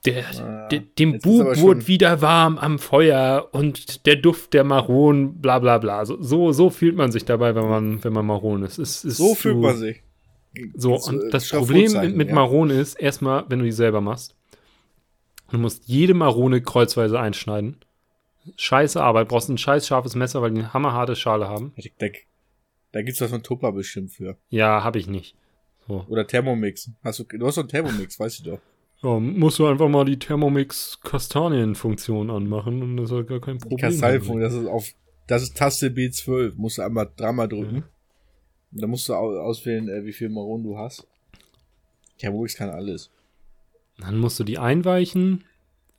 der, 0.06 0.24
Ah, 0.40 0.68
de, 0.68 0.82
dem 1.00 1.20
Bub 1.20 1.58
wurde 1.58 1.88
wieder 1.88 2.22
warm 2.22 2.58
am 2.60 2.78
Feuer 2.80 3.48
und 3.54 4.06
der 4.06 4.18
Duft 4.18 4.54
der 4.54 4.64
Maronen, 4.64 5.42
bla 5.42 5.60
bla 5.60 5.78
bla. 5.80 6.06
So, 6.06 6.22
so, 6.22 6.52
so 6.52 6.70
fühlt 6.70 6.96
man 6.96 7.12
sich 7.12 7.26
dabei, 7.26 7.56
wenn 7.56 7.68
man, 7.68 8.04
wenn 8.04 8.14
man 8.14 8.26
Maronen 8.26 8.64
ist. 8.66 8.78
Es 8.78 9.04
ist 9.04 9.18
so 9.18 9.34
fühlt 9.34 9.56
so- 9.56 9.62
man 9.62 9.78
sich. 9.78 10.02
So, 10.76 10.96
und 10.96 11.24
äh, 11.24 11.30
das 11.30 11.50
Problem 11.50 12.16
mit, 12.16 12.30
ja. 12.30 12.36
Maronen 12.36 12.78
ist, 12.78 12.96
erstmal, 12.96 13.46
wenn 13.50 13.60
du 13.60 13.66
die 13.66 13.72
selber 13.72 14.02
machst, 14.02 14.36
du 15.52 15.58
musst 15.58 15.88
jede 15.88 16.14
Marone 16.14 16.62
kreuzweise 16.62 17.20
einschneiden. 17.20 17.78
Scheiße 18.58 19.02
Arbeit, 19.02 19.28
brauchst 19.28 19.50
ein 19.50 19.58
scheiß 19.58 19.88
scharfes 19.88 20.16
Messer, 20.16 20.42
weil 20.42 20.52
die 20.52 20.60
eine 20.60 20.74
hammerharte 20.74 21.16
Schale 21.16 21.48
haben. 21.48 21.74
Da, 21.98 22.08
da 22.92 23.02
gibt's 23.02 23.22
was 23.22 23.32
von 23.32 23.42
Tupper 23.42 23.72
bestimmt 23.72 24.12
für. 24.12 24.38
Ja, 24.50 24.84
habe 24.84 25.00
ich 25.00 25.08
nicht. 25.08 25.36
So. 25.88 26.06
Oder 26.08 26.28
Thermomix. 26.28 26.92
Hast 27.04 27.20
du, 27.20 27.24
du 27.24 27.46
hast 27.46 27.58
doch 27.58 27.64
einen 27.64 27.70
Thermomix, 27.70 28.20
weiß 28.20 28.36
ich 28.36 28.44
doch. 28.44 28.60
Ja, 29.02 29.20
musst 29.20 29.60
du 29.60 29.68
einfach 29.68 29.90
mal 29.90 30.06
die 30.06 30.18
Thermomix 30.18 31.00
Kastanienfunktion 31.04 32.30
anmachen 32.30 32.82
und 32.82 32.98
das 32.98 33.12
ist 33.12 33.28
gar 33.28 33.40
kein 33.40 33.58
Problem. 33.58 33.80
Kasteifunken, 33.80 34.42
das 34.42 34.54
ist 34.54 34.68
auf, 34.68 34.94
das 35.28 35.44
ist 35.44 35.58
Taste 35.58 35.88
B12. 35.88 36.54
Musst 36.56 36.78
du 36.78 36.82
einmal 36.82 37.10
dreimal 37.16 37.48
drücken. 37.48 37.76
Mhm. 37.76 37.84
Dann 38.78 38.90
musst 38.90 39.08
du 39.10 39.14
au- 39.14 39.40
auswählen, 39.40 39.88
äh, 39.90 40.06
wie 40.06 40.14
viel 40.14 40.30
Maron 40.30 40.64
du 40.64 40.78
hast. 40.78 41.08
Thermomix 42.18 42.56
kann 42.56 42.70
alles. 42.70 43.10
Dann 44.00 44.18
musst 44.18 44.40
du 44.40 44.44
die 44.44 44.58
einweichen, 44.58 45.44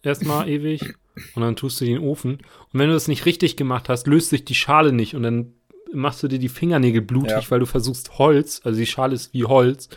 erstmal 0.03 0.49
ewig, 0.49 0.95
und 1.35 1.43
dann 1.43 1.57
tust 1.57 1.81
du 1.81 1.85
die 1.87 1.93
in 1.93 1.99
den 2.01 2.07
Ofen. 2.09 2.33
Und 2.35 2.79
wenn 2.79 2.89
du 2.89 2.95
das 2.95 3.09
nicht 3.09 3.25
richtig 3.27 3.57
gemacht 3.57 3.89
hast, 3.89 4.07
löst 4.07 4.31
sich 4.31 4.45
die 4.45 4.55
Schale 4.55 4.93
nicht 4.93 5.15
und 5.15 5.23
dann 5.23 5.53
machst 5.93 6.23
du 6.23 6.29
dir 6.29 6.39
die 6.39 6.49
Fingernägel 6.51 7.01
blutig, 7.01 7.31
Ja. 7.31 7.51
weil 7.51 7.61
du 7.61 7.67
versuchst 7.67 8.19
Holz, 8.19 8.61
also 8.65 8.79
die 8.79 8.87
Schale 8.87 9.15
ist 9.15 9.33
wie 9.33 9.45
Holz, 9.45 9.89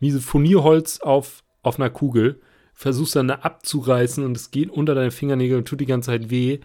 wie 0.00 0.10
so 0.10 0.20
Furnierholz 0.20 1.00
auf, 1.00 1.42
auf 1.62 1.78
einer 1.78 1.90
Kugel, 1.90 2.40
versuchst 2.72 3.16
dann 3.16 3.28
da 3.28 3.34
abzureißen 3.36 4.24
und 4.24 4.36
es 4.36 4.50
geht 4.50 4.70
unter 4.70 4.94
deine 4.94 5.10
Fingernägel 5.10 5.58
und 5.58 5.66
tut 5.68 5.80
die 5.80 5.86
ganze 5.86 6.06
Zeit 6.06 6.30
weh. 6.30 6.60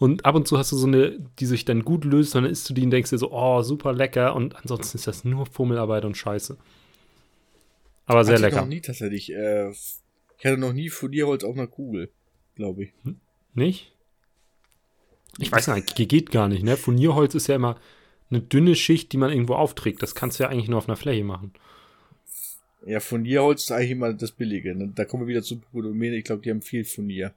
Und 0.00 0.24
ab 0.24 0.34
und 0.34 0.48
zu 0.48 0.58
hast 0.58 0.72
du 0.72 0.76
so 0.76 0.86
eine, 0.88 1.18
die 1.38 1.46
sich 1.46 1.64
dann 1.64 1.84
gut 1.84 2.04
löst, 2.04 2.34
und 2.34 2.42
dann 2.42 2.50
isst 2.50 2.68
du 2.68 2.74
die 2.74 2.82
und 2.82 2.90
denkst 2.90 3.10
dir 3.10 3.18
so, 3.18 3.30
oh, 3.32 3.60
super 3.62 3.92
lecker. 3.92 4.34
Und 4.34 4.56
ansonsten 4.56 4.96
ist 4.96 5.06
das 5.06 5.24
nur 5.24 5.46
Fummelarbeit 5.46 6.04
und 6.04 6.16
Scheiße. 6.16 6.56
Aber 8.06 8.24
sehr 8.24 8.34
Hatte 8.36 8.46
ich 8.46 8.50
lecker. 8.52 8.62
noch 8.62 8.68
nie 8.68 8.80
tatsächlich. 8.80 9.30
Äh, 9.32 9.70
ich 9.70 10.44
hatte 10.44 10.56
noch 10.56 10.72
nie 10.72 10.88
Folierholz 10.88 11.44
auf 11.44 11.54
einer 11.54 11.66
Kugel, 11.66 12.10
glaube 12.56 12.84
ich. 12.84 12.92
Nicht? 13.54 13.92
Ich 15.38 15.52
weiß 15.52 15.68
nicht, 15.68 15.94
ge- 15.94 16.06
geht 16.06 16.30
gar 16.30 16.48
nicht, 16.48 16.64
ne? 16.64 16.76
Furnierholz 16.76 17.34
ist 17.34 17.46
ja 17.46 17.54
immer 17.54 17.78
eine 18.30 18.40
dünne 18.40 18.74
Schicht, 18.74 19.12
die 19.12 19.16
man 19.16 19.30
irgendwo 19.30 19.54
aufträgt. 19.54 20.02
Das 20.02 20.14
kannst 20.14 20.38
du 20.38 20.44
ja 20.44 20.48
eigentlich 20.48 20.68
nur 20.68 20.78
auf 20.78 20.88
einer 20.88 20.96
Fläche 20.96 21.24
machen. 21.24 21.52
Ja, 22.86 23.00
Furnierholz 23.00 23.64
ist 23.64 23.70
eigentlich 23.72 23.90
immer 23.90 24.14
das 24.14 24.32
Billige. 24.32 24.74
Ne? 24.74 24.92
Da 24.94 25.04
kommen 25.04 25.24
wir 25.24 25.28
wieder 25.28 25.42
zu 25.42 25.58
Podomene. 25.60 26.16
Ich 26.16 26.24
glaube, 26.24 26.40
die 26.42 26.50
haben 26.50 26.62
viel 26.62 26.84
Furnier. 26.84 27.34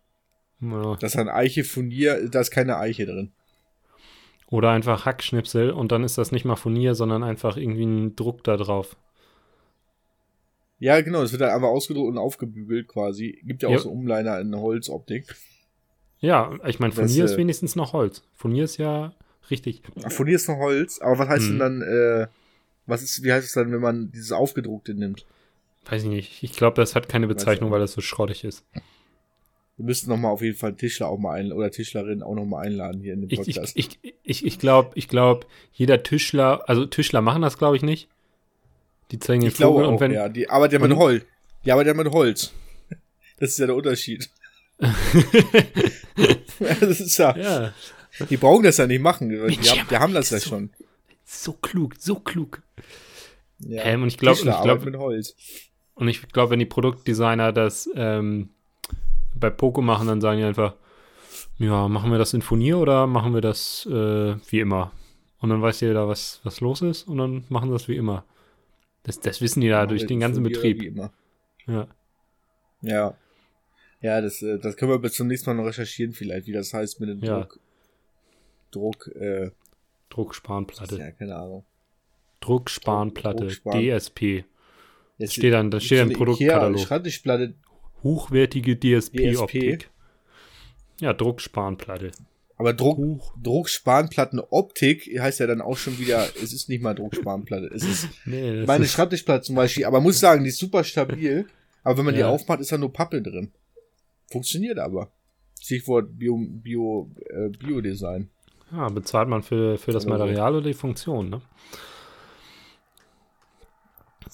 Ja. 0.62 0.96
Das 1.00 1.14
ist 1.16 1.20
ein 1.20 1.30
Eiche 1.30 1.64
Furnier, 1.64 2.30
da 2.30 2.40
ist 2.42 2.52
keine 2.52 2.78
Eiche 2.78 3.06
drin. 3.06 3.32
Oder 4.48 4.70
einfach 4.72 5.06
Hackschnipsel 5.06 5.72
und 5.72 5.92
dann 5.92 6.04
ist 6.04 6.18
das 6.18 6.32
nicht 6.32 6.46
mal 6.46 6.56
Furnier, 6.56 6.94
sondern 6.96 7.24
einfach 7.24 7.58
irgendwie 7.58 7.86
ein 7.86 8.16
Druck 8.16 8.44
da 8.44 8.56
drauf. 8.56 8.96
Ja, 10.80 11.00
genau, 11.02 11.22
das 11.22 11.32
wird 11.32 11.42
dann 11.42 11.52
einfach 11.52 11.68
ausgedruckt 11.70 12.10
und 12.10 12.18
aufgebügelt 12.18 12.88
quasi. 12.88 13.40
Gibt 13.46 13.64
ja 13.64 13.70
auch 13.70 13.74
Ja. 13.74 13.80
so 13.80 13.90
Umliner 13.92 14.40
in 14.40 14.56
Holzoptik. 14.56 15.34
Ja, 16.20 16.52
ich 16.68 16.80
meine, 16.80 16.94
Das, 16.94 17.00
Furnier 17.06 17.24
äh, 17.24 17.26
ist 17.26 17.38
wenigstens 17.38 17.76
noch 17.76 17.94
Holz. 17.94 18.22
Furnier 18.34 18.66
ist 18.66 18.78
ja 18.78 19.14
richtig. 19.50 19.82
Ach, 20.04 20.12
Furnier 20.12 20.36
ist 20.36 20.48
noch 20.50 20.58
Holz, 20.58 21.00
aber 21.00 21.20
was 21.20 21.30
heißt 21.30 21.46
Mhm. 21.46 21.50
denn 21.50 21.60
dann, 21.60 21.82
äh, 21.82 22.28
was 22.86 23.02
ist, 23.02 23.24
wie 23.24 23.32
heißt 23.32 23.48
es 23.48 23.54
dann, 23.54 23.72
wenn 23.72 23.82
man 23.82 24.12
dieses 24.12 24.32
Aufgedruckte 24.32 24.94
nimmt? 24.94 25.26
Weiß 25.86 26.04
ich 26.04 26.10
nicht. 26.10 26.44
Ich 26.44 26.54
glaube, 26.54 26.76
das 26.76 26.96
hat 26.96 27.10
keine 27.10 27.28
Bezeichnung, 27.28 27.70
ich 27.70 27.74
weil 27.74 27.80
das 27.80 27.94
so 27.94 28.02
schrottig 28.02 28.44
ist. 28.44 28.66
Wir 29.78 29.86
müssten 29.86 30.10
noch 30.10 30.18
mal 30.18 30.30
auf 30.30 30.42
jeden 30.42 30.56
Fall 30.58 30.76
Tischler 30.76 31.08
auch 31.08 31.18
mal 31.18 31.34
einladen, 31.34 31.58
oder 31.58 31.72
Tischlerin 31.72 32.22
auch 32.22 32.36
noch 32.36 32.46
mal 32.46 32.62
einladen 32.62 33.02
hier 33.02 33.14
in 33.14 33.22
den 33.22 33.30
Ich, 33.32 33.40
ich, 33.40 33.56
Podcast. 33.56 33.74
ich, 33.76 34.00
ich, 34.24 34.46
ich 34.46 34.60
glaube, 34.60 34.92
ich 34.96 35.08
glaub, 35.08 35.48
jeder 35.72 36.04
Tischler, 36.04 36.68
also 36.70 36.86
Tischler 36.86 37.22
machen 37.22 37.42
das, 37.42 37.58
glaube 37.58 37.76
ich, 37.76 37.82
nicht. 37.82 38.08
Die 39.12 39.18
zeigen 39.20 39.42
den 39.42 39.48
Ich 39.50 39.56
glaube 39.56 39.74
Vogel 39.76 39.86
auch, 39.88 39.92
und 39.94 40.00
wenn. 40.00 40.12
ja. 40.12 40.30
Die 40.30 40.48
arbeitet 40.50 40.80
ja 40.82 40.88
mit 40.88 40.96
Holz. 40.98 41.26
Die 41.66 41.72
arbeitet 41.72 41.96
ja 41.98 42.04
mit 42.04 42.14
Holz. 42.14 42.52
Das 43.40 43.50
ist 43.50 43.60
ja 43.60 43.66
der 43.66 43.76
Unterschied. 43.76 44.30
das 46.80 47.00
ist 47.00 47.18
ja, 47.18 47.36
ja, 47.38 47.74
die 48.30 48.38
brauchen 48.38 48.64
das 48.64 48.78
ja 48.78 48.88
nicht 48.88 49.02
machen. 49.02 49.30
Die, 49.30 49.38
Mensch, 49.38 49.70
haben, 49.72 49.88
die 49.90 49.98
haben 49.98 50.14
das 50.14 50.30
ja 50.30 50.40
so- 50.40 50.50
schon. 50.50 50.70
so 51.26 51.54
klug, 51.54 51.96
so 52.00 52.16
klug. 52.20 52.62
Ja. 53.60 53.84
Ähm, 53.84 54.02
und 54.04 54.08
ich 54.10 54.18
glaube, 54.18 54.42
glaub, 54.42 54.56
arbeitet 54.56 54.86
mit 54.86 54.98
Holz. 54.98 55.36
und 55.96 56.08
ich 56.08 56.28
glaube, 56.30 56.52
wenn 56.52 56.60
die 56.60 56.66
Produktdesigner 56.66 57.52
das 57.54 57.90
ähm, 57.96 58.50
bei 59.44 59.50
Poco 59.50 59.82
machen, 59.82 60.08
dann 60.08 60.22
sagen 60.22 60.40
die 60.40 60.46
einfach, 60.46 60.74
ja, 61.58 61.88
machen 61.90 62.12
wir 62.12 62.18
das 62.18 62.34
in 62.34 62.42
Furnier 62.42 62.78
oder 62.80 63.06
machen 63.08 63.34
wir 63.34 63.42
das 63.42 63.86
äh, 63.86 64.36
wie 64.50 64.60
immer? 64.60 64.92
Und 65.40 65.50
dann 65.50 65.62
weiß 65.62 65.82
jeder, 65.82 66.08
was, 66.08 66.40
was 66.44 66.62
los 66.62 66.82
ist 66.82 67.04
und 67.04 67.18
dann 67.18 67.44
machen 67.50 67.68
sie 67.70 67.74
das 67.74 67.88
wie 67.90 67.98
immer. 67.98 68.24
Das, 69.04 69.20
das 69.20 69.42
wissen 69.42 69.60
die 69.60 69.68
da 69.68 69.86
durch 69.86 70.08
den 70.08 70.22
ganzen 70.22 70.44
Betrieb. 70.44 70.82
Ja. 71.68 71.88
Ja. 72.82 73.18
Ja, 74.00 74.22
das, 74.22 74.42
äh, 74.42 74.60
das 74.60 74.78
können 74.78 74.92
wir 74.92 75.00
bis 75.00 75.14
zum 75.14 75.28
nächsten 75.28 75.50
Mal 75.50 75.56
noch 75.56 75.68
recherchieren 75.68 76.14
vielleicht, 76.14 76.48
wie 76.48 76.54
das 76.54 76.74
heißt 76.74 77.00
mit 77.02 77.10
dem 77.10 77.22
Ja. 77.22 77.42
Druck. 77.42 77.60
Druck, 78.72 79.08
äh, 79.16 79.52
Druckspanplatte. 80.10 80.98
ja, 80.98 81.12
keine 81.12 81.36
Ahnung. 81.36 81.66
Druckspanplatte. 82.40 83.44
Druckspan. 83.46 83.82
DSP. 83.82 84.46
Jetzt 85.18 85.34
Steht 85.34 85.54
dann, 85.54 85.70
da 85.72 85.80
steht 85.80 86.02
eine 86.02 86.14
Produktkatalog. 86.14 86.78
Ikea 86.78 86.88
Schreibtischplatte, 86.88 87.54
Hochwertige 88.04 88.76
DSP-Optik. 88.78 89.80
DSP. 89.80 89.90
Ja, 91.00 91.14
Druckspanplatte. 91.14 92.12
aber 92.58 92.74
Druck, 92.74 92.98
Hoch. 92.98 93.34
Druckspanplattenoptik 93.42 95.20
heißt 95.20 95.40
ja 95.40 95.48
dann 95.48 95.62
auch 95.62 95.78
schon 95.78 95.98
wieder, 96.00 96.28
es 96.42 96.54
ist 96.54 96.70
nicht 96.70 96.82
mal 96.84 96.94
Druckspanplatte. 96.94 97.68
Es 97.74 97.84
ist 97.84 98.08
Nee, 98.26 98.64
meine 98.66 98.86
ist, 98.86 98.92
Schreibtischplatte 98.94 99.44
zum 99.44 99.56
Beispiel, 99.56 99.86
aber 99.86 100.02
muss 100.02 100.20
sagen, 100.20 100.44
die 100.44 100.50
ist 100.50 100.60
super 100.60 100.84
stabil. 100.84 101.48
Aber 101.84 101.98
wenn 101.98 102.06
man 102.06 102.14
die 102.14 102.22
Ja. 102.22 102.30
aufmacht, 102.30 102.60
ist 102.62 102.72
da 102.72 102.78
nur 102.78 102.94
Pappe 102.94 103.22
drin. 103.22 103.52
Funktioniert 104.32 104.80
aber. 104.80 105.12
Stichwort 105.60 106.18
Bio, 106.18 106.38
Bio, 106.38 107.10
äh, 107.30 107.50
Biodesign. 107.50 108.30
ja, 108.72 108.88
bezahlt 108.90 109.28
man 109.30 109.44
für, 109.44 109.78
für 109.78 109.92
das. 109.92 110.06
Material 110.06 110.56
oder 110.56 110.68
die 110.68 110.74
Funktion, 110.74 111.30
ne? 111.30 111.42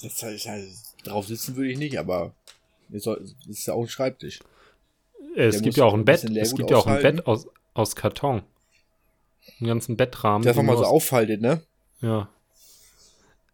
Das 0.01 0.21
halt, 0.23 0.71
drauf 1.03 1.27
sitzen 1.27 1.55
würde 1.55 1.71
ich 1.71 1.77
nicht, 1.77 1.97
aber 1.99 2.33
es 2.91 3.07
ist 3.47 3.67
ja 3.67 3.73
auch 3.73 3.81
ein 3.81 3.89
Schreibtisch. 3.89 4.39
Es 5.35 5.55
Der 5.55 5.61
gibt 5.61 5.77
ja 5.77 5.85
auch 5.85 5.93
ein 5.93 6.01
ein 6.01 6.05
Bett. 6.05 6.23
Es 6.23 6.55
gibt 6.55 6.71
ja 6.71 6.77
auch 6.77 6.87
ein. 6.87 7.01
Bett 7.01 7.27
aus, 7.27 7.47
aus 7.73 7.95
Karton. 7.95 8.41
Einen 9.59 9.67
ganzen 9.67 9.97
Bettrahmen. 9.97 10.43
Das 10.43 10.57
einfach 10.57 10.63
mal 10.63 10.77
so 10.77 10.85
aufhaltet, 10.85 11.41
ne? 11.41 11.61
Ja. 12.01 12.29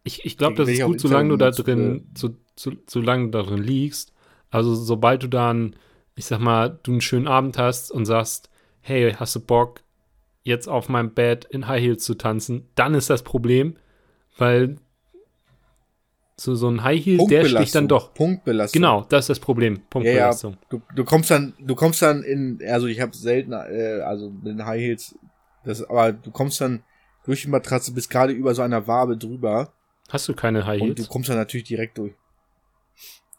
Ich, 0.04 0.24
ich 0.24 0.38
glaube, 0.38 0.54
das 0.56 0.68
ist 0.68 0.82
gut, 0.82 1.00
solange 1.00 1.30
du 1.30 1.36
da 1.36 1.50
drin, 1.50 2.08
so, 2.16 2.30
so, 2.54 2.72
solange 2.86 3.24
du 3.24 3.30
da 3.30 3.42
drin 3.42 3.62
liegst. 3.62 4.12
Also 4.50 4.74
sobald 4.74 5.22
du 5.22 5.26
dann, 5.26 5.74
ich 6.14 6.26
sag 6.26 6.38
mal, 6.38 6.78
du 6.82 6.92
einen 6.92 7.00
schönen 7.00 7.26
Abend 7.26 7.58
hast 7.58 7.90
und 7.90 8.06
sagst, 8.06 8.48
hey, 8.80 9.12
hast 9.12 9.34
du 9.34 9.40
Bock, 9.40 9.80
jetzt 10.44 10.68
auf 10.68 10.88
meinem 10.88 11.12
Bett 11.12 11.44
in 11.46 11.66
High 11.66 11.82
Heels 11.82 12.04
zu 12.04 12.14
tanzen, 12.14 12.68
dann 12.76 12.94
ist 12.94 13.10
das 13.10 13.24
Problem, 13.24 13.76
weil 14.38 14.76
so, 16.38 16.54
so 16.54 16.68
ein 16.68 16.84
High 16.84 17.02
Heel, 17.02 17.26
der 17.28 17.44
sticht 17.46 17.74
dann 17.74 17.88
doch. 17.88 18.12
Punktbelastung. 18.12 18.80
Genau, 18.80 19.06
das 19.08 19.24
ist 19.24 19.28
das 19.30 19.40
Problem. 19.40 19.74
Ja, 19.74 19.78
ja. 19.80 19.86
Punktbelastung. 19.88 20.56
Du, 20.68 20.82
du 20.94 21.04
kommst 21.04 21.30
dann, 21.30 21.54
du 21.58 21.74
kommst 21.74 22.02
dann 22.02 22.22
in, 22.22 22.60
also 22.68 22.86
ich 22.86 23.00
habe 23.00 23.16
selten, 23.16 23.52
äh, 23.52 24.02
also 24.04 24.30
den 24.30 24.64
High 24.64 24.80
Heels, 24.80 25.18
das, 25.64 25.82
aber 25.82 26.12
du 26.12 26.30
kommst 26.30 26.60
dann 26.60 26.82
durch 27.24 27.42
die 27.42 27.48
Matratze 27.48 27.92
bis 27.92 28.08
gerade 28.08 28.32
über 28.32 28.54
so 28.54 28.62
einer 28.62 28.86
Wabe 28.86 29.16
drüber 29.16 29.72
Hast 30.08 30.28
du 30.28 30.34
keine 30.34 30.66
High 30.66 30.82
und 30.82 30.90
du 30.90 31.02
Heels? 31.02 31.08
kommst 31.08 31.30
dann 31.30 31.36
natürlich 31.36 31.66
direkt 31.66 31.98
durch. 31.98 32.12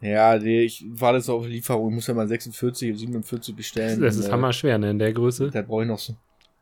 Ja, 0.01 0.37
nee, 0.37 0.61
ich 0.63 0.85
war 0.89 1.13
das 1.13 1.29
auf 1.29 1.47
Lieferung, 1.47 1.89
ich 1.89 1.95
muss 1.95 2.07
ja 2.07 2.13
mal 2.13 2.27
46 2.27 2.91
und 2.91 2.97
47 2.97 3.55
bestellen. 3.55 4.01
Das 4.01 4.15
ist 4.15 4.27
äh, 4.27 4.31
hammerschwer, 4.31 4.77
ne, 4.77 4.91
in 4.91 4.99
der 4.99 5.13
Größe. 5.13 5.49
Da 5.51 5.61
brauche 5.61 5.83
ich 5.83 5.87
noch 5.87 5.99
so. 5.99 6.15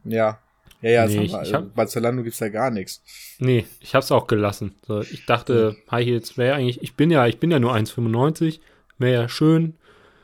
Ja. 0.03 0.39
Ja, 0.81 0.89
ja, 0.91 1.05
Nee, 1.07 1.23
ich- 1.25 1.33
haben 1.33 1.41
wir, 1.41 1.47
ich 1.47 1.53
hab- 1.53 1.73
bei 1.75 1.85
Zalando 1.85 2.23
gibt's 2.23 2.39
da 2.39 2.49
gar 2.49 2.69
nichts. 2.71 3.01
Nee, 3.39 3.65
ich 3.79 3.95
hab's 3.95 4.11
auch 4.11 4.27
gelassen. 4.27 4.75
So, 4.85 5.01
ich 5.01 5.25
dachte, 5.25 5.75
High 5.89 6.05
Heels 6.05 6.37
wäre 6.37 6.55
eigentlich, 6.55 6.81
ich 6.81 6.93
bin 6.95 7.09
ja, 7.11 7.25
ich 7.27 7.39
bin 7.39 7.49
ja 7.51 7.59
nur 7.59 7.73
1,95, 7.73 8.59
wäre 8.97 9.23
ja 9.23 9.29
schön. 9.29 9.75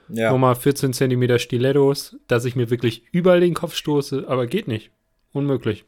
Ja. 0.10 0.32
Nochmal 0.32 0.56
14 0.56 0.91
Zentimeter 0.93 1.39
Stilettos, 1.39 2.18
dass 2.28 2.43
ich 2.45 2.56
mir 2.58 2.70
wirklich 2.70 3.04
überall 3.12 3.39
den 3.39 3.54
Kopf 3.54 3.76
stoße, 3.76 4.26
aber 4.28 4.45
geht 4.45 4.68
nicht. 4.68 4.91
Unmöglich. 5.32 5.86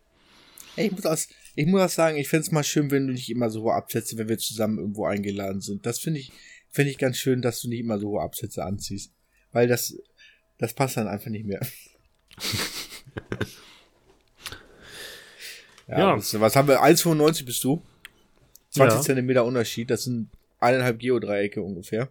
Ich 0.78 0.92
muss 0.92 1.02
das, 1.02 1.28
ich 1.56 1.66
muss 1.68 1.82
das 1.82 1.96
sagen, 1.96 2.18
ich 2.18 2.30
find's 2.30 2.50
mal 2.52 2.64
schön, 2.64 2.90
wenn 2.90 3.08
du 3.08 3.14
nicht 3.14 3.30
immer 3.30 3.50
so 3.50 3.64
hohe 3.64 3.74
Absätze, 3.74 4.18
wenn 4.18 4.30
wir 4.30 4.38
zusammen 4.38 4.80
irgendwo 4.80 5.06
eingeladen 5.06 5.60
sind. 5.62 5.86
Das 5.86 6.00
finde 6.00 6.22
ich, 6.22 6.32
finde 6.72 6.90
ich 6.92 6.98
ganz 6.98 7.18
schön, 7.18 7.42
dass 7.42 7.62
du 7.62 7.68
nicht 7.70 7.82
immer 7.82 8.00
so 8.00 8.12
hohe 8.12 8.22
Absätze 8.22 8.64
anziehst. 8.64 9.12
Weil 9.52 9.68
das, 9.68 9.96
das 10.58 10.74
passt 10.74 10.96
dann 10.98 11.08
einfach 11.10 11.30
nicht 11.30 11.46
mehr. 11.46 11.60
ja, 15.88 16.00
Ja. 16.00 16.16
Das, 16.16 16.40
was 16.40 16.56
haben 16.56 16.68
wir? 16.68 16.82
1,95 16.84 17.46
bist 17.46 17.64
du? 17.64 17.82
20 18.72 18.98
Ja. 18.98 19.02
Zentimeter 19.02 19.46
Unterschied, 19.46 19.90
das 19.90 20.04
sind 20.06 20.30
eineinhalb 20.60 21.00
Geodreiecke 21.00 21.62
ungefähr. 21.62 22.10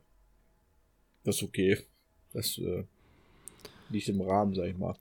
Das 1.24 1.36
ist 1.36 1.42
okay. 1.42 1.78
Das 2.32 2.58
äh, 2.58 2.84
liegt 3.90 4.08
im 4.08 4.20
Rahmen, 4.20 4.54
sag 4.54 4.66
ich 4.66 4.76
mal. 4.76 4.94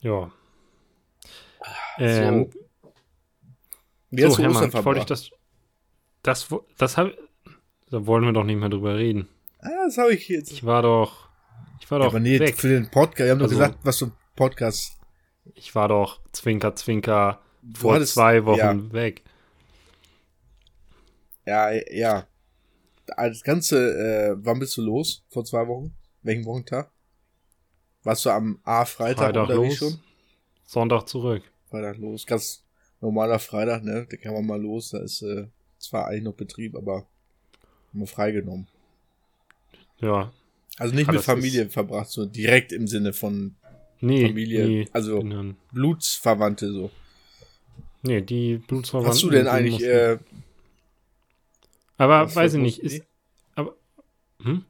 Ja. 0.00 0.30
Ähm, 1.98 2.50
Wie 4.10 4.24
hast 4.24 4.32
so, 4.32 4.36
du 4.38 4.42
Hermann, 4.44 4.64
Ostern 4.66 4.84
wollte 4.84 5.00
ich 5.00 5.06
das, 5.06 5.30
das, 6.22 6.46
das 6.76 6.96
hab, 6.96 7.12
da 7.90 8.06
wollen 8.06 8.24
wir 8.24 8.32
doch 8.32 8.44
nicht 8.44 8.58
mehr 8.58 8.68
drüber 8.68 8.96
reden. 8.96 9.28
Ah, 9.60 9.70
das 9.86 9.98
habe 9.98 10.12
ich 10.14 10.28
jetzt. 10.28 10.52
Ich 10.52 10.64
war 10.64 10.82
doch, 10.82 11.28
ich 11.80 11.90
war 11.90 11.98
Ja, 11.98 12.04
doch 12.04 12.12
aber 12.12 12.20
nee, 12.20 12.38
weg. 12.38 12.56
für 12.56 12.68
den 12.68 12.90
Podcast. 12.90 13.24
Wir 13.26 13.30
haben 13.30 13.38
doch 13.38 13.46
Also- 13.46 13.56
gesagt, 13.56 13.78
was 13.82 14.02
ein 14.02 14.12
Podcast. 14.36 14.98
Ich 15.54 15.74
war 15.74 15.88
doch 15.88 16.20
Zwinker, 16.32 16.74
Zwinker 16.76 17.40
Du 17.62 17.80
vor 17.80 17.94
hattest- 17.94 18.14
zwei 18.14 18.44
Wochen 18.44 18.58
ja. 18.58 18.92
weg. 18.92 19.22
Ja, 21.46 21.70
ja. 21.92 22.26
Das 23.16 23.42
Ganze, 23.42 23.76
äh, 24.32 24.36
wann 24.38 24.58
bist 24.58 24.76
du 24.76 24.82
los? 24.82 25.24
Vor 25.30 25.44
zwei 25.44 25.66
Wochen? 25.68 25.94
Welchen 26.22 26.44
Wochentag? 26.44 26.90
Warst 28.02 28.24
du 28.24 28.30
am 28.30 28.60
A 28.64 28.84
Freitag, 28.84 29.26
Freitag 29.26 29.48
unterwegs 29.48 29.80
los, 29.80 29.90
schon? 29.92 30.00
Sonntag 30.64 31.08
zurück. 31.08 31.42
Freitag 31.70 31.98
los. 31.98 32.26
Ganz 32.26 32.64
normaler 33.00 33.38
Freitag, 33.38 33.84
ne? 33.84 34.06
Da 34.10 34.16
kann 34.16 34.34
man 34.34 34.46
mal 34.46 34.60
los. 34.60 34.90
Da 34.90 34.98
ist 34.98 35.22
äh, 35.22 35.46
zwar 35.78 36.08
eigentlich 36.08 36.24
noch 36.24 36.34
Betrieb, 36.34 36.74
aber 36.76 37.06
haben 37.90 38.00
wir 38.00 38.06
freigenommen. 38.06 38.66
Ja. 39.98 40.32
Also 40.78 40.94
nicht 40.94 41.08
Ah, 41.08 41.12
mit 41.12 41.22
Familie 41.22 41.68
verbracht, 41.70 42.10
so 42.10 42.26
direkt 42.26 42.72
im 42.72 42.86
Sinne 42.88 43.12
von 43.12 43.54
Nee, 44.00 44.26
Familie, 44.28 44.66
nee, 44.66 44.88
also 44.92 45.18
Kindern. 45.20 45.56
Blutsverwandte 45.72 46.72
so. 46.72 46.90
Nee, 48.02 48.20
die 48.20 48.58
Blutsverwandten. 48.58 49.12
Hast 49.12 49.22
du 49.22 49.30
denn 49.30 49.48
eigentlich, 49.48 49.82
äh, 49.82 50.18
aber 51.96 52.34
weiß 52.34 52.54
ich 52.54 52.60
nicht, 52.60 52.78
ist. 52.80 53.02
Aber. 53.54 53.74
Hm? 54.42 54.64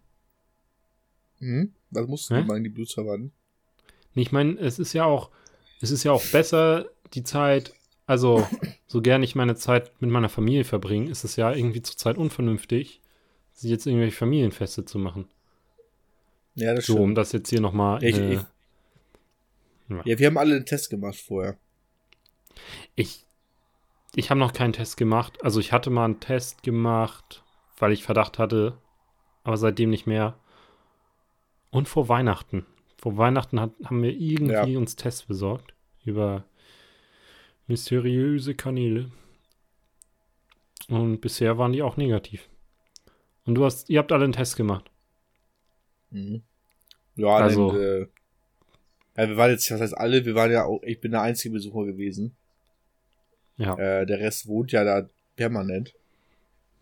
hm? 1.39 1.73
Was 1.91 2.07
mussten 2.07 2.35
Hä? 2.37 2.43
die 2.43 2.47
machen, 2.49 2.65
die 2.65 2.71
Blutsverwandten? 2.71 3.33
Nee, 4.15 4.23
Ich 4.23 4.33
meine, 4.33 4.59
es 4.59 4.79
ist 4.79 4.93
ja 4.93 5.05
auch, 5.05 5.31
es 5.81 5.91
ist 5.91 6.05
ja 6.05 6.13
auch 6.13 6.25
besser, 6.33 6.87
die 7.15 7.23
Zeit 7.25 7.75
also, 8.09 8.47
so 8.87 9.03
gern 9.03 9.25
ich 9.25 9.35
meine 9.35 9.57
Zeit 9.57 9.91
mit 10.01 10.11
meiner 10.11 10.29
Familie 10.29 10.63
verbringe, 10.65 11.11
ist 11.11 11.25
es 11.25 11.35
ja 11.35 11.53
irgendwie 11.53 11.83
zurzeit 11.83 12.17
unvernünftig, 12.17 13.01
sich 13.53 13.69
jetzt 13.71 13.87
irgendwelche 13.87 14.17
Familienfeste 14.17 14.85
zu 14.85 14.99
machen. 15.01 15.29
Ja, 16.55 16.73
das 16.73 16.87
So, 16.87 16.93
stimmt. 16.95 17.05
um 17.05 17.15
das 17.17 17.33
jetzt 17.33 17.51
hier 17.51 17.61
nochmal. 17.61 18.03
Ich- 18.05 18.17
Äh, 18.17 18.35
ich- 18.35 18.41
Ja, 19.89 20.19
wir 20.19 20.27
haben 20.27 20.39
alle 20.39 20.57
einen 20.57 20.67
Test 20.67 20.91
gemacht 20.91 21.17
vorher. 21.17 21.59
ich 22.95 23.25
ich 24.15 24.31
habe 24.31 24.41
noch 24.41 24.55
keinen 24.55 24.73
Test 24.73 24.97
gemacht. 24.97 25.45
Also, 25.45 25.61
ich 25.61 25.73
hatte 25.73 25.91
mal 25.91 26.07
einen 26.07 26.21
Test 26.21 26.63
gemacht, 26.63 27.45
weil 27.77 27.93
ich 27.93 28.03
Verdacht 28.03 28.39
hatte, 28.39 28.79
aber 29.45 29.59
seitdem 29.59 29.91
nicht 29.91 30.07
mehr. 30.07 30.39
Und 31.71 31.87
vor 31.87 32.09
Weihnachten. 32.09 32.65
Vor 32.97 33.19
Weihnachten 33.19 33.61
hat, 33.61 33.73
haben 33.85 34.03
wir 34.03 34.13
irgendwie 34.17 34.73
Ja. 34.73 34.79
uns 34.79 34.97
Tests 34.97 35.25
besorgt. 35.25 35.75
Über 36.05 36.45
mysteriöse 37.67 38.55
Kanäle. 38.55 39.11
Und 40.89 41.21
bisher 41.21 41.59
waren 41.59 41.73
die 41.73 41.83
auch 41.83 41.97
negativ. 41.99 42.49
Und 43.45 43.55
du 43.57 43.65
hast, 43.67 43.91
ihr 43.91 43.99
habt 43.99 44.13
alle 44.13 44.25
einen 44.25 44.33
Test 44.33 44.57
gemacht. 44.57 44.91
Mhm. 46.11 46.43
Ja, 47.17 47.37
Also- 47.37 47.73
dann, 47.73 47.81
äh, 47.81 48.07
ja, 49.17 49.29
wir 49.29 49.37
waren 49.37 49.51
jetzt, 49.51 49.71
was 49.71 49.81
heißt 49.81 49.97
alle, 49.97 50.25
wir 50.25 50.35
waren 50.35 50.51
ja 50.53 50.65
auch, 50.65 50.83
ich 50.83 51.01
bin 51.01 51.13
der 51.13 51.23
einzige 51.23 51.55
Besucher 51.55 51.85
gewesen. 51.87 52.35
Ja. 53.57 53.77
Äh, 53.79 54.07
der 54.07 54.19
Rest 54.21 54.47
wohnt 54.49 54.73
ja 54.73 54.85
da 54.85 55.09
permanent. 55.37 55.95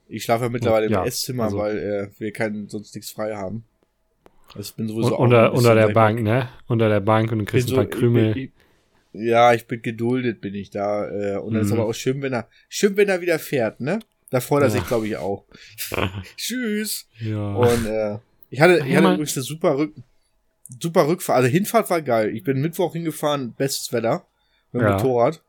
Ich 0.08 0.24
schlafe 0.24 0.44
ja 0.44 0.50
mittlerweile 0.50 0.88
Ja, 0.90 1.02
im 1.02 1.06
Esszimmer, 1.08 1.44
also- 1.44 1.58
weil 1.58 1.78
äh, 1.78 2.08
wir 2.20 2.32
keinen, 2.32 2.68
sonst 2.68 2.94
nichts 2.94 3.10
frei 3.10 3.34
haben. 3.34 3.64
Also 4.54 4.70
ich 4.70 4.74
bin 4.76 4.88
sowieso 4.88 5.14
auch 5.16 5.20
unter, 5.20 5.52
unter 5.52 5.74
der 5.74 5.88
Bank, 5.88 6.20
ne? 6.22 6.48
Unter 6.66 6.88
der 6.88 7.00
Bank 7.00 7.32
und 7.32 7.44
kriegst 7.46 7.68
so- 7.68 7.76
ein 7.78 7.88
paar 7.88 7.98
Krümel. 7.98 8.36
Ich, 8.36 8.44
ich, 8.44 8.50
ja, 9.28 9.54
ich 9.54 9.66
bin 9.66 9.80
geduldet, 9.82 10.40
bin 10.40 10.54
ich 10.54 10.70
da. 10.70 11.08
Äh, 11.08 11.36
und 11.38 11.54
dann 11.54 11.62
ist 11.62 11.68
Mhm. 11.72 11.80
aber 11.80 11.88
auch 11.88 11.94
schön, 11.94 12.20
wenn 12.22 12.32
er, 12.32 12.48
schön, 12.68 12.96
wenn 12.96 13.08
er 13.08 13.20
wieder 13.20 13.38
fährt, 13.38 13.80
ne? 13.80 14.00
Da 14.30 14.40
freut 14.40 14.62
er 14.62 14.66
Ja. 14.68 14.70
sich, 14.72 14.86
glaube 14.86 15.06
ich, 15.06 15.16
auch. 15.16 15.44
Tschüss. 16.36 17.08
ja. 17.20 17.54
Und 17.54 17.86
äh, 17.86 18.18
ich 18.50 18.60
hatte, 18.60 18.84
ich 18.86 18.94
hatte 18.96 19.12
übrigens 19.14 19.36
eine 19.36 19.44
super, 19.44 19.78
Rück, 19.78 19.94
super 20.80 21.06
Rückfahrt. 21.06 21.36
Also 21.36 21.48
Hinfahrt 21.48 21.90
war 21.90 22.02
geil. 22.02 22.34
Ich 22.34 22.44
bin 22.44 22.60
Mittwoch 22.60 22.92
hingefahren, 22.92 23.52
bestes 23.52 23.92
Wetter 23.92 24.26
mit 24.72 24.82
dem 24.82 24.88
Ja. 24.88 24.96
Motorrad. 24.96 25.42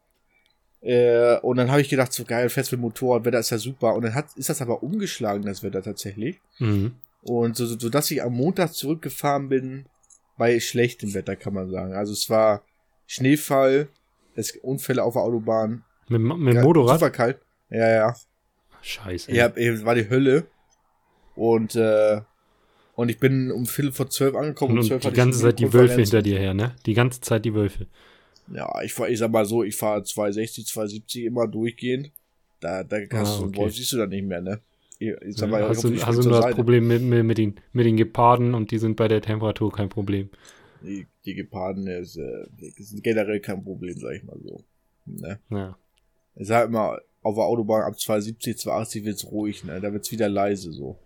Äh, 0.82 1.38
und 1.40 1.58
dann 1.58 1.72
habe 1.72 1.82
ich 1.82 1.90
gedacht, 1.90 2.14
so 2.14 2.26
geil, 2.26 2.48
fest 2.50 2.72
mit 2.72 2.82
Motorrad, 2.82 3.26
Wetter 3.26 3.40
ist 3.40 3.50
ja 3.50 3.58
super. 3.58 3.96
Und 3.96 4.04
dann 4.04 4.14
hat, 4.14 4.28
ist 4.36 4.50
das 4.50 4.62
aber 4.62 4.84
umgeschlagen, 4.84 5.44
das 5.46 5.64
Wetter 5.64 5.82
tatsächlich. 5.82 6.40
mhm. 6.60 6.96
Und 7.24 7.56
so, 7.58 7.66
so, 7.66 7.80
so 7.80 7.90
dass 7.90 8.12
ich 8.12 8.22
am 8.22 8.34
Montag 8.34 8.74
zurückgefahren 8.74 9.50
bin 9.50 9.86
bei 10.38 10.60
schlechtem 10.60 11.16
Wetter, 11.16 11.36
kann 11.36 11.56
man 11.56 11.72
sagen. 11.72 11.94
Also 11.94 12.14
es 12.14 12.30
war 12.30 12.62
Schneefall, 13.08 13.88
es 14.36 14.52
Unfälle 14.58 15.02
auf 15.02 15.14
der 15.14 15.24
Autobahn. 15.24 15.84
Mit, 16.08 16.22
mit 16.22 16.56
dem 16.56 16.64
Motorrad? 16.64 17.00
Super 17.00 17.10
kalt. 17.10 17.40
Ja, 17.72 17.90
ja. 17.90 18.16
Scheiße. 18.82 19.32
Ja, 19.32 19.48
es 19.48 19.84
war 19.86 19.96
die 19.96 20.08
Hölle. 20.08 20.46
Und, 21.36 21.76
äh, 21.76 22.22
und 22.96 23.10
ich 23.10 23.20
bin 23.20 23.52
um 23.52 23.66
Viertel 23.66 23.92
vor 23.92 24.10
zwölf 24.10 24.36
angekommen. 24.36 24.74
Und, 24.74 24.80
um 24.80 24.86
zwölf 24.86 25.02
die 25.04 25.12
ganze 25.12 25.40
Zeit 25.42 25.60
die. 25.60 25.72
Wölfe 25.74 26.02
hinter 26.02 26.22
dir 26.22 26.40
her, 26.40 26.54
ne? 26.54 26.76
Die 26.86 26.94
ganze 26.94 27.22
Zeit 27.22 27.46
die 27.46 27.54
Wölfe. 27.54 27.88
Ja, 28.54 28.82
ich 28.84 28.94
fahr, 28.94 29.10
ich 29.10 29.20
sag 29.20 29.32
mal 29.32 29.46
so, 29.46 29.64
ich 29.64 29.76
fahre 29.76 30.04
260, 30.04 30.68
270 30.68 31.24
immer 31.26 31.48
durchgehend. 31.48 32.12
Da, 32.60 32.84
da 32.84 32.98
hast 33.12 33.38
Ah, 33.38 33.40
du, 33.42 33.46
okay. 33.48 33.58
Wolf 33.58 33.76
siehst 33.76 33.92
du 33.94 33.98
dann 33.98 34.10
nicht 34.10 34.26
mehr, 34.26 34.42
ne? 34.42 34.60
Ich, 34.98 35.10
ich 35.10 35.36
sag 35.36 35.50
mal, 35.50 35.68
hast 35.68 35.84
ich 35.84 36.00
du, 36.00 36.06
hast 36.06 36.24
du 36.24 36.30
nur 36.30 36.42
das. 36.42 36.56
Problem 36.56 36.88
mit, 36.88 37.02
mit, 37.02 37.26
mit, 37.26 37.38
den, 37.38 37.56
mit 37.74 37.86
den 37.86 37.98
Geparden 37.98 38.54
und 38.54 38.72
die 38.72 38.78
sind 38.78 38.96
bei 38.96 39.08
der 39.08 39.22
Temperatur 39.22 39.72
kein 39.72 39.90
Problem. 39.90 40.30
Die, 40.82 41.08
die 41.26 41.34
Geparden 41.34 41.88
ist, 41.88 42.18
äh, 42.18 42.46
sind 42.78 43.04
generell 43.04 43.40
kein 43.40 43.64
Problem, 43.64 43.98
sag 43.98 44.14
ich 44.16 44.24
mal 44.24 44.38
so. 44.44 44.64
Ne? 45.06 45.40
Ja. 45.50 45.78
Ich 46.36 46.48
sag 46.48 46.68
immer, 46.70 47.00
auf 47.24 47.36
der 47.36 47.44
Autobahn 47.44 47.82
ab 47.82 48.00
270, 48.00 48.60
280 48.60 49.06
wird's 49.06 49.26
ruhig, 49.26 49.64
ne? 49.64 49.82
Da 49.82 49.92
wird's 49.92 50.12
wieder 50.12 50.30
leise 50.30 50.72
so. 50.72 50.98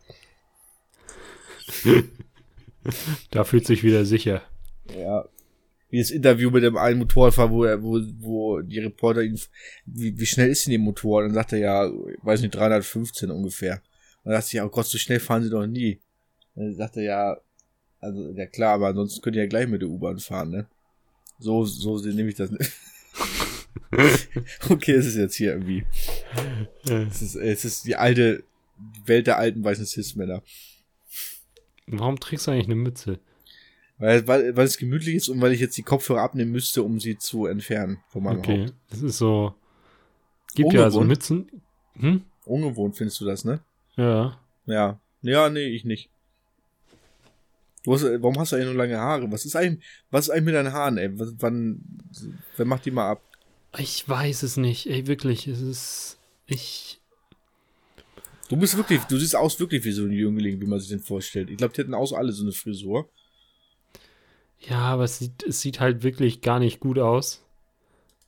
Da 3.31 3.43
fühlt 3.43 3.65
sich 3.65 3.83
wieder 3.83 4.05
sicher. 4.05 4.41
Ja. 4.97 5.25
Wie 5.89 5.99
das 5.99 6.11
Interview 6.11 6.49
mit 6.49 6.63
dem 6.63 6.77
einen 6.77 6.99
Motorradfahrer, 6.99 7.51
wo, 7.51 7.63
er, 7.63 7.83
wo, 7.83 7.99
wo 8.19 8.61
die 8.61 8.79
Reporter 8.79 9.23
ihn, 9.23 9.39
wie, 9.85 10.17
wie 10.17 10.25
schnell 10.25 10.49
ist 10.49 10.65
denn 10.65 10.73
Ihr 10.73 10.79
Motorrad? 10.79 11.25
Dann 11.25 11.33
sagt 11.33 11.53
er 11.53 11.59
ja, 11.59 11.87
ich 11.87 12.23
weiß 12.23 12.41
nicht, 12.41 12.55
315 12.55 13.31
ungefähr. 13.31 13.81
Und 14.23 14.31
dann 14.31 14.33
dachte 14.33 14.55
ich, 14.55 14.61
oh 14.61 14.69
Gott, 14.69 14.85
so 14.85 14.97
schnell 14.97 15.19
fahren 15.19 15.43
Sie 15.43 15.49
doch 15.49 15.65
nie. 15.65 15.99
Und 16.55 16.65
dann 16.65 16.75
sagt 16.75 16.97
er 16.97 17.03
ja, 17.03 17.37
also, 17.99 18.31
ja 18.31 18.45
klar, 18.45 18.75
aber 18.75 18.87
ansonsten 18.87 19.21
könnt 19.21 19.35
ihr 19.35 19.43
ja 19.43 19.49
gleich 19.49 19.67
mit 19.67 19.81
der 19.81 19.89
U-Bahn 19.89 20.19
fahren, 20.19 20.51
ne? 20.51 20.67
So, 21.39 21.65
so 21.65 21.97
nehme 21.97 22.29
ich 22.29 22.35
das 22.35 22.51
nicht. 22.51 22.71
okay, 24.69 24.91
es 24.91 25.05
ist 25.05 25.15
jetzt 25.15 25.35
hier 25.35 25.53
irgendwie. 25.53 25.85
Es 26.85 27.21
ist, 27.21 27.35
es 27.35 27.65
ist 27.65 27.85
die 27.85 27.95
alte 27.95 28.43
Welt 29.05 29.27
der 29.27 29.37
alten 29.37 29.63
weißen 29.63 29.85
Cis-Männer. 29.85 30.43
Warum 31.91 32.19
trägst 32.19 32.47
du 32.47 32.51
eigentlich 32.51 32.65
eine 32.65 32.75
Mütze? 32.75 33.19
Weil, 33.97 34.27
weil, 34.27 34.55
weil 34.55 34.65
es 34.65 34.77
gemütlich 34.77 35.15
ist 35.15 35.29
und 35.29 35.41
weil 35.41 35.51
ich 35.51 35.59
jetzt 35.59 35.77
die 35.77 35.83
Kopfhörer 35.83 36.21
abnehmen 36.21 36.51
müsste, 36.51 36.83
um 36.83 36.99
sie 36.99 37.17
zu 37.17 37.47
entfernen 37.47 37.99
von 38.07 38.23
meinem 38.23 38.39
Okay. 38.39 38.61
Haupt. 38.61 38.73
Das 38.89 39.01
ist 39.01 39.17
so. 39.17 39.53
Gibt 40.55 40.71
ja 40.73 40.89
so 40.89 40.99
Ungewohnt. 40.99 41.07
Mützen. 41.07 41.61
Hm? 41.95 42.21
Ungewohnt 42.45 42.95
findest 42.95 43.19
du 43.19 43.25
das, 43.25 43.43
ne? 43.43 43.59
Ja. 43.97 44.39
Ja. 44.65 44.99
Ja, 45.21 45.49
nee, 45.49 45.67
ich 45.67 45.83
nicht. 45.83 46.09
Du 47.83 47.93
hast, 47.93 48.03
warum 48.03 48.37
hast 48.39 48.51
du 48.51 48.55
eigentlich 48.55 48.69
nur 48.69 48.77
lange 48.77 48.97
Haare? 48.97 49.31
Was 49.31 49.45
ist 49.45 49.55
eigentlich, 49.55 49.85
was 50.11 50.25
ist 50.25 50.29
eigentlich 50.29 50.45
mit 50.45 50.55
deinen 50.55 50.73
Haaren, 50.73 50.97
ey? 50.97 51.19
Was, 51.19 51.33
wann, 51.39 51.81
wer 52.55 52.65
macht 52.65 52.85
die 52.85 52.91
mal 52.91 53.09
ab? 53.09 53.21
Ich 53.77 54.07
weiß 54.07 54.43
es 54.43 54.57
nicht. 54.57 54.87
Ey, 54.87 55.07
wirklich. 55.07 55.47
Es 55.47 55.61
ist. 55.61 56.19
Ich. 56.45 56.98
Du 58.49 58.57
bist 58.57 58.75
wirklich, 58.75 59.01
du 59.03 59.17
siehst 59.17 59.35
aus 59.35 59.59
wirklich 59.59 59.83
wie 59.85 59.91
so 59.91 60.03
ein 60.03 60.11
Jüngling, 60.11 60.59
wie 60.59 60.65
man 60.65 60.79
sich 60.79 60.89
den 60.89 60.99
vorstellt. 60.99 61.49
Ich 61.49 61.57
glaube, 61.57 61.73
die 61.73 61.81
hätten 61.81 61.93
aus 61.93 62.11
alle 62.13 62.31
so 62.31 62.43
eine 62.43 62.51
Frisur. 62.51 63.07
Ja, 64.59 64.79
aber 64.79 65.03
es 65.05 65.19
sieht, 65.19 65.43
es 65.43 65.61
sieht 65.61 65.79
halt 65.79 66.03
wirklich 66.03 66.41
gar 66.41 66.59
nicht 66.59 66.79
gut 66.79 66.99
aus. 66.99 67.43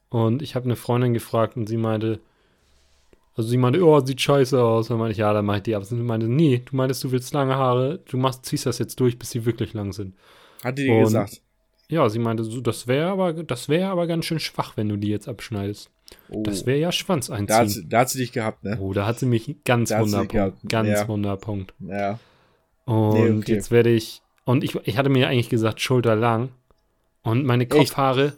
Und 0.09 0.41
ich 0.41 0.55
habe 0.55 0.65
eine 0.65 0.76
Freundin 0.76 1.13
gefragt 1.13 1.57
und 1.57 1.67
sie 1.67 1.78
meinte, 1.78 2.19
also 3.36 3.49
sie 3.49 3.57
meinte, 3.57 3.84
oh, 3.84 3.99
sieht 4.05 4.22
scheiße 4.22 4.61
aus. 4.61 4.89
Dann 4.89 4.97
meinte 4.99 5.13
ich, 5.13 5.17
ja, 5.17 5.34
dann 5.34 5.45
mach 5.45 5.57
ich 5.57 5.63
die 5.63 5.76
ab. 5.76 5.82
Und 5.82 5.88
sie 5.88 5.95
meinte, 5.95 6.28
nee, 6.28 6.61
du 6.63 6.76
meintest, 6.76 7.03
du 7.03 7.11
willst 7.11 7.34
lange 7.34 7.55
Haare, 7.55 7.99
du 8.09 8.17
machst, 8.17 8.45
ziehst 8.45 8.65
das 8.65 8.78
jetzt 8.78 8.99
durch, 8.99 9.17
bis 9.17 9.32
sie 9.32 9.45
wirklich 9.45 9.74
lang 9.74 9.91
sind. 9.91 10.13
Hat 10.63 10.78
die 10.78 10.84
dir 10.84 10.93
Und- 10.93 11.03
gesagt? 11.05 11.41
Ja, 11.92 12.10
sie 12.10 12.20
meinte, 12.20 12.44
so, 12.44 12.62
das 12.62 12.88
wäre 12.88 13.10
aber, 13.12 13.34
das 13.34 13.70
wäre 13.70 13.89
aber 13.92 14.08
ganz 14.08 14.26
schön 14.26 14.39
schwach, 14.39 14.78
wenn 14.78 14.89
du 14.89 14.96
die 14.98 15.10
jetzt 15.10 15.28
abschneidest. 15.28 15.92
Oh, 16.30 16.42
Das 16.44 16.66
wäre 16.66 16.80
ja 16.80 16.92
Schwanz 16.92 17.28
da, 17.28 17.34
hat, 17.38 17.48
sie- 17.48 17.54
einziehen. 17.54 17.89
da 17.89 18.00
hat 18.00 18.10
sie 18.10 18.18
dich 18.20 18.32
gehabt, 18.32 18.64
ne? 18.64 18.78
Oh, 18.82 18.92
da 18.94 19.06
hat 19.06 19.20
sie 19.20 19.26
mich 19.26 19.56
ganz 19.66 19.89
Da 19.89 20.00
Wunderpunkt. 20.02 20.58
Ganz 20.68 20.89
ja. 20.89 21.08
Wunderpunkt. 21.08 21.74
Ja. 21.80 22.20
Und 22.86 23.14
Nee, 23.14 23.30
okay. 23.39 23.54
jetzt 23.54 23.72
werde 23.72 23.92
ich. 23.92 24.22
Und 24.44 24.64
ich, 24.64 24.76
ich 24.88 24.98
hatte 24.98 25.10
mir 25.10 25.28
eigentlich 25.28 25.50
gesagt, 25.50 25.80
schulterlang. 25.82 26.50
Und 27.24 27.46
meine 27.46 27.68
Kopfhaare, 27.68 28.34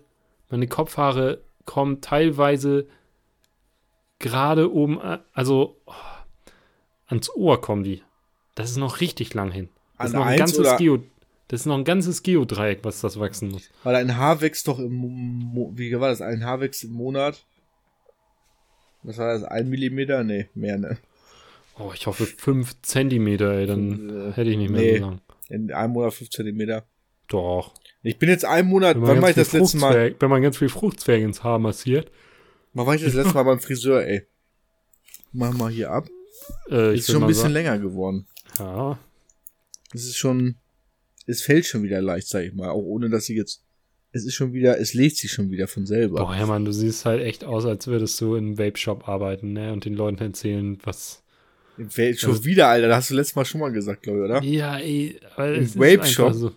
meine 0.50 0.68
Kopfhaare 0.68 1.40
kommen 1.66 2.02
teilweise 2.02 2.86
gerade 4.20 4.72
oben, 4.74 5.00
also 5.34 5.78
oh, 5.86 5.92
ans 7.08 7.30
Ohr 7.36 7.62
kommen 7.62 7.84
die. 7.84 8.02
Das 8.56 8.70
ist 8.70 8.78
noch 8.78 9.00
richtig 9.02 9.34
lang 9.34 9.52
hin. 9.52 9.70
Das 9.98 10.10
ist 10.10 10.14
An 10.16 10.20
noch 10.22 10.28
ein 10.28 10.38
ganzes 10.38 10.78
Geo. 10.78 11.00
Das 11.54 11.62
ist 11.62 11.66
noch 11.68 11.78
ein 11.78 11.84
ganzes 11.84 12.24
Geodreieck, 12.24 12.80
was 12.82 13.02
das 13.02 13.20
wachsen 13.20 13.50
muss. 13.52 13.70
Weil 13.84 13.94
ein 13.96 14.18
Haar 14.18 14.42
wächst 14.42 14.68
doch 14.68 14.80
im, 14.80 14.92
Mo 14.96 15.72
wie 15.76 15.92
war 16.00 16.10
das? 16.10 16.20
Ein 16.20 16.44
Haar 16.44 16.62
wächst 16.62 16.84
im 16.84 16.94
Monat. 16.94 17.46
Was 19.04 19.20
war 19.20 19.34
das? 19.34 19.44
Ein 19.44 19.70
Millimeter? 19.70 20.24
Nee, 20.24 20.48
mehr, 20.56 20.80
ne? 20.80 20.98
Oh, 21.78 21.92
ich 21.94 22.08
hoffe 22.08 22.26
5 22.26 22.82
Zentimeter, 22.82 23.52
ey, 23.54 23.68
dann 23.68 24.32
Äh, 24.32 24.32
hätte 24.32 24.50
ich 24.50 24.58
nicht 24.58 24.72
mehr 24.72 24.82
nee. 24.82 24.98
so 24.98 25.06
lang. 25.06 25.22
In 25.50 25.72
einem 25.72 25.94
Monat 25.94 26.16
fünf 26.16 26.32
Zentimeter. 26.32 26.86
Doch. 27.28 27.76
Ich 28.02 28.18
bin 28.18 28.30
jetzt 28.30 28.46
einen 28.46 28.68
Monat, 28.70 28.96
Wenn 28.96 29.02
man, 29.02 29.10
wann 29.10 29.22
war 29.22 29.22
ganz 29.22 29.38
ich 29.38 29.44
das 29.44 29.50
viel 29.50 29.60
letzte 29.60 29.78
Mal? 29.78 30.16
Wenn 30.20 30.30
man 30.32 30.42
ganz 30.42 30.58
viel 30.58 30.70
Fruchtzwerg 30.70 31.22
ins 31.22 31.44
Haar 31.44 31.60
massiert. 31.60 32.10
Wann 32.74 32.88
war 32.88 32.96
ich 32.96 33.04
das 33.04 33.14
letzte 33.14 33.36
Mal 33.36 33.44
beim 33.44 33.60
Friseur, 33.60 34.04
ey? 34.04 34.26
Mach 35.34 35.54
mal 35.54 35.70
hier 35.72 35.92
ab. 35.92 36.08
Äh, 36.72 36.96
Ist 36.96 37.12
schon 37.12 37.22
ein 37.22 37.28
bisschen 37.28 37.44
sagen- 37.44 37.54
länger 37.54 37.78
geworden. 37.78 38.26
Ja, 38.58 38.98
Es 39.94 40.06
ist 40.06 40.18
schon, 40.18 40.56
es 41.26 41.42
fällt 41.42 41.66
schon 41.66 41.84
wieder 41.84 42.02
leicht, 42.02 42.28
sag 42.28 42.44
ich 42.44 42.54
mal. 42.54 42.70
Auch 42.70 42.84
ohne, 42.84 43.10
dass 43.10 43.30
ich 43.30 43.38
jetzt, 43.38 43.64
es 44.12 44.26
ist 44.26 44.34
schon 44.36 44.54
wieder, 44.54 44.80
es 44.80 44.94
legt 44.94 45.18
sich 45.18 45.32
schon 45.32 45.50
wieder 45.52 45.68
von 45.68 45.86
selber. 45.86 46.20
Boah, 46.20 46.36
Hermann, 46.36 46.66
du 46.66 46.72
siehst 46.72 47.06
halt 47.06 47.22
echt 47.24 47.44
aus, 47.44 47.66
als 47.66 47.88
würdest 47.88 48.20
du 48.22 48.36
im 48.36 48.58
Vape-Shop 48.58 49.08
arbeiten, 49.08 49.54
ne? 49.54 49.72
Und 49.74 49.86
den 49.86 49.94
Leuten 49.96 50.22
erzählen, 50.22 50.78
was. 50.84 51.24
Fällt 51.90 52.20
schon 52.20 52.32
Also- 52.32 52.46
wieder, 52.46 52.68
Alter. 52.68 52.88
Das 52.88 52.98
hast 52.98 53.10
du 53.12 53.16
letztes 53.16 53.36
Mal 53.36 53.46
schon 53.46 53.62
mal 53.62 53.72
gesagt, 53.72 54.04
glaube 54.04 54.20
ich, 54.20 54.26
oder? 54.26 54.44
Ja, 54.44 54.78
ey, 54.78 55.20
aber 55.36 55.56
Im 55.56 55.74
Vape-Shop? 55.76 56.34
so. 56.34 56.52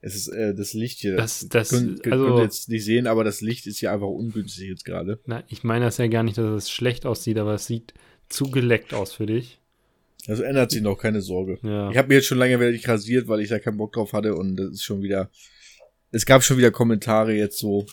Es 0.00 0.14
ist 0.14 0.28
äh, 0.28 0.54
das 0.54 0.74
Licht 0.74 1.00
hier. 1.00 1.16
Das- 1.16 1.46
das- 1.48 1.70
könnt, 1.70 2.02
könnt 2.02 2.12
also- 2.14 2.36
ihr 2.38 2.42
jetzt 2.44 2.68
nicht 2.68 2.84
sehen, 2.84 3.06
aber 3.06 3.24
das 3.24 3.40
Licht 3.40 3.66
ist 3.66 3.78
hier 3.78 3.92
einfach 3.92 4.06
ungünstig 4.06 4.68
jetzt 4.68 4.84
gerade. 4.84 5.18
Na, 5.26 5.42
ich 5.48 5.64
meine 5.64 5.84
das 5.86 5.98
ja 5.98 6.06
gar 6.06 6.22
nicht, 6.22 6.38
dass 6.38 6.64
es 6.64 6.70
schlecht 6.70 7.04
aussieht, 7.04 7.38
aber 7.38 7.54
es 7.54 7.66
sieht 7.66 7.92
zu 8.28 8.50
geleckt 8.50 8.94
aus 8.94 9.12
für 9.12 9.26
dich. 9.26 9.58
Also 10.28 10.44
ändert 10.44 10.70
sich 10.70 10.82
noch, 10.82 10.96
keine 10.96 11.20
Sorge. 11.20 11.58
Ja. 11.62 11.90
Ich 11.90 11.96
habe 11.96 12.08
mir 12.08 12.14
jetzt 12.14 12.26
schon 12.26 12.38
lange 12.38 12.58
wieder 12.60 12.70
nicht 12.70 12.88
rasiert, 12.88 13.26
weil 13.28 13.40
ich 13.40 13.48
da 13.48 13.58
keinen 13.58 13.76
Bock 13.76 13.92
drauf 13.92 14.12
hatte 14.12 14.34
und 14.36 14.56
das 14.56 14.70
ist 14.70 14.84
schon 14.84 15.02
wieder. 15.02 15.30
Es 16.12 16.26
gab 16.26 16.42
schon 16.42 16.58
wieder 16.58 16.70
Kommentare 16.70 17.32
jetzt 17.32 17.58
so. 17.58 17.86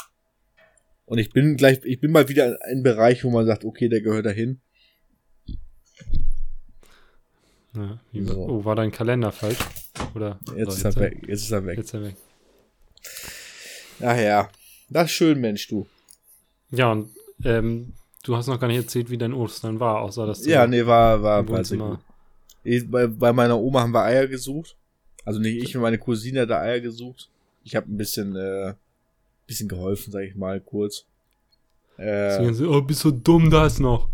Und 1.05 1.17
ich 1.17 1.31
bin 1.31 1.57
gleich, 1.57 1.79
ich 1.85 1.99
bin 1.99 2.11
mal 2.11 2.29
wieder 2.29 2.47
in 2.47 2.55
einem 2.61 2.83
Bereich, 2.83 3.23
wo 3.23 3.31
man 3.31 3.45
sagt, 3.45 3.65
okay, 3.65 3.89
der 3.89 4.01
gehört 4.01 4.27
dahin. 4.27 4.61
Ja, 7.75 7.99
So. 8.13 8.47
Oh, 8.47 8.65
war 8.65 8.75
dein 8.75 8.91
Kalender 8.91 9.31
falsch? 9.31 9.57
Oder? 10.13 10.39
Jetzt 10.55 10.77
ist 10.77 10.85
er 10.85 10.95
weg. 10.97 11.21
Jetzt 11.27 11.43
ist 11.43 11.51
er 11.51 11.65
weg. 11.65 11.77
Jetzt 11.77 11.85
ist 11.87 11.93
er 11.93 12.03
weg. 12.03 12.15
Ach 14.01 14.17
ja. 14.17 14.49
Das 14.89 15.05
ist 15.05 15.11
schön, 15.11 15.39
Mensch, 15.39 15.67
du. 15.67 15.87
Ja, 16.71 16.91
und 16.91 17.09
ähm, 17.43 17.93
du 18.23 18.35
hast 18.35 18.47
noch 18.47 18.59
gar 18.59 18.67
nicht 18.67 18.77
erzählt, 18.77 19.09
wie 19.09 19.17
dein 19.17 19.33
Ostern 19.33 19.79
war, 19.79 20.01
außer 20.01 20.25
dass 20.25 20.41
du 20.41 20.49
Ja, 20.49 20.67
nee, 20.67 20.85
war, 20.85 21.21
war, 21.21 21.47
war 21.47 21.63
sehr 21.63 21.77
gut. 21.77 21.99
Bei, 22.89 23.07
bei 23.07 23.33
meiner 23.33 23.59
Oma 23.59 23.81
haben 23.81 23.93
wir 23.93 24.03
Eier 24.03 24.27
gesucht. 24.27 24.75
Also 25.25 25.39
nicht 25.39 25.61
ich, 25.63 25.75
meine 25.75 25.97
Cousine 25.97 26.41
hat 26.41 26.49
da 26.49 26.61
Eier 26.61 26.79
gesucht. 26.79 27.29
Ich 27.63 27.75
habe 27.75 27.91
ein 27.91 27.97
bisschen, 27.97 28.35
äh, 28.35 28.73
bisschen 29.47 29.67
geholfen, 29.67 30.11
sag 30.11 30.23
ich 30.23 30.35
mal, 30.35 30.59
kurz. 30.61 31.05
Äh, 31.97 32.53
so, 32.53 32.71
oh, 32.71 32.81
bist 32.81 33.03
du 33.03 33.11
dumm, 33.11 33.49
da 33.49 33.65
ist 33.65 33.79
noch. 33.79 34.09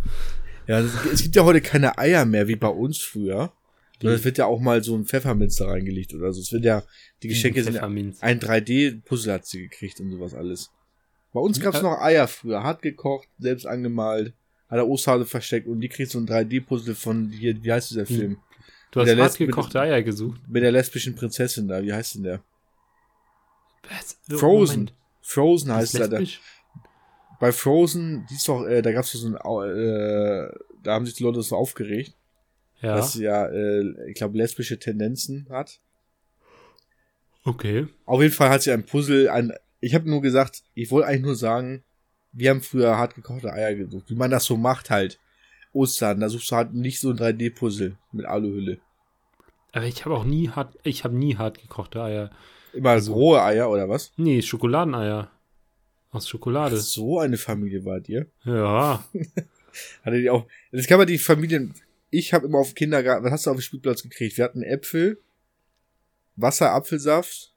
ja, 0.67 0.79
es, 0.79 0.93
es 1.13 1.23
gibt 1.23 1.35
ja 1.35 1.43
heute 1.43 1.61
keine 1.61 1.97
Eier 1.97 2.25
mehr, 2.25 2.47
wie 2.47 2.55
bei 2.55 2.67
uns 2.67 2.99
früher. 2.99 3.51
Sondern 4.01 4.19
es 4.19 4.25
wird 4.25 4.37
ja 4.37 4.45
auch 4.45 4.59
mal 4.59 4.83
so 4.83 4.93
ein 4.95 5.05
Pfefferminz 5.05 5.55
da 5.55 5.67
reingelegt 5.67 6.13
oder 6.13 6.33
so. 6.33 6.41
Es 6.41 6.51
wird 6.51 6.65
ja, 6.65 6.83
die 7.23 7.29
Geschenke 7.29 7.63
sind 7.63 7.77
ein 8.21 8.39
3D-Puzzle 8.41 9.33
hat 9.33 9.45
sie 9.45 9.61
gekriegt 9.61 9.99
und 10.01 10.11
sowas 10.11 10.33
alles. 10.33 10.69
Bei 11.31 11.39
uns 11.39 11.61
gab's 11.61 11.77
Ja. 11.77 11.83
noch 11.83 12.01
Eier 12.01 12.27
früher, 12.27 12.61
hart 12.63 12.81
gekocht, 12.81 13.29
selbst 13.39 13.65
angemalt, 13.65 14.33
hat 14.67 14.77
der 14.77 14.87
Osterhase 14.87 15.25
versteckt 15.25 15.67
und 15.67 15.79
die 15.79 15.87
kriegt 15.87 16.11
so 16.11 16.19
ein 16.19 16.27
3D-Puzzle 16.27 16.93
von 16.95 17.29
hier, 17.29 17.61
wie 17.63 17.71
heißt 17.71 17.91
dieser. 17.91 18.05
Film? 18.05 18.37
Du 19.03 19.21
hast 19.23 19.37
gekochte 19.37 19.81
Eier 19.81 20.01
gesucht. 20.01 20.39
Mit 20.47 20.63
der 20.63 20.71
lesbischen 20.71 21.15
Prinzessin 21.15 21.67
da, 21.67 21.83
wie 21.83 21.93
heißt 21.93 22.15
denn 22.15 22.23
der? 22.23 22.39
Was? 23.89 24.17
Frozen. 24.39 24.73
Moment. 24.73 24.93
Frozen 25.21 25.73
heißt 25.73 25.95
er 25.95 26.07
da. 26.07 26.19
Bei 27.39 27.51
Frozen, 27.51 28.25
die 28.29 28.35
ist 28.35 28.47
doch, 28.47 28.65
äh, 28.65 28.81
da 28.81 28.91
gab's 28.93 29.11
doch 29.11 29.19
so 29.19 29.27
ein, 29.27 29.35
äh, 29.35 30.49
da 30.83 30.93
haben 30.93 31.05
sich 31.05 31.15
die 31.15 31.23
Leute 31.23 31.41
so 31.41 31.55
aufgeregt, 31.57 32.13
Ja, 32.81 32.95
dass 32.95 33.13
sie 33.13 33.23
ja, 33.23 33.47
äh, 33.47 34.09
ich 34.09 34.15
glaube, 34.15 34.37
lesbische 34.37 34.79
Tendenzen 34.79 35.45
hat. 35.49 35.79
okay. 37.43 37.87
Auf 38.05 38.21
jeden 38.21 38.33
Fall 38.33 38.49
hat 38.49 38.61
sie 38.61 38.71
ein 38.71 38.85
Puzzle, 38.85 39.29
ein, 39.29 39.51
ich 39.81 39.93
habe 39.93 40.09
nur 40.09 40.21
gesagt, 40.21 40.63
ich 40.73 40.89
wollte 40.91 41.07
eigentlich 41.09 41.23
nur 41.23 41.35
sagen, 41.35 41.83
wir 42.31 42.49
haben 42.49 42.61
früher 42.61 42.97
hart 42.97 43.15
gekochte 43.15 43.51
Eier 43.51 43.75
gesucht, 43.75 44.05
wie 44.09 44.15
man 44.15 44.31
das 44.31 44.45
so 44.45 44.55
macht 44.57 44.89
halt. 44.89 45.19
Ostern, 45.75 46.19
da 46.19 46.29
suchst 46.29 46.49
du 46.51 46.55
halt 46.55 46.73
nicht 46.73 46.99
so 46.99 47.09
ein 47.11 47.17
3D-Puzzle 47.17 47.95
mit 48.11 48.25
Aluhülle. 48.25 48.79
Aber 49.73 49.85
ich 49.85 50.05
habe 50.05 50.15
auch 50.15 50.23
nie 50.23 50.49
hart, 50.49 50.77
ich 50.83 51.03
habe 51.03 51.15
nie 51.15 51.35
hart 51.35 51.61
gekochte 51.61 52.01
Eier. 52.01 52.29
Immer 52.73 52.91
Also- 52.91 53.13
rohe 53.13 53.41
Eier 53.43 53.69
oder 53.69 53.87
was? 53.89 54.11
Nee, 54.17 54.41
Schokoladeneier. 54.41 55.29
Aus 56.11 56.29
Schokolade. 56.29 56.77
So 56.77 57.19
eine 57.19 57.37
Familie 57.37 57.83
wart 57.83 58.07
ihr. 58.07 58.27
Ja. 58.45 59.03
Hatte 60.05 60.21
die 60.21 60.29
auch. 60.29 60.47
Das 60.71 60.87
kann 60.87 60.97
man 60.97 61.07
die 61.07 61.17
Familien. 61.17 61.73
Ich 62.09 62.33
habe 62.33 62.47
immer 62.47 62.59
auf 62.59 62.69
dem 62.69 62.75
Kindergarten, 62.75 63.25
was 63.25 63.31
hast 63.33 63.45
du 63.45 63.49
auf 63.51 63.57
dem 63.57 63.61
Spielplatz 63.61 64.01
gekriegt? 64.01 64.37
Wir 64.37 64.45
hatten 64.45 64.61
Äpfel, 64.63 65.19
Wasser, 66.37 66.71
Apfelsaft, 66.71 67.51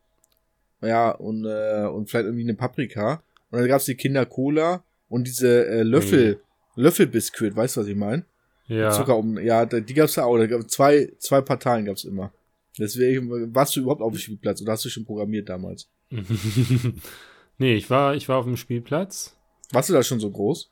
ja, 0.82 1.10
und, 1.12 1.44
äh, 1.44 1.86
und 1.86 2.10
vielleicht 2.10 2.24
irgendwie 2.26 2.42
eine 2.44 2.54
Paprika. 2.54 3.22
Und 3.50 3.60
dann 3.60 3.68
gab's 3.68 3.84
die 3.84 3.94
Kinder 3.94 4.26
Cola 4.26 4.82
und 5.08 5.28
diese 5.28 5.66
äh, 5.66 5.82
Löffel, 5.84 6.40
Löffelbiskuit, 6.78 7.56
weißt 7.56 7.76
du, 7.76 7.80
was 7.80 7.88
ich 7.88 7.96
meine? 7.96 8.24
Ja. 8.68 8.90
Zucker 8.90 9.16
um, 9.16 9.38
ja, 9.38 9.66
die 9.66 9.94
gab's 9.94 10.14
da 10.14 10.24
auch. 10.24 10.38
Da 10.38 10.46
gab 10.46 10.70
zwei, 10.70 11.12
zwei 11.18 11.40
Parteien 11.40 11.86
gab's 11.86 12.04
immer. 12.04 12.32
Deswegen, 12.78 13.54
warst 13.54 13.74
du 13.74 13.80
überhaupt 13.80 14.02
auf 14.02 14.12
dem 14.12 14.18
Spielplatz 14.18 14.62
oder 14.62 14.72
hast 14.72 14.84
du 14.84 14.88
schon 14.88 15.04
programmiert 15.04 15.48
damals? 15.48 15.88
nee, 17.58 17.74
ich 17.74 17.90
war, 17.90 18.14
ich 18.14 18.28
war 18.28 18.38
auf 18.38 18.44
dem 18.44 18.56
Spielplatz. 18.56 19.36
Warst 19.72 19.88
du 19.88 19.94
da 19.94 20.02
schon 20.02 20.20
so 20.20 20.30
groß? 20.30 20.70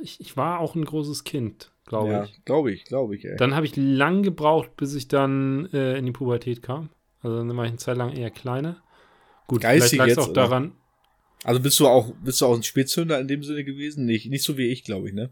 Ich, 0.00 0.20
ich 0.20 0.36
war 0.36 0.58
auch 0.60 0.74
ein 0.74 0.84
großes 0.84 1.24
Kind, 1.24 1.70
glaube 1.86 2.12
ja, 2.12 2.24
ich. 2.24 2.44
glaube 2.44 2.72
ich, 2.72 2.84
glaube 2.84 3.14
ich, 3.14 3.24
ey. 3.24 3.36
Dann 3.36 3.54
habe 3.54 3.66
ich 3.66 3.76
lang 3.76 4.22
gebraucht, 4.22 4.76
bis 4.76 4.94
ich 4.94 5.08
dann 5.08 5.68
äh, 5.72 5.98
in 5.98 6.06
die 6.06 6.12
Pubertät 6.12 6.62
kam. 6.62 6.88
Also 7.20 7.36
dann 7.36 7.56
war 7.56 7.64
ich 7.64 7.70
eine 7.70 7.78
Zeit 7.78 7.98
lang 7.98 8.12
eher 8.12 8.30
kleiner. 8.30 8.82
Gut, 9.46 9.60
Geistig 9.60 9.90
vielleicht 9.90 10.16
lag 10.16 10.22
es 10.22 10.26
auch 10.26 10.30
oder? 10.30 10.42
daran. 10.42 10.72
Also 11.44 11.60
bist 11.60 11.78
du 11.80 11.88
auch, 11.88 12.12
bist 12.22 12.40
du 12.40 12.46
auch 12.46 12.54
ein 12.54 12.62
Spätzünder 12.62 13.18
in 13.20 13.28
dem 13.28 13.42
Sinne 13.42 13.64
gewesen? 13.64 14.04
Nicht, 14.06 14.26
nicht 14.30 14.44
so 14.44 14.56
wie 14.58 14.66
ich, 14.68 14.84
glaube 14.84 15.08
ich, 15.08 15.14
ne? 15.14 15.30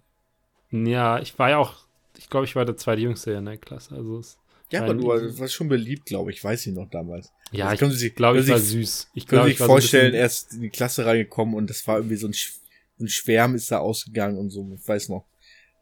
Ja, 0.70 1.18
ich 1.20 1.38
war 1.38 1.50
ja 1.50 1.58
auch, 1.58 1.74
ich 2.18 2.28
glaube, 2.28 2.46
ich 2.46 2.56
war 2.56 2.64
der 2.64 2.76
zweitjüngste 2.76 3.32
in 3.32 3.44
der 3.44 3.56
Klasse. 3.58 3.94
Also 3.94 4.22
Ja, 4.70 4.82
aber 4.84 4.94
du 4.94 5.12
ich- 5.14 5.38
warst 5.38 5.54
schon 5.54 5.68
beliebt, 5.68 6.06
glaube 6.06 6.30
ich. 6.32 6.42
Weiß 6.42 6.66
ich 6.66 6.72
noch 6.74 6.88
damals. 6.90 7.32
ja, 7.52 7.70
Das 7.74 7.80
ich 7.80 7.98
sich- 7.98 8.14
glaube, 8.14 8.40
ich 8.40 8.48
war 8.48 8.58
süß. 8.58 9.08
Ich 9.14 9.24
ich 9.24 9.42
sich 9.44 9.58
so 9.58 9.64
vorstellen, 9.66 10.12
bisschen- 10.12 10.20
erst 10.20 10.52
in 10.54 10.60
die 10.62 10.70
Klasse 10.70 11.06
reingekommen 11.06 11.54
und 11.54 11.68
das 11.70 11.86
war 11.86 11.96
irgendwie 11.98 12.16
so 12.16 12.26
ein, 12.28 12.32
Sch 12.34 12.54
ein 13.00 13.08
Schwärm 13.08 13.54
ist 13.54 13.70
da 13.70 13.78
ausgegangen 13.78 14.36
und 14.38 14.50
so. 14.50 14.68
Ich 14.74 14.86
weiß 14.86 15.08
noch. 15.08 15.24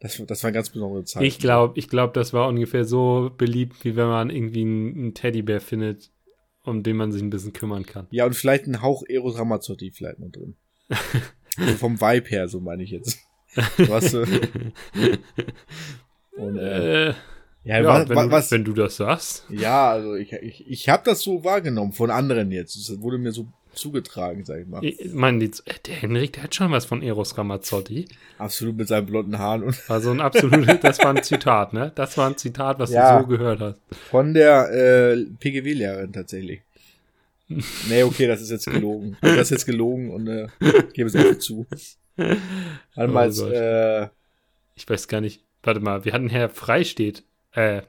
Das, 0.01 0.15
das 0.25 0.41
war 0.43 0.47
eine 0.47 0.55
ganz 0.55 0.69
besondere 0.69 1.03
Zeit. 1.03 1.23
Ich 1.23 1.39
glaube, 1.39 1.77
ich 1.77 1.89
glaube, 1.89 2.13
das 2.13 2.31
war 2.31 2.47
ungefähr 2.47 2.85
so 2.85 3.31
beliebt, 3.37 3.83
wie 3.83 3.97
wenn 3.97 4.07
man 4.07 4.29
irgendwie 4.29 4.61
einen 4.61 5.13
Teddybär 5.13 5.59
findet, 5.59 6.09
um 6.63 6.83
den 6.83 6.97
man 6.97 7.11
sich 7.11 7.21
ein 7.21 7.29
bisschen 7.29 7.53
kümmern 7.53 7.85
kann. 7.85 8.07
Ja, 8.11 8.25
und 8.25 8.35
vielleicht 8.35 8.67
ein 8.67 8.81
Hauch 8.81 9.03
Eros 9.07 9.37
Ramazzotti 9.37 9.91
vielleicht 9.91 10.19
noch 10.19 10.29
drin. 10.31 10.55
also 11.57 11.73
vom 11.75 11.99
Vibe 11.99 12.27
her, 12.29 12.47
so 12.47 12.59
meine 12.59 12.83
ich 12.83 12.91
jetzt. 12.91 13.19
Hast, 13.89 14.13
äh, 14.13 14.25
und, 16.37 16.57
äh, 16.57 17.09
Äh, 17.09 17.13
ja, 17.63 17.79
ja, 17.81 17.83
wa- 17.85 18.07
wenn, 18.09 18.15
du, 18.17 18.31
was, 18.31 18.51
wenn 18.51 18.63
du 18.63 18.73
das 18.73 18.95
sagst. 18.97 19.45
ja, 19.49 19.89
also 19.91 20.15
ich, 20.15 20.31
ich, 20.33 20.67
ich 20.67 20.89
habe 20.89 21.03
das 21.05 21.21
so 21.21 21.43
wahrgenommen 21.43 21.91
von 21.91 22.09
anderen 22.09 22.51
jetzt. 22.51 22.75
Das 22.75 23.01
wurde 23.01 23.17
mir 23.17 23.31
so 23.31 23.47
zugetragen, 23.73 24.43
sag 24.45 24.61
ich 24.61 24.67
mal. 24.67 24.83
Ich 24.83 25.13
meine, 25.13 25.39
die- 25.39 25.51
der 25.85 25.95
Henrik, 25.95 26.33
der 26.33 26.43
hat 26.43 26.55
schon 26.55 26.71
was 26.71 26.85
von 26.85 27.01
Eros 27.01 27.37
Ramazzotti. 27.37 28.07
Absolut 28.37 28.77
mit 28.77 28.87
seinen 28.87 29.05
blonden 29.05 29.37
Haaren 29.39 29.63
und 29.63 29.89
War 29.89 30.01
so 30.01 30.11
ein 30.11 30.19
absolutes, 30.21 30.79
das 30.81 30.99
war 30.99 31.15
ein 31.15 31.23
Zitat, 31.23 31.73
ne? 31.73 31.91
Das 31.95 32.17
war 32.17 32.27
ein 32.29 32.37
Zitat, 32.37 32.79
was 32.79 32.91
Ja. 32.91 33.17
du 33.17 33.23
so 33.23 33.27
gehört 33.29 33.59
hast. 33.61 33.79
Von 34.09 34.33
der 34.33 34.69
äh, 34.71 35.25
PGW-Lehrerin 35.39 36.11
tatsächlich. 36.13 36.61
nee, 37.47 38.03
okay, 38.03 38.27
das 38.27 38.41
ist 38.41 38.51
jetzt 38.51 38.65
gelogen. 38.65 39.17
Also 39.21 39.35
das 39.35 39.47
ist 39.47 39.51
jetzt 39.51 39.65
gelogen 39.65 40.11
und 40.11 40.27
äh, 40.27 40.47
gebe 40.93 41.07
es 41.09 41.15
einfach 41.15 41.39
zu. 41.39 41.65
Warte 42.95 43.11
mal, 43.13 43.31
Oh 43.31 43.45
äh, 43.49 44.07
Ich 44.75 44.87
weiß 44.89 45.07
gar 45.07 45.21
nicht. 45.21 45.43
Warte 45.63 45.79
mal, 45.79 46.05
wir 46.05 46.13
hatten 46.13 46.29
Herr 46.29 46.49
Freistedt. 46.49 47.23
Äh, 47.53 47.81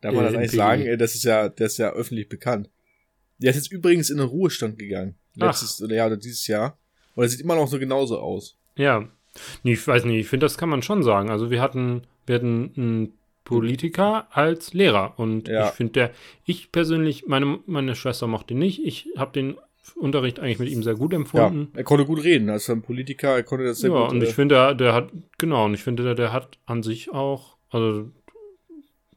darf 0.00 0.14
man 0.14 0.24
das 0.24 0.34
eigentlich 0.34 0.50
PGW. 0.50 0.56
sagen? 0.56 0.82
Äh, 0.82 0.96
Das 0.96 1.14
ist 1.14 1.24
ja, 1.24 1.48
der 1.48 1.66
ist 1.66 1.78
ja 1.78 1.90
öffentlich 1.92 2.28
bekannt. 2.28 2.68
Der 3.38 3.50
ist 3.50 3.56
jetzt 3.56 3.72
übrigens 3.72 4.10
in 4.10 4.18
den 4.18 4.26
Ruhestand 4.26 4.78
gegangen. 4.78 5.14
Letztes 5.34 5.82
oder 5.82 5.94
ja, 5.94 6.06
oder 6.06 6.16
dieses 6.16 6.46
Jahr. 6.46 6.78
Und 7.14 7.24
er 7.24 7.28
sieht 7.28 7.40
immer 7.40 7.54
noch 7.56 7.68
so 7.68 7.78
genauso 7.78 8.18
aus. 8.18 8.56
ja. 8.76 9.08
Nee, 9.64 9.74
ich 9.74 9.86
weiß 9.86 10.06
nicht, 10.06 10.18
ich 10.18 10.28
finde, 10.28 10.46
das 10.46 10.56
kann 10.56 10.70
man 10.70 10.80
schon 10.80 11.02
sagen. 11.02 11.28
Also 11.28 11.50
wir 11.50 11.60
hatten, 11.60 12.04
wir 12.24 12.36
hatten 12.36 12.72
einen 12.74 13.12
Politiker 13.44 14.26
als 14.34 14.72
Lehrer. 14.72 15.12
Und 15.18 15.46
Ja. 15.48 15.66
ich 15.68 15.74
finde 15.74 15.92
der, 15.92 16.10
ich 16.46 16.72
persönlich, 16.72 17.26
meine, 17.26 17.58
meine 17.66 17.94
Schwester 17.94 18.26
mochte 18.26 18.54
ihn 18.54 18.60
nicht. 18.60 18.82
Ich 18.82 19.08
habe 19.18 19.32
den 19.32 19.58
Unterricht 19.94 20.40
eigentlich 20.40 20.58
mit 20.58 20.70
ihm 20.70 20.82
sehr 20.82 20.94
gut 20.94 21.12
Ja, 21.12 21.18
empfunden. 21.18 21.68
er 21.76 21.84
konnte 21.84 22.06
gut 22.06 22.24
reden. 22.24 22.48
Als 22.48 22.70
ein 22.70 22.80
Politiker, 22.80 23.36
er 23.36 23.42
konnte 23.42 23.66
das 23.66 23.82
Ja, 23.82 23.90
sehr 23.90 23.90
gut. 24.00 24.10
und 24.12 24.22
äh, 24.22 24.24
ich 24.24 24.34
finde, 24.34 24.54
der, 24.54 24.74
der 24.74 24.94
hat, 24.94 25.10
genau, 25.36 25.66
und 25.66 25.74
ich 25.74 25.82
finde, 25.82 26.02
der, 26.02 26.14
der 26.14 26.32
hat 26.32 26.56
an 26.64 26.82
sich 26.82 27.12
auch, 27.12 27.58
also 27.68 28.10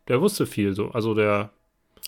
der 0.10 0.20
wusste 0.22 0.46
viel 0.46 0.74
so. 0.74 0.90
Also 0.90 1.14
der, 1.14 1.52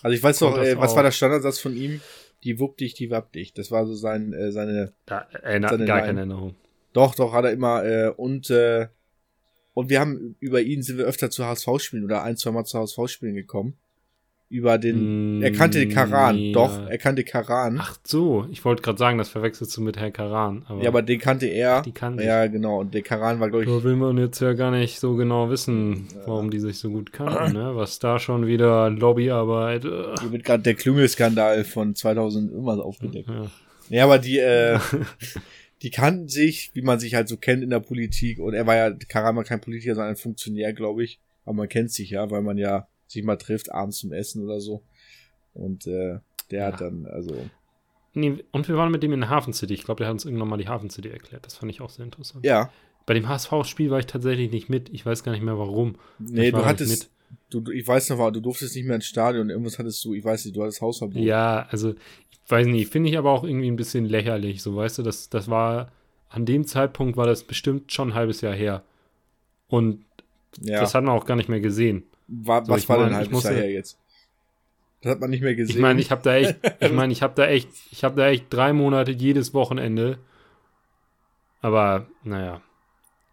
also 0.02 0.16
ich 0.16 0.24
weiß 0.24 0.42
noch, 0.42 0.58
äh, 0.58 0.78
was 0.78 0.92
auch. 0.92 0.96
war 0.98 1.04
der 1.04 1.12
Standardsatz 1.12 1.60
von 1.60 1.76
ihm? 1.76 2.02
Die 2.44 2.60
wupp 2.60 2.78
dich, 2.78 2.94
die 2.94 3.10
wapp 3.12 3.32
dich. 3.34 3.54
Das 3.54 3.72
war 3.72 3.86
so 3.86 3.94
sein, 3.94 4.34
äh, 4.34 4.52
seine 4.52 4.94
da 5.06 5.28
erinnert 5.42 5.72
Seine 5.72 5.86
gar 5.86 5.98
Line. 5.98 6.08
keine 6.08 6.20
Erinnerung. 6.22 6.56
Doch, 6.94 7.16
doch, 7.16 7.34
hat 7.34 7.46
er 7.46 7.52
immer. 7.52 7.84
Äh, 7.86 8.10
und, 8.10 8.50
äh, 8.50 8.88
und 9.74 9.90
wir 9.90 10.00
haben 10.00 10.36
über 10.40 10.62
ihn 10.62 10.82
sind 10.82 10.98
wir 10.98 11.06
öfter 11.06 11.30
zu 11.30 11.46
HSV-Spielen 11.46 12.04
oder 12.04 12.24
ein, 12.24 12.38
zwei 12.38 12.52
Mal 12.52 12.66
zu 12.66 12.80
HSV-Spielen 12.80 13.36
gekommen. 13.36 13.78
Über 14.52 14.78
den. 14.78 15.40
Mm, 15.40 15.44
er 15.44 15.52
kannte 15.54 15.88
Karan, 15.88 16.38
ja. 16.38 16.52
doch, 16.52 16.86
er 16.86 16.98
kannte 16.98 17.24
Karan. 17.24 17.78
Ach 17.80 17.98
so, 18.04 18.46
ich 18.52 18.66
wollte 18.66 18.82
gerade 18.82 18.98
sagen, 18.98 19.18
das 19.18 19.30
verwechselst 19.30 19.78
du 19.78 19.82
mit 19.82 19.98
Herr 19.98 20.12
Karan. 20.12 20.66
Aber, 20.68 20.84
ja, 20.84 20.90
aber 20.90 21.02
den 21.02 21.20
kannte 21.20 21.46
er. 21.46 21.82
die 21.82 21.94
kannte 21.94 22.26
ja, 22.26 22.46
genau. 22.48 22.82
Und 22.82 22.94
der 22.94 23.02
Karan 23.02 23.40
war, 23.40 23.50
glaube 23.50 23.64
ich. 23.64 23.70
Da 23.70 23.82
will 23.82 23.96
man 23.96 24.18
jetzt 24.18 24.42
ja 24.42 24.52
gar 24.52 24.72
nicht 24.72 25.00
so 25.00 25.16
genau 25.16 25.50
wissen, 25.50 26.10
warum 26.26 26.52
die 26.52 26.60
sich 26.60 26.80
so 26.80 26.90
gut 26.90 27.14
kannten, 27.14 27.54
ne? 27.54 27.78
Was 27.78 28.00
da 28.00 28.20
schon 28.20 28.46
wieder 28.46 28.90
Lobbyarbeit. 28.90 29.86
Äh, 29.86 30.16
Hier 30.20 30.32
wird 30.34 30.44
gerade 30.44 30.64
der 30.64 30.74
Klüngelskandal 30.74 31.64
von 31.64 31.96
2000 31.96 32.52
irgendwas 32.52 32.80
aufgedeckt. 32.80 33.30
ja. 33.30 33.50
Ja, 33.90 34.06
aber 34.06 34.20
die, 34.20 34.38
äh, 34.40 34.80
die 35.82 35.92
kannten 35.92 36.28
sich, 36.28 36.72
wie 36.74 36.82
man 36.82 37.00
sich 37.00 37.16
halt 37.16 37.28
so 37.28 37.38
kennt 37.38 37.64
in 37.64 37.70
der 37.70 37.80
Politik. 37.80 38.40
Und 38.40 38.54
er 38.54 38.68
war 38.68 38.76
ja, 38.76 38.92
Karan 39.08 39.36
war 39.36 39.44
kein 39.44 39.62
Politiker, 39.62 39.96
sondern 39.96 40.12
ein 40.12 40.18
Funktionär, 40.18 40.74
glaube 40.74 41.04
ich. 41.04 41.20
Aber 41.46 41.56
man 41.56 41.70
kennt 41.70 41.92
sich 41.92 42.12
ja, 42.12 42.30
weil 42.30 42.42
man 42.42 42.58
ja 42.58 42.88
sich 43.12 43.24
mal 43.24 43.38
trifft, 43.38 43.72
abends 43.72 43.98
zum 43.98 44.12
Essen 44.14 44.44
oder 44.44 44.60
so. 44.60 44.82
Und 45.54 45.88
äh, 45.88 46.20
der 46.50 46.68
hat 46.68 46.82
dann, 46.82 47.06
also. 47.06 47.36
Nee, 48.14 48.44
und 48.52 48.68
wir 48.68 48.76
waren 48.76 48.92
mit 48.92 49.04
dem 49.04 49.14
in 49.14 49.22
der 49.22 49.30
Hafen 49.30 49.54
City. 49.54 49.74
Ich 49.74 49.84
glaube, 49.84 50.00
der 50.00 50.08
hat 50.08 50.14
uns 50.14 50.26
irgendwann 50.26 50.50
mal 50.50 50.58
die 50.58 50.68
Hafen 50.68 50.90
City 50.90 51.10
erklärt. 51.10 51.46
Das 51.46 51.56
fand 51.56 51.72
ich 51.72 51.82
auch 51.82 51.90
sehr 51.90 52.06
interessant. 52.06 52.46
Ja. 52.46 52.72
Bei 53.06 53.14
dem 53.14 53.28
HSV-Spiel 53.28 53.90
war 53.90 54.00
ich 54.00 54.06
tatsächlich 54.06 54.52
nicht 54.52 54.70
mit. 54.70 54.90
Ich 54.90 55.06
weiß 55.06 55.24
gar 55.24 55.32
nicht 55.32 55.44
mehr 55.44 55.58
warum. 55.58 55.96
Nee, 56.20 56.48
Ich 56.48 56.52
du 56.52 56.58
nicht 56.58 56.66
hattest, 56.66 57.12
du, 57.50 57.72
ich 57.72 57.88
weiß 57.88 58.10
noch, 58.10 58.32
du 58.32 58.40
durftest 58.42 58.76
nicht 58.76 58.86
mehr 58.86 58.96
ins 58.96 59.06
Stadion, 59.06 59.50
irgendwas 59.50 59.80
hattest 59.80 60.04
du, 60.06 60.14
ich 60.14 60.24
weiß 60.24 60.46
nicht, 60.46 60.56
du 60.56 60.62
hattest 60.64 60.82
Hausverbot. 60.82 61.22
Ja, 61.22 61.68
also 61.70 61.96
weiß 62.48 62.68
nicht, 62.68 62.92
finde 62.92 63.10
ich 63.10 63.18
aber 63.18 63.32
auch 63.32 63.44
irgendwie 63.44 63.70
ein 63.70 63.76
bisschen 63.76 64.06
lächerlich, 64.06 64.62
so 64.62 64.76
weißt 64.76 65.00
du, 65.00 65.04
das, 65.04 65.30
das 65.30 65.50
war, 65.50 65.92
an 66.30 66.46
dem 66.46 66.66
Zeitpunkt 66.66 67.18
war 67.18 67.26
das 67.26 67.44
bestimmt 67.44 67.92
schon 67.92 68.10
ein 68.10 68.14
halbes 68.14 68.42
Jahr 68.42 68.54
her. 68.54 68.84
Und 69.68 70.04
Ja. 70.60 70.82
das 70.82 70.94
hat 70.94 71.04
man 71.04 71.16
auch 71.16 71.26
gar 71.26 71.36
nicht 71.38 71.50
mehr 71.50 71.62
gesehen. 71.62 72.04
War, 72.34 72.64
So, 72.66 72.72
was 72.72 72.88
war 72.90 72.98
denn 72.98 73.06
mein, 73.08 73.14
ein 73.16 73.22
ich 73.24 73.28
halbes 73.28 73.44
Jahr 73.44 73.52
musste- 73.54 73.64
her 73.66 73.72
jetzt? 73.72 73.98
Das 75.02 75.12
hat 75.14 75.20
man 75.20 75.30
nicht 75.32 75.42
mehr 75.42 75.56
gesehen. 75.56 75.76
Ich 75.76 75.82
meine, 75.82 76.00
ich 76.00 76.12
habe 76.12 76.22
da 76.24 76.36
echt, 76.36 76.56
ich 76.80 76.92
meine, 76.92 77.12
ich 77.12 77.22
habe 77.22 77.34
da 77.36 77.48
echt, 77.48 77.70
ich 77.92 78.04
habe 78.04 78.16
da 78.16 78.28
echt 78.30 78.46
drei 78.50 78.72
Monate 78.74 79.12
jedes 79.12 79.54
Wochenende. 79.54 80.20
Aber 81.62 82.08
naja. 82.24 82.62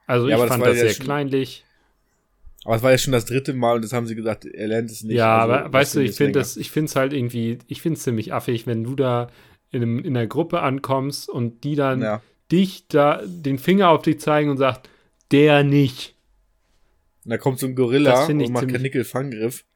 Also 0.07 0.29
Ja, 0.29 0.37
ich 0.37 0.41
das 0.43 0.51
fand 0.51 0.63
das 0.65 0.77
ja 0.77 0.81
sehr 0.85 0.95
schon- 0.95 1.05
kleinlich. 1.05 1.65
aber 2.65 2.77
es 2.77 2.83
war 2.83 2.91
ja 2.91 2.99
schon 2.99 3.13
das 3.13 3.25
dritte 3.27 3.53
Mal 3.55 3.77
und 3.77 3.85
das 3.85 3.93
haben 3.93 4.07
sie 4.07 4.15
gesagt, 4.15 4.45
er 4.47 4.69
lernt 4.69 4.91
es 4.91 5.03
nicht. 5.05 5.17
ja, 5.17 5.39
also, 5.43 5.53
aber 5.55 5.73
weißt 5.73 5.97
du, 5.97 6.01
ich 6.01 6.17
finde 6.17 6.33
das, 6.39 6.57
ich 6.57 6.71
finde 6.71 6.89
es 6.89 6.97
halt 6.97 7.13
irgendwie, 7.13 7.59
ich 7.69 7.83
finde 7.83 7.97
es 7.99 8.03
ziemlich 8.03 8.33
affig, 8.33 8.67
wenn 8.67 8.85
du 8.85 8.95
da 8.95 9.29
in, 9.71 9.83
einem, 9.83 9.99
in 10.01 10.15
der 10.15 10.27
Gruppe 10.27 10.61
ankommst 10.63 11.29
und 11.29 11.63
die 11.65 11.75
dann 11.77 12.01
Ja. 12.03 12.23
dich 12.51 12.89
da 12.89 13.21
den 13.25 13.59
Finger 13.59 13.91
auf 13.91 14.03
dich 14.03 14.19
zeigen 14.21 14.51
und 14.51 14.57
sagt, 14.57 14.89
der 15.31 15.63
nicht. 15.65 16.15
Und 17.29 17.33
da 17.33 17.37
kommt 17.37 17.59
so 17.59 17.67
ein 17.67 17.75
Gorilla 17.75 18.25
und 18.25 18.39
macht 18.51 18.61
ziemlich- 18.63 18.77
Kanickel-Fanggriff. 18.79 19.67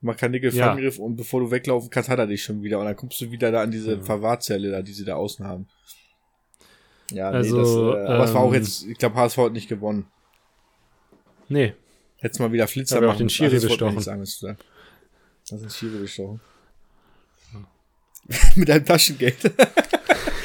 Macht 0.00 0.18
Kanickel-Fanggriff 0.18 0.98
und 0.98 1.14
bevor 1.14 1.38
du 1.38 1.52
weglaufen 1.52 1.90
kannst, 1.90 2.08
hat 2.08 2.18
er 2.18 2.26
dich 2.26 2.42
schon 2.42 2.60
wieder. 2.64 2.80
Und 2.80 2.86
dann 2.86 2.96
kommst 2.96 3.20
du 3.20 3.30
wieder 3.30 3.52
da 3.52 3.62
an 3.62 3.70
diese 3.70 3.92
Ja. 3.94 4.00
Verwahrzelle 4.02 4.72
da, 4.72 4.82
die 4.82 4.92
sie 4.92 5.04
da 5.04 5.14
außen 5.14 5.46
haben. 5.46 5.68
Ja, 7.12 7.30
Also, 7.30 7.54
nee, 7.56 7.62
das, 7.62 7.70
äh, 7.70 8.12
aber 8.12 8.24
es 8.24 8.34
war 8.34 8.40
auch 8.40 8.48
ähm, 8.52 8.54
jetzt, 8.60 8.84
ich 8.84 8.98
glaube, 8.98 9.14
HSV 9.14 9.36
hat 9.38 9.52
nicht 9.52 9.68
gewonnen. 9.68 10.06
Nee. 11.48 11.72
Hättest 12.16 12.40
mal 12.40 12.50
wieder 12.50 12.66
Flitzer 12.66 13.00
ja 13.00 13.06
machen 13.06 13.18
den. 13.18 13.28
Schiri 13.30 13.54
Also, 13.54 13.68
bestochen. 13.68 14.00
sagen, 14.00 14.18
Das 14.22 14.32
ist 14.32 15.62
ein 15.62 15.70
Schiri 15.70 15.98
bestochen. 15.98 16.40
Mit 18.56 18.68
deinem 18.68 18.84
Taschengeld. 18.84 19.36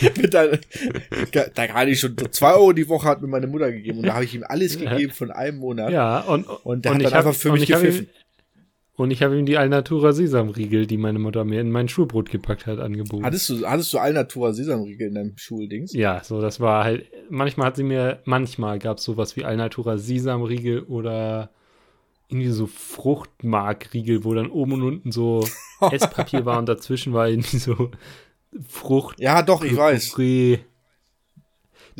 Da 1.55 1.67
kann 1.67 1.87
ich 1.87 1.99
schon 1.99 2.15
zwei 2.31 2.53
Euro 2.53 2.73
die 2.73 2.87
Woche 2.89 3.07
hat 3.07 3.21
mir 3.21 3.27
meine 3.27 3.47
Mutter 3.47 3.71
gegeben 3.71 3.99
und 3.99 4.07
da 4.07 4.13
habe 4.15 4.25
ich 4.25 4.35
ihm 4.35 4.43
alles 4.47 4.77
gegeben 4.79 5.11
von 5.11 5.31
einem 5.31 5.57
Monat. 5.59 5.91
Ja, 5.91 6.19
und, 6.21 6.45
Und 6.63 6.85
der 6.85 6.91
und 6.91 6.97
hat 6.97 7.01
ich 7.03 7.09
dann 7.09 7.19
hab- 7.19 7.25
einfach 7.27 7.39
für 7.39 7.51
mich 7.51 7.67
gepfiffen. 7.67 8.07
Und 8.95 9.09
ich 9.09 9.23
habe 9.23 9.35
ihm 9.39 9.47
die 9.47 9.57
Alnatura 9.57 10.13
Sesamriegel, 10.13 10.85
die 10.85 10.97
meine 10.97 11.17
Mutter 11.17 11.43
mir 11.45 11.59
in 11.61 11.71
mein 11.71 11.89
Schulbrot 11.89 12.29
gepackt 12.29 12.67
hat, 12.67 12.77
angeboten. 12.77 13.25
Hattest 13.25 13.49
du, 13.49 13.65
hattest 13.67 13.91
du 13.91 13.97
Alnatura 13.97 14.53
Sesamriegel 14.53 15.07
in 15.07 15.15
deinem 15.15 15.33
Schuldings? 15.37 15.93
Ja, 15.93 16.21
so, 16.23 16.39
das 16.41 16.59
war 16.59 16.83
halt, 16.83 17.07
manchmal 17.27 17.67
hat 17.67 17.75
sie 17.75 17.81
mir, 17.83 18.19
manchmal 18.25 18.77
gab 18.77 18.99
es 18.99 19.03
sowas 19.03 19.35
wie 19.35 19.45
Alnatura 19.45 19.97
Sesamriegel 19.97 20.83
oder 20.83 21.49
irgendwie 22.29 22.49
so 22.51 22.67
Fruchtmarkriegel, 22.67 24.23
wo 24.23 24.35
dann 24.35 24.49
oben 24.51 24.73
und 24.73 24.83
unten 24.83 25.11
so 25.11 25.43
Esspapier 25.91 26.45
war 26.45 26.59
und 26.59 26.69
dazwischen 26.69 27.13
war 27.13 27.27
irgendwie 27.27 27.57
so 27.57 27.89
Frucht. 28.67 29.19
Ja, 29.19 29.41
doch, 29.41 29.63
ich 29.63 29.75
weiß. 29.75 30.15
Die 30.15 30.59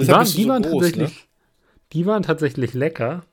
waren, 0.07 0.25
die 0.25 0.43
so 0.43 0.49
waren 0.49 0.63
groß, 0.63 0.71
tatsächlich, 0.71 1.09
ne? 1.09 1.27
die 1.93 2.05
waren 2.05 2.23
tatsächlich 2.23 2.73
lecker, 2.73 3.23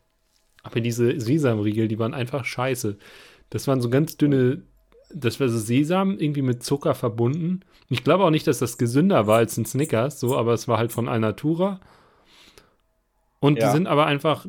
aber 0.62 0.80
diese 0.80 1.18
Sesamriegel, 1.18 1.88
die 1.88 1.98
waren 1.98 2.14
einfach 2.14 2.44
scheiße. 2.44 2.98
Das 3.48 3.66
waren 3.66 3.80
so 3.80 3.88
ganz 3.90 4.16
dünne, 4.16 4.62
das 5.12 5.40
war 5.40 5.48
so 5.48 5.58
Sesam 5.58 6.18
irgendwie 6.18 6.42
mit 6.42 6.62
Zucker 6.62 6.94
verbunden. 6.94 7.60
Ich 7.88 8.04
glaube 8.04 8.24
auch 8.24 8.30
nicht, 8.30 8.46
dass 8.46 8.58
das 8.58 8.78
gesünder 8.78 9.26
war 9.26 9.38
als 9.38 9.56
ein 9.56 9.64
Snickers, 9.64 10.20
so, 10.20 10.36
aber 10.36 10.52
es 10.52 10.68
war 10.68 10.78
halt 10.78 10.92
von 10.92 11.08
Alnatura. 11.08 11.80
Und 13.40 13.58
Ja. 13.58 13.66
die 13.68 13.72
sind 13.72 13.86
aber 13.86 14.06
einfach 14.06 14.46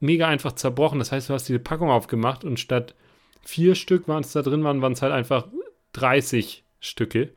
mega 0.00 0.26
einfach 0.26 0.52
zerbrochen. 0.52 0.98
Das 0.98 1.12
heißt, 1.12 1.28
du 1.28 1.34
hast 1.34 1.48
diese 1.48 1.60
Packung 1.60 1.90
aufgemacht 1.90 2.44
und 2.44 2.58
statt 2.58 2.94
vier 3.42 3.74
Stück 3.76 4.08
waren 4.08 4.22
es 4.24 4.32
da 4.32 4.42
drin, 4.42 4.64
waren 4.64 4.82
waren 4.82 4.92
es 4.92 5.02
halt 5.02 5.12
einfach 5.12 5.46
30 5.92 6.64
Stücke. 6.80 7.32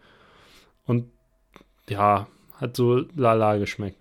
Und 0.85 1.09
ja, 1.89 2.27
hat 2.53 2.75
so 2.75 3.05
lala 3.15 3.57
geschmeckt. 3.57 3.97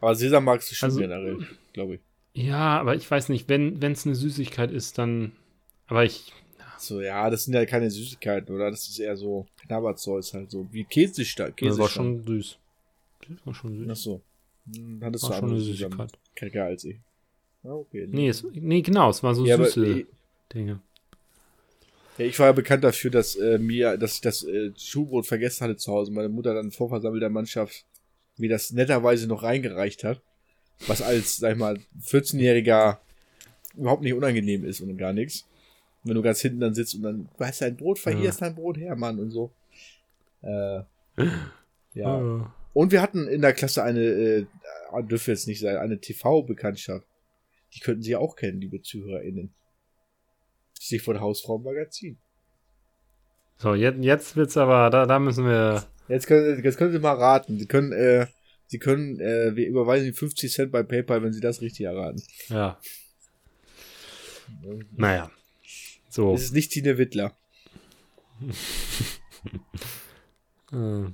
Aber 0.00 0.14
Sesam 0.14 0.44
magst 0.44 0.70
du 0.70 0.74
schon 0.74 0.88
Also- 0.88 1.00
generell, 1.00 1.38
glaube 1.72 1.94
ich. 1.96 2.00
Ja, 2.32 2.78
aber 2.78 2.94
ich 2.94 3.10
weiß 3.10 3.28
nicht, 3.28 3.48
wenn 3.48 3.82
es 3.82 4.06
eine 4.06 4.14
Süßigkeit 4.14 4.70
ist, 4.70 4.98
dann. 4.98 5.32
Aber 5.88 6.04
ich. 6.04 6.32
So, 6.78 7.00
ja, 7.02 7.28
das 7.28 7.44
sind 7.44 7.54
ja 7.54 7.66
keine 7.66 7.90
Süßigkeiten, 7.90 8.54
oder? 8.54 8.70
Das 8.70 8.88
ist 8.88 8.98
eher 8.98 9.16
so 9.16 9.46
Knabberzeug 9.66 10.24
halt 10.32 10.50
so. 10.50 10.66
Wie 10.72 10.84
Käsestadt. 10.84 11.50
Das 11.50 11.56
Käse 11.56 11.78
war 11.78 11.88
schon 11.88 12.24
süß. 12.24 12.58
Das 13.28 13.46
war 13.46 13.52
schon 13.54 13.82
Ach 13.90 13.94
süß. 13.96 14.02
so. 14.02 14.22
Hm, 14.74 15.00
Hattest 15.02 15.24
War 15.24 15.30
du 15.32 15.36
schon 15.38 15.50
eine 15.50 15.60
Süßigkeit. 15.60 16.12
Kälter 16.36 16.64
als 16.64 16.84
ich. 16.84 16.96
Ah, 17.64 17.70
okay. 17.72 18.06
Nee, 18.08 18.28
es, 18.28 18.44
nee, 18.52 18.80
genau, 18.80 19.10
es 19.10 19.22
waren 19.22 19.34
so 19.34 19.44
ja, 19.44 19.56
aber, 19.56 19.66
süße 19.66 20.00
äh, 20.00 20.06
Dinge. 20.54 20.80
Ja, 22.20 22.26
ich 22.26 22.38
war 22.38 22.46
ja 22.46 22.52
bekannt 22.52 22.84
dafür, 22.84 23.10
dass 23.10 23.36
äh, 23.36 23.58
mir, 23.58 23.96
dass 23.96 24.14
ich 24.16 24.20
das 24.20 24.44
äh, 24.44 24.72
Schuhbrot 24.76 25.26
vergessen 25.26 25.64
hatte 25.64 25.76
zu 25.76 25.92
Hause. 25.92 26.12
Meine 26.12 26.28
Mutter 26.28 26.54
dann 26.54 26.70
vor 26.70 26.88
versammelter 26.88 27.28
Mannschaft 27.30 27.84
mir 28.36 28.48
das 28.48 28.70
netterweise 28.72 29.26
noch 29.26 29.42
reingereicht 29.42 30.04
hat. 30.04 30.20
Was 30.86 31.02
als, 31.02 31.36
sag 31.38 31.52
ich 31.52 31.58
mal, 31.58 31.78
14-Jähriger 32.02 32.98
überhaupt 33.76 34.02
nicht 34.02 34.14
unangenehm 34.14 34.64
ist 34.64 34.80
und 34.80 34.96
gar 34.96 35.12
nichts. 35.12 35.46
Wenn 36.04 36.14
du 36.14 36.22
ganz 36.22 36.40
hinten 36.40 36.60
dann 36.60 36.74
sitzt 36.74 36.94
und 36.94 37.02
dann, 37.02 37.28
du 37.36 37.44
hast 37.44 37.60
dein 37.60 37.76
Brot, 37.76 37.98
ver- 37.98 38.12
hier 38.12 38.24
Ja. 38.24 38.30
ist 38.30 38.40
dein 38.40 38.54
Brot 38.54 38.78
her, 38.78 38.96
Mann, 38.96 39.18
und 39.18 39.30
so. 39.30 39.50
Äh, 40.42 40.80
ja. 41.94 42.06
Ah. 42.06 42.54
Und 42.72 42.92
wir 42.92 43.02
hatten 43.02 43.28
in 43.28 43.42
der 43.42 43.52
Klasse 43.52 43.82
eine, 43.82 44.00
äh, 44.00 44.46
dürfte 45.02 45.32
jetzt 45.32 45.46
nicht 45.46 45.60
sein, 45.60 45.76
eine 45.76 46.00
TV-Bekanntschaft. 46.00 47.06
Die 47.74 47.80
könnten 47.80 48.02
Sie 48.02 48.16
auch 48.16 48.36
kennen, 48.36 48.60
liebe 48.60 48.80
ZuhörerInnen. 48.80 49.52
Stichwort 50.80 51.20
Hausfrau 51.20 51.56
im 51.56 51.62
Magazin. 51.62 52.18
So, 53.58 53.74
jetzt, 53.74 54.02
jetzt 54.02 54.36
wird's 54.36 54.56
aber, 54.56 54.88
da, 54.88 55.04
da 55.04 55.18
müssen 55.18 55.44
wir. 55.44 55.84
Jetzt 56.08 56.26
können, 56.26 56.64
jetzt 56.64 56.78
können 56.78 56.92
Sie 56.92 56.98
mal 56.98 57.12
raten. 57.12 57.58
Sie 57.58 57.66
können, 57.66 57.92
äh, 57.92 58.26
Sie 58.66 58.78
können, 58.78 59.20
äh, 59.20 59.54
wir 59.54 59.68
überweisen 59.68 60.06
Ihnen 60.06 60.14
50 60.14 60.50
Cent 60.50 60.72
bei 60.72 60.82
PayPal, 60.82 61.22
wenn 61.22 61.34
Sie 61.34 61.40
das 61.40 61.60
richtig 61.60 61.84
erraten. 61.84 62.22
Ja. 62.48 62.80
Naja. 64.96 65.30
So. 66.08 66.34
Es 66.34 66.44
ist 66.44 66.54
nicht 66.54 66.72
Tine 66.72 66.98
Wittler. 66.98 67.36
Äh. 70.72 71.10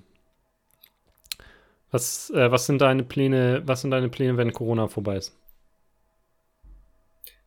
Was, 1.91 2.29
äh, 2.29 2.51
was 2.51 2.67
sind 2.67 2.83
deine 2.83 3.05
Pläne, 3.05 3.63
was 3.65 3.81
sind 3.81 3.91
deine 3.91 4.11
Pläne, 4.11 4.37
wenn 4.37 4.53
Corona 4.53 4.87
vorbei 4.89 5.17
ist? 5.17 5.35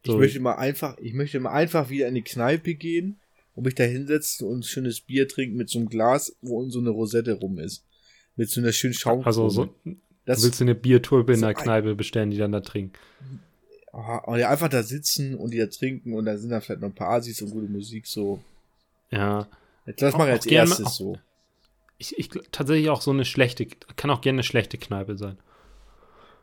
Ich 0.03 0.13
möchte 0.15 0.39
mal 0.39 0.55
einfach, 0.55 0.97
ich 0.99 1.13
möchte 1.13 1.39
mal 1.39 1.51
einfach 1.51 1.89
wieder 1.89 2.07
in 2.07 2.15
die 2.15 2.21
Kneipe 2.21 2.75
gehen 2.75 3.19
und 3.55 3.65
mich 3.65 3.75
da 3.75 3.83
hinsetzen 3.83 4.47
und 4.47 4.59
ein 4.59 4.63
schönes 4.63 5.01
Bier 5.01 5.27
trinken 5.27 5.57
mit 5.57 5.69
so 5.69 5.79
einem 5.79 5.89
Glas, 5.89 6.35
wo 6.41 6.67
so 6.69 6.79
eine 6.79 6.89
Rosette 6.89 7.33
rum 7.33 7.59
ist. 7.59 7.83
Mit 8.35 8.49
so 8.49 8.61
einer 8.61 8.71
schönen 8.71 8.93
Schaumkrone. 8.93 9.25
Also 9.27 9.49
so, 9.49 9.65
du 9.83 9.95
das, 10.25 10.43
willst 10.43 10.59
du 10.59 10.63
eine 10.63 10.75
Biertulpe 10.75 11.33
in 11.33 11.39
so 11.39 11.45
der 11.45 11.55
Kneipe 11.55 11.95
bestellen, 11.95 12.31
die 12.31 12.37
dann 12.37 12.51
da 12.53 12.61
trinken. 12.61 12.93
Und 13.91 14.37
ja, 14.37 14.49
einfach 14.49 14.69
da 14.69 14.83
sitzen 14.83 15.35
und 15.35 15.51
die 15.51 15.57
da 15.57 15.65
trinken 15.65 16.13
und 16.13 16.25
da 16.25 16.37
sind 16.37 16.51
dann 16.51 16.61
vielleicht 16.61 16.81
noch 16.81 16.89
ein 16.89 16.95
paar 16.95 17.09
Asis 17.09 17.41
und 17.41 17.49
gute 17.51 17.67
Musik 17.67 18.05
so. 18.07 18.39
Ja. 19.11 19.47
Jetzt 19.85 20.01
das 20.01 20.13
mache 20.15 20.27
ich 20.27 20.33
als 20.33 20.45
gerne- 20.45 20.69
erstes 20.69 20.85
auch- 20.85 20.91
so. 20.91 21.17
Ich, 21.97 22.17
ich 22.17 22.29
tatsächlich 22.51 22.89
auch 22.89 23.01
so 23.01 23.11
eine 23.11 23.25
schlechte, 23.25 23.65
kann 23.97 24.09
auch 24.11 24.21
gerne 24.21 24.37
eine 24.37 24.43
schlechte 24.43 24.77
Kneipe 24.77 25.17
sein. 25.17 25.37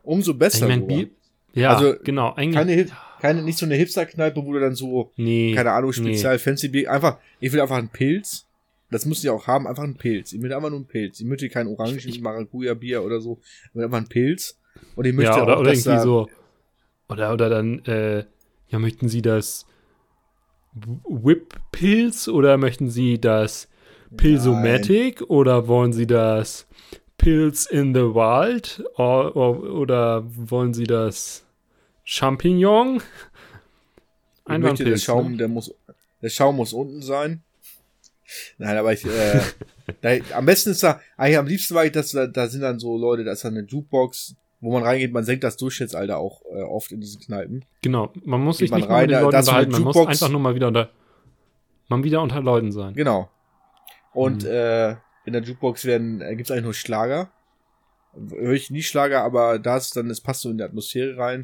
Umso 0.03 0.35
besser. 0.35 0.69
Ich 0.69 0.75
mein. 0.77 0.85
Bier, 0.85 1.09
ja, 1.53 1.73
Also, 1.75 1.95
genau. 2.03 2.33
Eigentlich, 2.35 2.55
keine, 2.55 2.87
keine, 3.19 3.41
nicht 3.41 3.57
so 3.57 3.65
eine 3.65 3.75
Hipster-Kneipe, 3.75 4.43
wo 4.43 4.53
du 4.53 4.59
dann 4.59 4.75
so, 4.75 5.11
nee, 5.15 5.53
keine 5.55 5.71
Ahnung, 5.71 5.91
nee. 5.91 5.95
spezial 5.95 6.39
fancy 6.39 6.69
Bier, 6.69 6.91
einfach, 6.91 7.19
ich 7.39 7.51
will 7.51 7.61
einfach 7.61 7.77
einen 7.77 7.89
Pilz. 7.89 8.45
Das 8.89 9.05
muss 9.05 9.23
ich 9.23 9.29
auch 9.29 9.47
haben, 9.47 9.67
einfach 9.67 9.83
einen 9.83 9.97
Pilz. 9.97 10.31
Ich 10.31 10.41
will 10.41 10.53
einfach 10.53 10.69
nur 10.69 10.79
einen 10.79 10.87
Pilz. 10.87 11.19
Ich 11.19 11.25
möchte 11.25 11.49
kein 11.49 11.67
Orangen, 11.67 11.99
Maracuja-Bier 12.21 13.03
oder 13.03 13.19
so. 13.19 13.39
Ich 13.69 13.75
will 13.75 13.83
einfach 13.83 13.97
einen 13.97 14.07
Pilz. 14.07 14.57
Und 14.95 15.05
ich 15.05 15.13
möchte 15.13 15.31
ja, 15.31 15.43
oder, 15.43 15.57
auch, 15.57 15.59
oder 15.59 15.71
irgendwie 15.71 15.89
da, 15.89 16.01
so. 16.01 16.29
Oder, 17.09 17.33
oder 17.33 17.49
dann, 17.49 17.79
äh, 17.85 18.23
ja, 18.69 18.79
möchten 18.79 19.09
Sie 19.09 19.21
das 19.21 19.65
Whip-Pilz 20.73 22.27
oder 22.27 22.57
möchten 22.57 22.89
Sie 22.89 23.19
das 23.19 23.67
Pilsomatic 24.15 25.21
oder 25.29 25.67
wollen 25.67 25.91
Sie 25.91 26.07
das 26.07 26.67
Pilz 27.17 27.65
in 27.65 27.93
the 27.93 28.01
Wild 28.01 28.83
oder, 28.95 29.35
oder 29.35 30.23
wollen 30.27 30.73
Sie 30.73 30.85
das 30.85 31.46
Champignon? 32.09 33.01
ein 34.45 34.61
möchte, 34.61 34.85
der 34.85 34.95
Schaum, 34.95 35.31
ne? 35.31 35.37
der 35.37 35.47
muss, 35.49 35.73
der 36.21 36.29
Schaum 36.29 36.55
muss 36.55 36.71
unten 36.71 37.01
sein. 37.01 37.43
Nein, 38.57 38.77
aber 38.77 38.93
ich, 38.93 39.05
äh, 39.05 39.41
da, 40.01 40.11
am 40.37 40.45
besten 40.45 40.69
ist 40.69 40.83
da, 40.83 41.01
eigentlich 41.17 41.37
am 41.37 41.47
liebsten 41.47 41.75
war 41.75 41.83
ich, 41.85 41.91
dass 41.91 42.11
da, 42.11 42.25
da 42.25 42.47
sind 42.47 42.61
dann 42.61 42.79
so 42.79 42.97
Leute, 42.97 43.25
da 43.25 43.33
ist 43.33 43.43
dann 43.43 43.57
eine 43.57 43.67
Jukebox, 43.67 44.35
wo 44.61 44.71
man 44.71 44.83
reingeht, 44.83 45.11
man 45.11 45.25
senkt 45.25 45.43
das 45.43 45.57
Durchschnittsalter 45.57 46.17
auch 46.17 46.41
äh, 46.45 46.61
oft 46.61 46.93
in 46.93 47.01
diesen 47.01 47.19
Kneipen. 47.19 47.65
Genau, 47.81 48.13
man 48.23 48.39
muss 48.41 48.59
sich 48.59 48.71
man 48.71 48.79
nicht 48.79 48.89
rein, 48.89 49.07
mit 49.07 49.11
den 49.11 49.23
Leuten 49.23 49.37
unterhalten, 49.37 49.71
man 49.73 49.81
muss 49.81 49.97
einfach 49.97 50.29
nur 50.29 50.39
mal 50.39 50.55
wieder 50.55 50.69
unter, 50.69 50.89
mal 51.89 52.03
wieder 52.05 52.21
unter 52.21 52.41
Leuten 52.41 52.71
sein. 52.71 52.93
Genau. 52.93 53.29
Und 54.13 54.43
Mhm. 54.43 54.49
äh, 54.49 54.91
in 55.25 55.33
der 55.33 55.41
Jukebox 55.41 55.83
werden, 55.83 56.21
äh, 56.21 56.37
gibt's 56.37 56.51
eigentlich 56.51 56.63
nur 56.63 56.73
Schlager. 56.73 57.31
Höre 58.29 58.53
ich 58.53 58.71
nie 58.71 58.81
Schlager, 58.81 59.23
aber 59.23 59.59
da 59.59 59.75
ist 59.75 59.97
dann, 59.97 60.09
es 60.09 60.21
passt 60.21 60.41
so 60.41 60.49
in 60.49 60.57
die 60.57 60.63
Atmosphäre 60.63 61.17
rein. 61.17 61.41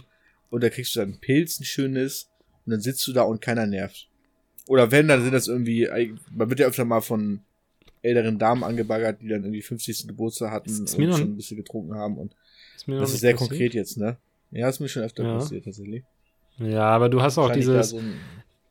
Und 0.54 0.62
da 0.62 0.70
kriegst 0.70 0.96
du 0.96 1.00
dann 1.00 1.18
Pilz, 1.20 1.60
ein 1.60 1.64
schönes. 1.64 2.30
Und 2.66 2.72
dann 2.74 2.80
sitzt 2.80 3.06
du 3.08 3.14
da 3.14 3.24
und 3.24 3.42
keiner 3.42 3.66
nervt. 3.66 4.08
Oder 4.68 4.92
wenn, 4.92 5.08
dann 5.08 5.24
sind 5.24 5.34
das 5.34 5.48
irgendwie, 5.48 5.90
man 6.32 6.50
wird 6.50 6.60
ja 6.60 6.68
öfter 6.68 6.86
mal 6.86 7.02
von 7.02 7.42
älteren 8.04 8.38
Damen 8.38 8.64
angebaggert, 8.64 9.22
die 9.22 9.30
dann 9.30 9.44
irgendwie 9.44 9.62
50. 9.64 10.08
Geburtstag 10.08 10.52
hatten 10.52 10.70
Ist- 10.70 10.80
und 10.80 10.86
ist 10.86 10.98
noch- 11.00 11.18
schon 11.18 11.30
ein 11.32 11.36
bisschen 11.38 11.58
getrunken 11.58 11.96
haben. 11.96 12.18
Und 12.18 12.36
Ist 12.76 12.88
das 12.88 13.14
ist 13.14 13.20
sehr 13.22 13.32
passiert. 13.34 13.50
konkret 13.50 13.74
jetzt, 13.74 13.98
ne? 13.98 14.18
Ja, 14.52 14.70
ist 14.70 14.80
mir 14.80 14.88
schon 14.90 15.02
öfter 15.04 15.24
Ja. 15.24 15.34
passiert, 15.38 15.66
tatsächlich. 15.66 16.04
Ja, 16.60 16.84
aber 16.86 17.10
du 17.10 17.22
hast 17.22 17.38
auch 17.40 17.52
dieses, 17.52 17.90
so 17.90 17.98
ein- 17.98 18.14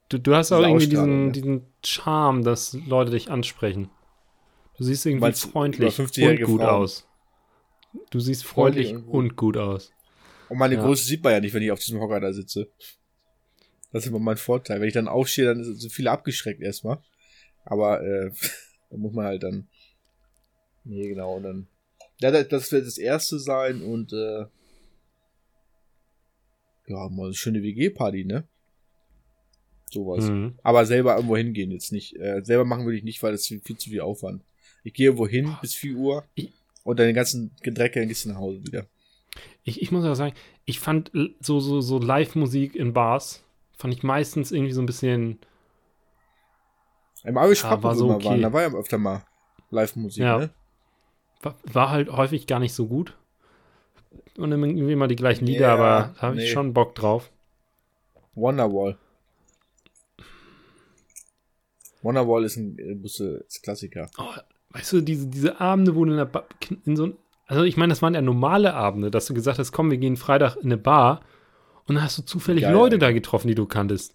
du, 0.08 0.18
du 0.18 0.34
hast 0.36 0.52
auch 0.52 0.62
irgendwie 0.62 0.86
diesen, 0.86 1.26
ne? 1.26 1.32
diesen 1.32 1.62
Charme, 1.84 2.44
dass 2.44 2.74
Leute 2.86 3.10
dich 3.10 3.28
ansprechen. 3.30 3.90
Du 4.78 4.84
siehst 4.84 5.04
irgendwie 5.04 5.22
Meinst 5.22 5.42
freundlich 5.50 5.98
und 5.98 6.06
50-jährige 6.06 6.44
gut 6.44 6.60
Frauen? 6.60 6.82
aus. 6.84 7.06
Du 8.10 8.20
siehst 8.20 8.44
freundlich, 8.44 8.88
Freundlich 8.90 9.08
und, 9.12 9.18
und 9.18 9.28
gut. 9.36 9.54
gut. 9.54 9.56
aus. 9.58 9.92
Und 10.53 10.59
meine 10.59 10.74
Ja. 10.74 10.82
Größe 10.82 11.07
sieht 11.07 11.24
man 11.24 11.32
ja 11.32 11.40
nicht, 11.40 11.55
wenn 11.55 11.62
ich 11.62 11.72
auf 11.72 11.78
diesem 11.78 11.98
Hocker 11.98 12.20
da 12.20 12.30
sitze. 12.30 12.68
Das 13.90 14.05
ist 14.05 14.11
immer 14.11 14.18
mein 14.18 14.36
Vorteil. 14.36 14.82
Wenn 14.82 14.88
ich 14.88 14.92
dann 14.92 15.09
aufstehe, 15.09 15.46
dann 15.46 15.64
sind 15.64 15.90
viele 15.90 16.11
abgeschreckt 16.11 16.61
erstmal. 16.61 16.98
Aber 17.64 18.03
äh, 18.03 18.30
da 18.90 18.96
muss 18.98 19.14
man 19.14 19.24
halt 19.24 19.42
dann. 19.42 19.66
Nee, 20.84 21.09
genau. 21.09 21.36
Und 21.36 21.44
dann. 21.44 21.68
Ja, 22.20 22.30
das, 22.30 22.70
wird 22.70 22.86
das 22.86 22.98
erste 22.98 23.38
sein 23.38 23.80
und 23.80 24.12
äh, 24.12 24.44
ja, 26.86 27.09
mal 27.09 27.24
eine 27.24 27.34
schöne 27.34 27.62
WG-Party, 27.62 28.26
ne? 28.26 28.46
Sowas. 29.90 30.26
Mhm. 30.26 30.59
Aber 30.62 30.84
selber 30.84 31.16
irgendwo 31.16 31.38
hingehen 31.38 31.70
jetzt 31.70 31.92
nicht. 31.92 32.14
Äh, 32.16 32.42
selber 32.44 32.66
machen 32.66 32.84
würde 32.84 32.98
ich 32.98 33.05
nicht, 33.05 33.22
weil 33.22 33.32
das 33.32 33.46
viel, 33.46 33.62
viel 33.62 33.78
zu 33.78 33.88
viel 33.88 34.03
Aufwand. 34.03 34.44
Ich 34.84 34.92
gehe 34.92 35.07
irgendwo 35.07 35.26
hin 35.26 35.57
bis 35.62 35.74
4 35.74 35.96
Uhr 35.96 36.26
und 36.84 36.98
dann 36.98 37.07
den 37.07 37.14
ganzen 37.14 37.53
Gedrecke 37.62 38.00
dann 38.00 38.09
gehst 38.09 38.26
du 38.26 38.28
nach 38.28 38.36
Hause 38.36 38.61
wieder. 38.66 38.86
Ich, 39.64 39.80
ich 39.82 39.92
muss 39.92 40.04
auch 40.04 40.14
sagen, 40.14 40.34
ich 40.64 40.80
fand 40.80 41.10
so, 41.40 41.60
so, 41.60 41.80
so 41.80 41.98
Live-Musik 41.98 42.74
in 42.74 42.92
Bars, 42.92 43.44
fand 43.76 43.94
ich 43.94 44.02
meistens 44.02 44.52
irgendwie 44.52 44.72
so 44.72 44.82
ein 44.82 44.86
bisschen, 44.86 45.38
Im 47.24 47.36
Irish 47.36 47.62
Ja, 47.62 47.82
war 47.82 47.94
so 47.94 48.10
okay. 48.10 48.24
waren, 48.24 48.42
da 48.42 48.52
war 48.52 48.62
ja 48.62 48.72
öfter 48.74 48.98
mal 48.98 49.24
Live-Musik, 49.70 50.22
Ja. 50.22 50.38
ne? 50.38 50.50
war, 51.42 51.56
war 51.64 51.90
halt 51.90 52.10
häufig 52.10 52.46
gar 52.46 52.58
nicht 52.60 52.74
so 52.74 52.86
gut. 52.86 53.16
Und 54.36 54.50
irgendwie 54.52 54.92
immer 54.92 55.08
die 55.08 55.16
gleichen 55.16 55.44
Lieder, 55.46 55.68
Ja, 55.68 55.74
aber 55.74 56.14
da 56.14 56.22
habe 56.22 56.36
ich 56.36 56.44
nee. 56.44 56.50
schon 56.50 56.72
Bock 56.72 56.94
drauf. 56.94 57.30
Wonderwall. 58.34 58.96
Wonderwall 62.02 62.44
ist 62.44 62.56
ein 62.56 62.78
äh, 62.78 62.96
ist 63.46 63.62
Klassiker. 63.62 64.10
Oh, 64.18 64.32
weißt 64.70 64.92
du, 64.94 65.00
diese, 65.02 65.26
diese 65.28 65.60
Abende, 65.60 65.94
wo 65.94 66.04
du 66.04 66.12
in, 66.12 66.16
der 66.16 66.24
ba 66.24 66.44
in 66.84 66.96
so 66.96 67.06
ein, 67.06 67.16
also 67.53 67.64
ich 67.64 67.76
meine, 67.76 67.90
das 67.90 68.00
waren 68.00 68.14
ja 68.14 68.22
normale 68.22 68.72
Abende, 68.72 69.11
dass 69.11 69.26
du 69.26 69.34
gesagt 69.34 69.59
hast, 69.59 69.72
komm, 69.72 69.90
wir 69.90 69.98
gehen 69.98 70.16
Freitag 70.16 70.57
in 70.57 70.62
eine 70.62 70.78
Bar 70.78 71.20
und 71.86 71.96
dann 71.96 72.03
hast 72.03 72.16
du 72.16 72.22
zufällig 72.22 72.62
Geil, 72.62 72.72
Leute 72.72 72.94
Alter. 72.94 73.09
da 73.09 73.12
getroffen, 73.12 73.48
die 73.48 73.55
du 73.55 73.66
kanntest. 73.66 74.14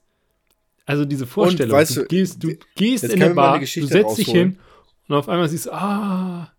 Also 0.88 1.06
diese 1.06 1.28
Vorstellung, 1.28 1.78
weißt 1.78 1.98
du, 1.98 2.02
du, 2.02 2.08
gehst, 2.08 2.44
du 2.44 2.56
gehst 2.74 3.04
in 3.04 3.22
eine 3.22 3.36
Bar, 3.36 3.60
du 3.60 3.66
setzt 3.68 4.18
dich 4.18 4.30
hin 4.30 4.58
und 5.08 5.16
auf 5.16 5.30
einmal 5.30 5.48
siehst 5.50 5.68
du, 5.68 5.72
ah, 5.72 6.52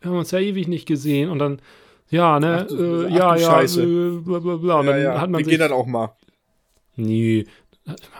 wir 0.00 0.10
haben 0.10 0.18
uns 0.18 0.32
ja 0.32 0.40
ewig 0.40 0.66
nicht 0.66 0.86
gesehen 0.86 1.30
und 1.30 1.38
dann, 1.38 1.62
ja, 2.10 2.40
ne, 2.40 2.66
Ach 2.68 2.72
äh, 2.72 3.04
ach 3.04 3.10
ja, 3.10 3.36
ja, 3.36 3.38
Scheiße. 3.38 3.82
äh, 3.84 4.18
bla 4.18 4.40
bla 4.40 4.56
bla. 4.56 4.80
Und 4.80 4.86
ja, 4.86 4.92
dann 4.92 5.02
ja. 5.02 5.20
hat 5.20 5.30
man 5.30 5.38
wir 5.38 5.44
sich, 5.44 5.52
gehen 5.52 5.60
dann 5.60 5.70
auch 5.70 5.86
mal. 5.86 6.16
nee, 6.96 7.44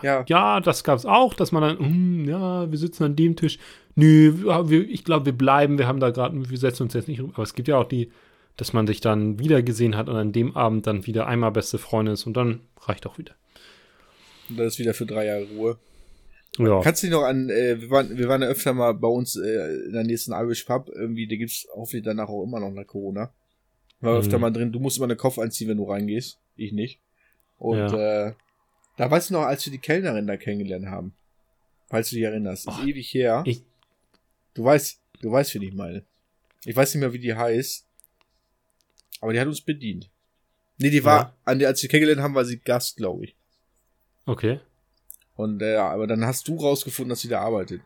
Ja, 0.03 0.23
ja, 0.27 0.59
das 0.59 0.83
gab's 0.83 1.05
auch, 1.05 1.33
dass 1.33 1.51
man 1.51 1.63
dann, 1.63 1.79
hm, 1.79 2.29
ja, 2.29 2.69
wir 2.71 2.77
sitzen 2.77 3.03
an 3.03 3.15
dem 3.15 3.35
Tisch. 3.35 3.57
Nö, 3.95 4.33
wir, 4.69 4.87
ich 4.89 5.03
glaube, 5.03 5.25
wir 5.25 5.33
bleiben, 5.33 5.77
wir 5.77 5.87
haben 5.87 5.99
da 5.99 6.11
gerade, 6.11 6.49
wir 6.49 6.57
setzen 6.57 6.83
uns 6.83 6.93
jetzt 6.93 7.07
nicht 7.07 7.21
rum. 7.21 7.31
Aber 7.33 7.43
es 7.43 7.53
gibt 7.55 7.67
ja 7.67 7.77
auch 7.77 7.87
die, 7.87 8.11
dass 8.57 8.73
man 8.73 8.85
sich 8.87 9.01
dann 9.01 9.39
wieder 9.39 9.61
gesehen 9.63 9.95
hat 9.97 10.07
und 10.09 10.15
an 10.17 10.31
dem 10.33 10.55
Abend 10.55 10.85
dann 10.85 11.05
wieder 11.07 11.27
einmal 11.27 11.51
beste 11.51 11.77
Freunde 11.77 12.11
ist 12.11 12.25
und 12.27 12.35
dann 12.37 12.61
reicht 12.81 13.05
auch 13.07 13.17
wieder. 13.17 13.33
und 14.49 14.57
das 14.59 14.73
ist 14.73 14.79
wieder 14.79 14.93
für 14.93 15.05
drei 15.05 15.25
Jahre 15.25 15.45
Ruhe. 15.55 15.77
Ja. 16.57 16.79
Kannst 16.81 17.01
du 17.03 17.07
dich 17.07 17.13
noch 17.13 17.23
an, 17.23 17.49
äh, 17.49 17.81
wir 17.81 17.89
waren, 17.89 18.17
wir 18.17 18.27
waren 18.29 18.41
ja 18.41 18.47
öfter 18.47 18.73
mal 18.73 18.93
bei 18.93 19.07
uns 19.09 19.35
äh, 19.35 19.85
in 19.87 19.93
der 19.93 20.03
nächsten 20.03 20.31
Irish 20.31 20.63
Pub, 20.63 20.89
irgendwie, 20.93 21.27
da 21.27 21.35
gibt's 21.35 21.67
hoffentlich 21.73 22.03
danach 22.03 22.29
auch 22.29 22.43
immer 22.43 22.59
noch 22.61 22.71
nach 22.71 22.85
Corona. 22.87 23.33
War 23.99 24.13
Mhm. 24.13 24.19
öfter 24.19 24.39
mal 24.39 24.51
drin, 24.51 24.71
du 24.71 24.79
musst 24.79 24.97
immer 24.97 25.05
eine 25.05 25.15
Kopf 25.17 25.37
einziehen, 25.39 25.67
wenn 25.69 25.77
du 25.77 25.83
reingehst. 25.89 26.39
Ich 26.55 26.71
nicht. 26.71 27.01
Und 27.57 27.77
Ja. 27.77 28.27
äh, 28.27 28.33
da 28.97 29.09
weißt 29.09 29.29
du 29.29 29.33
noch, 29.35 29.43
als 29.43 29.65
wir 29.65 29.71
die 29.71 29.79
Kellnerin 29.79 30.27
da 30.27 30.37
kennengelernt 30.37 30.87
haben. 30.87 31.13
Falls 31.89 32.09
du 32.09 32.15
dich 32.15 32.25
erinnerst. 32.25 32.67
Ist 32.67 32.79
Oh, 32.81 32.85
ewig 32.85 33.13
her. 33.13 33.43
ich- 33.45 33.63
du 34.53 34.63
weißt, 34.63 34.99
du 35.21 35.31
weißt, 35.31 35.53
wen 35.55 35.61
ich 35.61 35.73
meine. 35.73 36.03
Ich 36.65 36.75
weiß 36.75 36.93
nicht 36.93 37.01
mehr, 37.01 37.13
wie 37.13 37.19
die 37.19 37.35
heißt. 37.35 37.85
Aber 39.21 39.33
die 39.33 39.39
hat 39.39 39.47
uns 39.47 39.61
bedient. 39.61 40.09
Nee, 40.77 40.89
die 40.89 41.03
war, 41.05 41.19
Ja. 41.19 41.33
an 41.45 41.59
der, 41.59 41.69
als 41.69 41.81
wir 41.81 41.89
kennengelernt 41.89 42.21
haben, 42.21 42.35
war 42.35 42.43
sie 42.45 42.59
Gast, 42.59 42.97
glaube 42.97 43.25
ich. 43.25 43.35
Okay. 44.25 44.59
Und 45.35 45.61
äh, 45.61 45.75
aber 45.75 46.07
dann 46.07 46.25
hast 46.25 46.47
du 46.47 46.55
rausgefunden, 46.57 47.09
dass 47.09 47.21
sie 47.21 47.27
da 47.29 47.41
arbeitet. 47.41 47.81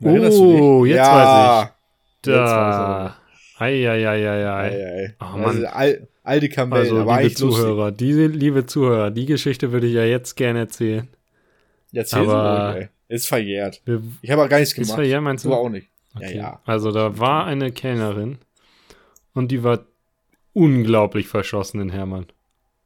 Erinnerst 0.00 0.38
du 0.38 0.44
Oh, 0.80 0.84
jetzt 0.84 0.96
ja. 0.96 1.58
weiß 1.60 1.68
ich. 1.68 1.74
Da. 2.22 3.18
Eieieiei. 3.58 4.48
Ei, 4.48 5.04
ei. 5.04 5.16
Oh, 5.20 5.24
Also, 5.24 5.60
Mann. 5.62 6.08
Al, 6.24 6.34
alte 6.34 6.48
Kamellen, 6.48 6.82
Also, 6.84 6.98
liebe 7.00 7.12
lustig. 7.22 7.36
Zuhörer, 7.38 7.92
diese, 7.92 8.26
liebe 8.26 8.66
Zuhörer, 8.66 9.10
die 9.10 9.26
Geschichte 9.26 9.70
würde 9.72 9.86
ich 9.86 9.94
ja 9.94 10.04
jetzt 10.04 10.34
gerne 10.36 10.60
erzählen. 10.60 11.08
Erzähl 11.92 12.20
aber- 12.20 12.72
so 12.72 12.72
ruhig, 12.78 12.88
ey. 13.08 13.14
Ist 13.14 13.28
verjährt. 13.28 13.82
Wir, 13.84 14.02
Ich 14.22 14.30
habe 14.30 14.42
auch 14.42 14.48
gar 14.48 14.58
nichts 14.58 14.72
ist 14.72 14.82
gemacht. 14.82 14.94
verjährt, 14.96 15.22
meinst 15.22 15.44
du? 15.44 15.50
du 15.50 15.54
auch 15.54 15.68
nicht. 15.68 15.88
Okay. 16.16 16.30
Ja, 16.36 16.42
ja. 16.42 16.60
Also 16.64 16.90
da 16.90 17.18
war 17.18 17.46
eine 17.46 17.70
Kellnerin 17.70 18.38
und 19.34 19.52
die 19.52 19.62
war 19.62 19.84
unglaublich 20.54 21.28
verschossen 21.28 21.80
in 21.80 21.90
Hermann. 21.90 22.26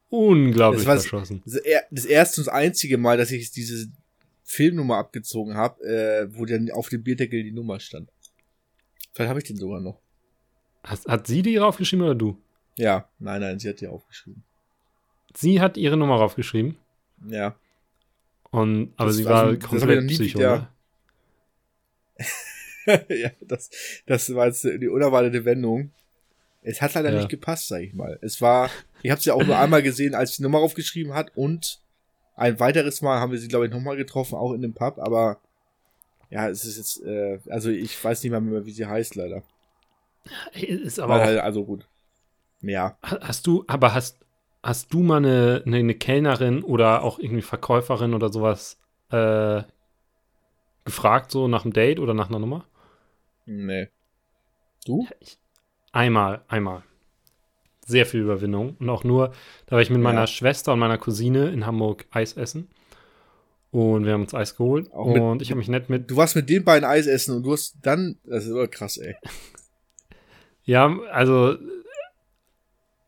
Unglaublich 0.09 0.83
Das 0.83 1.05
verschossen. 1.05 1.41
Das, 1.45 1.61
das 1.91 2.05
erste 2.05 2.41
und 2.41 2.49
einzige 2.49 2.97
Mal, 2.97 3.17
dass 3.17 3.31
ich 3.31 3.51
diese 3.51 3.87
Filmnummer 4.43 4.97
abgezogen 4.97 5.55
habe, 5.55 5.83
äh, 5.85 6.27
wo 6.35 6.45
dann 6.45 6.69
auf 6.71 6.89
dem 6.89 7.03
Bierdeckel 7.03 7.43
die 7.43 7.51
Nummer 7.51 7.79
stand. 7.79 8.09
Vielleicht 9.13 9.29
habe 9.29 9.39
ich 9.39 9.45
den 9.45 9.57
sogar 9.57 9.79
noch. 9.79 9.99
Hat, 10.83 11.05
hat 11.07 11.27
sie 11.27 11.41
die 11.43 11.57
raufgeschrieben 11.57 12.05
oder 12.05 12.15
du? 12.15 12.37
Ja, 12.79 13.07
nein, 13.19 13.41
nein, 13.41 13.59
sie 13.59 13.69
hat 13.69 13.81
die 13.81 13.87
aufgeschrieben. 13.87 14.43
Sie 15.35 15.59
hat 15.61 15.75
ihre 15.77 15.97
Nummer 15.97 16.15
raufgeschrieben. 16.15 16.77
Ja. 17.27 17.55
Und, 18.51 18.93
aber 18.97 19.07
Das 19.07 19.17
sie 19.17 19.25
war 19.25 19.51
ich 19.53 19.59
komplett 19.59 19.97
noch 20.01 20.03
nie 20.07 20.13
psycho, 20.15 20.39
wieder- 20.39 20.69
oder? 22.87 23.05
ja, 23.15 23.29
das, 23.41 23.69
das 24.05 24.33
war 24.33 24.47
jetzt 24.47 24.63
die 24.63 24.87
unerwartete 24.87 25.45
Wendung. 25.45 25.91
Es 26.61 26.81
hat 26.81 26.93
leider 26.93 27.11
Ja. 27.11 27.17
nicht 27.17 27.29
gepasst, 27.29 27.67
sag 27.67 27.81
ich 27.81 27.93
mal. 27.93 28.17
Es 28.21 28.41
war, 28.41 28.69
ich 29.01 29.11
habe 29.11 29.21
sie 29.21 29.31
auch 29.31 29.43
nur 29.43 29.57
einmal 29.57 29.81
gesehen, 29.83 30.15
als 30.15 30.31
sie 30.31 30.37
die 30.37 30.43
Nummer 30.43 30.59
aufgeschrieben 30.59 31.13
hat 31.13 31.31
und 31.35 31.79
ein 32.35 32.59
weiteres 32.59 33.01
Mal 33.01 33.19
haben 33.19 33.31
wir 33.31 33.39
sie, 33.39 33.47
glaube 33.49 33.65
ich, 33.67 33.71
nochmal 33.71 33.97
getroffen, 33.97 34.35
auch 34.35 34.53
in 34.53 34.61
dem 34.61 34.73
Pub, 34.73 34.97
aber 34.99 35.39
ja, 36.29 36.47
es 36.49 36.63
ist 36.65 36.77
jetzt, 36.77 37.03
äh, 37.03 37.39
also 37.49 37.69
ich 37.69 38.01
weiß 38.01 38.23
nicht 38.23 38.31
mehr, 38.31 38.65
wie 38.65 38.71
sie 38.71 38.85
heißt, 38.85 39.15
leider. 39.15 39.43
Ist 40.53 40.99
Aber 40.99 41.15
auch, 41.15 41.19
halt, 41.21 41.39
also 41.39 41.65
gut. 41.65 41.87
Ja. 42.61 42.97
hast 43.01 43.47
du, 43.47 43.63
aber 43.67 43.93
hast, 43.93 44.19
hast 44.63 44.93
du 44.93 44.99
mal 45.01 45.17
eine, 45.17 45.63
eine, 45.65 45.77
eine 45.77 45.95
Kellnerin 45.95 46.63
oder 46.63 47.03
auch 47.03 47.19
irgendwie 47.19 47.41
Verkäuferin 47.41 48.13
oder 48.13 48.31
sowas 48.31 48.77
äh, 49.11 49.63
gefragt, 50.85 51.31
so 51.31 51.47
nach 51.47 51.63
einem 51.63 51.73
Date 51.73 51.99
oder 51.99 52.13
nach 52.13 52.29
einer 52.29 52.39
Nummer? 52.39 52.65
Nee. 53.45 53.87
Du? 54.85 55.07
Einmal, 55.91 56.41
einmal. 56.47 56.83
Sehr 57.85 58.05
viel 58.05 58.21
Überwindung. 58.21 58.75
Und 58.79 58.89
auch 58.89 59.03
nur, 59.03 59.33
da 59.65 59.75
war 59.75 59.81
ich 59.81 59.89
mit 59.89 60.01
meiner 60.01 60.21
Ja. 60.21 60.27
Schwester 60.27 60.73
und 60.73 60.79
meiner 60.79 60.97
Cousine 60.97 61.49
in 61.49 61.65
Hamburg 61.65 62.05
Eis 62.11 62.33
essen. 62.33 62.69
Und 63.71 64.05
wir 64.05 64.13
haben 64.13 64.21
uns 64.21 64.33
Eis 64.33 64.55
geholt. 64.55 64.91
Auch 64.93 65.07
mit- 65.07 65.21
und 65.21 65.41
ich 65.41 65.49
habe 65.51 65.59
mich 65.59 65.67
nett 65.69 65.89
mit. 65.89 66.09
Du 66.09 66.15
warst 66.15 66.35
mit 66.35 66.49
den 66.49 66.63
beiden 66.63 66.87
Eis 66.87 67.07
essen 67.07 67.35
und 67.37 67.43
du 67.43 67.53
hast 67.53 67.77
dann, 67.81 68.17
das 68.23 68.45
ist 68.45 68.51
aber 68.51 68.67
krass, 68.67 68.97
ey. 68.97 69.15
Ja, 70.63 70.95
also. 71.11 71.57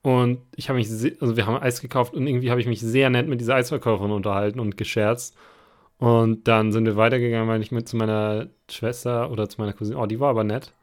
Und 0.03 0.39
ich 0.55 0.69
habe 0.69 0.79
mich, 0.79 0.89
also 1.21 1.37
wir 1.37 1.45
haben 1.45 1.61
Eis 1.61 1.79
gekauft 1.81 2.13
und 2.13 2.25
irgendwie 2.25 2.49
habe 2.49 2.59
ich 2.59 2.67
mich 2.67 2.81
sehr 2.81 3.09
nett 3.09 3.27
mit 3.27 3.39
dieser 3.39 3.55
Eisverkäuferin 3.55 4.11
unterhalten 4.11 4.59
und 4.59 4.75
gescherzt. 4.77 5.35
Und 5.99 6.47
dann 6.47 6.71
sind 6.71 6.85
wir 6.85 6.95
weitergegangen, 6.95 7.47
weil 7.47 7.61
ich 7.61 7.71
mit 7.71 7.87
zu 7.87 7.95
meiner 7.97 8.47
Schwester 8.69 9.29
oder 9.29 9.47
zu 9.47 9.61
meiner 9.61 9.73
Cousine, 9.73 9.99
oh, 9.99 10.07
die 10.07 10.19
war 10.19 10.29
aber 10.31 10.43
nett. 10.43 10.73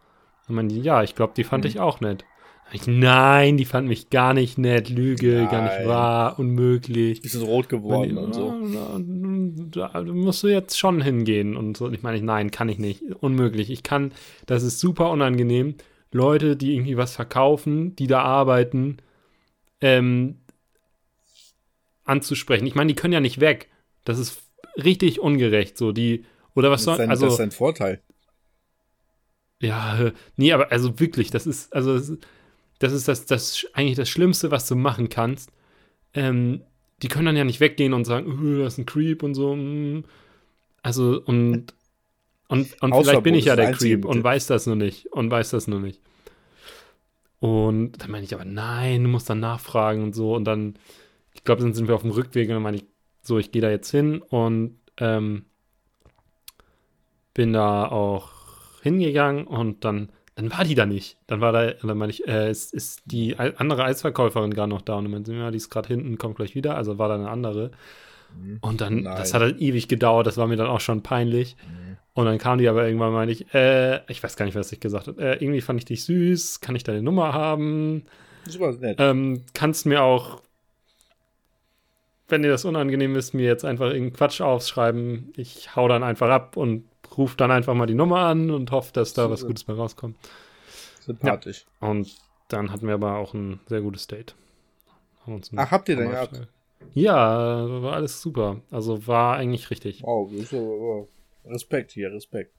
Und 0.49 0.55
meinte, 0.55 0.77
die, 0.77 0.81
ja, 0.83 1.03
ich 1.03 1.17
glaube, 1.17 1.33
die 1.37 1.43
fand 1.45 1.65
Mhm. 1.65 1.69
ich 1.71 1.81
auch 1.81 2.01
nett. 2.01 2.25
Ich, 2.71 2.87
nein, 2.87 3.57
die 3.57 3.65
fand 3.65 3.89
mich 3.89 4.11
gar 4.11 4.35
nicht 4.35 4.59
nett, 4.59 4.91
Lüge, 4.91 5.49
gar 5.51 5.63
nicht 5.63 5.79
Nein. 5.79 5.89
wahr, 5.89 6.39
unmöglich. 6.39 7.23
Bisschen 7.23 7.43
rot 7.43 7.69
geworden 7.71 8.15
Meine, 8.15 8.27
und 8.27 8.35
so. 8.35 8.55
Da, 9.71 9.89
da 9.89 10.03
musst 10.03 10.43
du 10.43 10.49
jetzt 10.49 10.79
schon 10.79 11.01
hingehen. 11.01 11.57
Und 11.57 11.79
so. 11.79 11.87
Und 11.87 11.95
ich 11.95 12.03
meine, 12.03 12.21
nein, 12.23 12.51
kann 12.51 12.69
ich 12.69 12.79
nicht. 12.79 13.03
Unmöglich. 13.21 13.71
Ich 13.71 13.83
kann, 13.83 14.13
das 14.47 14.63
ist 14.63 14.81
super 14.81 15.11
unangenehm. 15.11 15.77
Leute, 16.13 16.57
die 16.57 16.75
irgendwie 16.75 16.97
was 16.99 17.17
verkaufen, 17.17 17.97
die 17.97 18.07
da 18.07 18.21
arbeiten, 18.23 18.99
ähm, 19.81 20.39
anzusprechen. 22.05 22.67
Ich 22.67 22.75
meine, 22.75 22.89
die 22.89 22.95
können 22.95 23.13
ja 23.13 23.21
nicht 23.21 23.41
weg. 23.41 23.69
Das 24.05 24.19
ist 24.19 24.43
richtig 24.77 25.21
ungerecht. 25.21 25.77
So, 25.79 25.93
die, 25.93 26.25
oder 26.55 26.71
was 26.71 26.85
Das 26.85 26.85
soll, 26.85 26.95
ist, 26.95 26.99
dein, 26.99 27.11
also, 27.11 27.27
das 27.27 27.35
ist 27.35 27.39
dein 27.39 27.51
Vorteil. 27.51 28.03
ja, 29.61 29.99
äh, 30.07 30.13
nee, 30.37 30.53
aber 30.53 30.71
also 30.73 30.99
wirklich, 31.01 31.31
das 31.31 31.47
ist, 31.47 31.73
also 31.75 31.95
das 31.95 32.09
ist 32.09 32.27
das, 32.81 32.93
ist 32.93 33.09
das, 33.09 33.27
das 33.27 33.67
eigentlich 33.73 33.97
das 33.97 34.09
Schlimmste, 34.09 34.51
was 34.53 34.67
du 34.69 34.77
machen 34.77 35.09
kannst. 35.09 35.51
Ähm, 36.15 36.63
die 37.03 37.09
können 37.09 37.27
dann 37.27 37.37
ja 37.37 37.45
nicht 37.45 37.61
weggehen 37.61 37.93
und 37.95 38.05
sagen, 38.05 38.27
"Uh, 38.41 38.61
das 38.65 38.75
ist 38.75 38.79
ein 38.79 38.87
Creep 38.87 39.23
und 39.23 39.35
so. 39.35 39.57
mm. 39.57 40.05
Also, 40.83 41.23
und 41.25 41.75
Und, 42.49 42.81
und 42.83 42.95
vielleicht 42.97 43.23
bin 43.25 43.35
ich 43.35 43.47
ja 43.47 43.57
der 43.57 43.73
Creep 43.73 44.05
und 44.05 44.25
weiß 44.25 44.47
das 44.49 44.67
nur 44.67 44.77
nicht. 44.77 45.07
Und 45.13 45.31
weiß 45.31 45.51
das 45.51 45.67
nur 45.69 45.81
nicht. 45.81 46.01
Und 47.41 48.03
dann 48.03 48.11
meine 48.11 48.25
ich 48.25 48.35
aber, 48.35 48.45
nein, 48.45 49.05
du 49.05 49.09
musst 49.09 49.31
dann 49.31 49.41
nachfragen 49.41 50.03
und 50.03 50.15
so. 50.15 50.35
Und 50.35 50.45
dann, 50.45 50.75
ich 51.33 51.45
glaube, 51.45 51.63
dann 51.63 51.75
sind 51.75 51.89
wir 51.89 51.95
auf 51.95 52.03
dem 52.03 52.11
Rückweg 52.11 52.49
und 52.49 52.55
dann 52.55 52.63
meine 52.63 52.79
ich, 52.79 52.85
so, 53.23 53.39
ich 53.39 53.53
gehe 53.53 53.63
da 53.63 53.71
jetzt 53.71 53.91
hin 53.91 54.23
und 54.23 54.79
ähm, 54.97 55.45
bin 57.35 57.53
da 57.53 57.87
auch 57.87 58.31
hingegangen 58.83 59.47
und 59.47 59.85
dann, 59.85 60.11
dann 60.35 60.51
war 60.51 60.65
die 60.65 60.75
da 60.75 60.87
nicht. 60.87 61.19
Dann 61.27 61.41
war 61.41 61.53
da, 61.53 61.73
dann 61.73 61.99
meine 61.99 62.11
ich, 62.11 62.27
äh, 62.27 62.51
ist, 62.51 62.73
ist 62.73 63.03
die 63.05 63.37
andere 63.39 63.85
Eisverkäuferin 63.85 64.53
gerade 64.53 64.71
noch 64.71 64.83
da? 64.83 64.97
Und 64.97 65.05
dann 65.05 65.13
meinte 65.13 65.35
ja, 65.35 65.51
die 65.51 65.59
ist 65.59 65.71
gerade 65.71 65.89
hinten, 65.89 66.19
kommt 66.19 66.37
gleich 66.37 66.55
wieder. 66.55 66.77
Also 66.77 66.99
war 66.99 67.09
da 67.09 67.15
eine 67.15 67.29
andere. 67.31 67.71
Mhm. 68.37 68.59
Und 68.61 68.81
dann, 68.81 69.03
Nein. 69.03 69.17
das 69.17 69.35
hat 69.35 69.43
halt 69.43 69.61
ewig 69.61 69.89
gedauert, 69.89 70.27
das 70.27 70.37
war 70.37 70.47
mir 70.47 70.57
dann 70.57 70.67
auch 70.67 70.81
schon 70.81 71.03
peinlich. 71.03 71.57
Mhm. 71.57 71.88
Und 72.19 72.25
dann 72.25 72.39
kam 72.39 72.59
die 72.59 72.67
aber 72.67 72.85
irgendwann, 72.85 73.13
meine 73.13 73.31
ich, 73.31 73.55
äh, 73.55 74.01
ich 74.11 74.21
weiß 74.21 74.35
gar 74.35 74.45
nicht, 74.45 74.57
was 74.57 74.73
ich 74.73 74.81
gesagt 74.81 75.07
habe. 75.07 75.23
Äh, 75.23 75.35
irgendwie 75.35 75.61
fand 75.61 75.79
ich 75.79 75.85
dich 75.85 76.05
süß, 76.05 76.61
kann 76.61 76.75
ich 76.75 76.83
deine 76.83 77.01
Nummer 77.01 77.33
haben? 77.33 78.07
Super 78.45 78.73
nett. 78.73 78.97
Ähm, 78.99 79.45
kannst 79.55 79.87
mir 79.87 80.03
auch, 80.03 80.43
wenn 82.27 82.43
dir 82.43 82.49
das 82.49 82.65
unangenehm 82.65 83.15
ist, 83.15 83.35
mir 83.35 83.47
jetzt 83.47 83.65
einfach 83.65 83.87
irgendeinen 83.87 84.15
Quatsch 84.15 84.41
aufschreiben. 84.41 85.33
Ich 85.37 85.77
hau 85.77 85.87
dann 85.87 86.03
einfach 86.03 86.29
ab 86.29 86.57
und 86.57 86.89
ruf 87.17 87.37
dann 87.37 87.53
einfach 87.53 87.75
mal 87.75 87.87
die 87.87 87.95
Nummer 87.95 88.23
an 88.23 88.51
und 88.51 88.73
hoffe, 88.73 88.93
dass 88.93 89.15
da 89.15 89.31
was 89.31 89.47
Gutes 89.47 89.63
bei 89.63 89.75
rauskommt. 89.75 90.17
Sympathisch. 90.99 91.67
Ja. 91.81 91.89
Und 91.89 92.17
dann 92.49 92.73
hatten 92.73 92.89
wir 92.89 92.95
aber 92.95 93.19
auch 93.19 93.33
ein 93.33 93.61
sehr 93.69 93.81
gutes 93.81 94.09
Date. 94.09 94.35
Ach, 95.55 95.71
habt 95.71 95.89
ihr 95.89 95.95
denn 95.95 96.11
gehabt? 96.11 96.49
Ja, 96.95 97.81
war 97.81 97.93
alles 97.93 98.21
super. 98.21 98.57
Also 98.73 99.07
war 99.07 99.37
eigentlich 99.37 99.71
richtig. 99.71 100.03
Wow, 100.03 100.29
so, 100.51 101.07
Respekt 101.49 101.93
hier, 101.93 102.13
Respekt. 102.13 102.55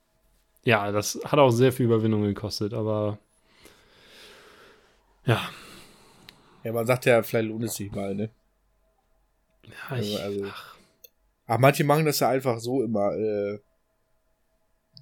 Ja, 0.64 0.92
das 0.92 1.20
hat 1.24 1.40
auch 1.40 1.52
sehr 1.52 1.72
viel 1.72 1.86
Überwindung 1.86 2.24
gekostet, 2.24 2.74
aber 2.74 3.18
ja. 5.26 5.50
Ja, 6.64 6.74
man 6.74 6.86
sagt 6.86 7.06
ja, 7.06 7.22
vielleicht 7.24 7.50
lohnt 7.50 7.64
es 7.64 7.76
sich 7.76 7.92
mal, 7.92 8.16
ne? 8.16 8.30
Ja, 9.64 9.98
ich, 9.98 10.20
also, 10.20 10.46
ach. 10.46 10.78
ach. 11.48 11.60
manche 11.60 11.84
machen 11.84 12.06
das 12.06 12.20
ja 12.20 12.30
einfach 12.30 12.60
so 12.60 12.84
immer, 12.84 13.16
äh, 13.16 13.60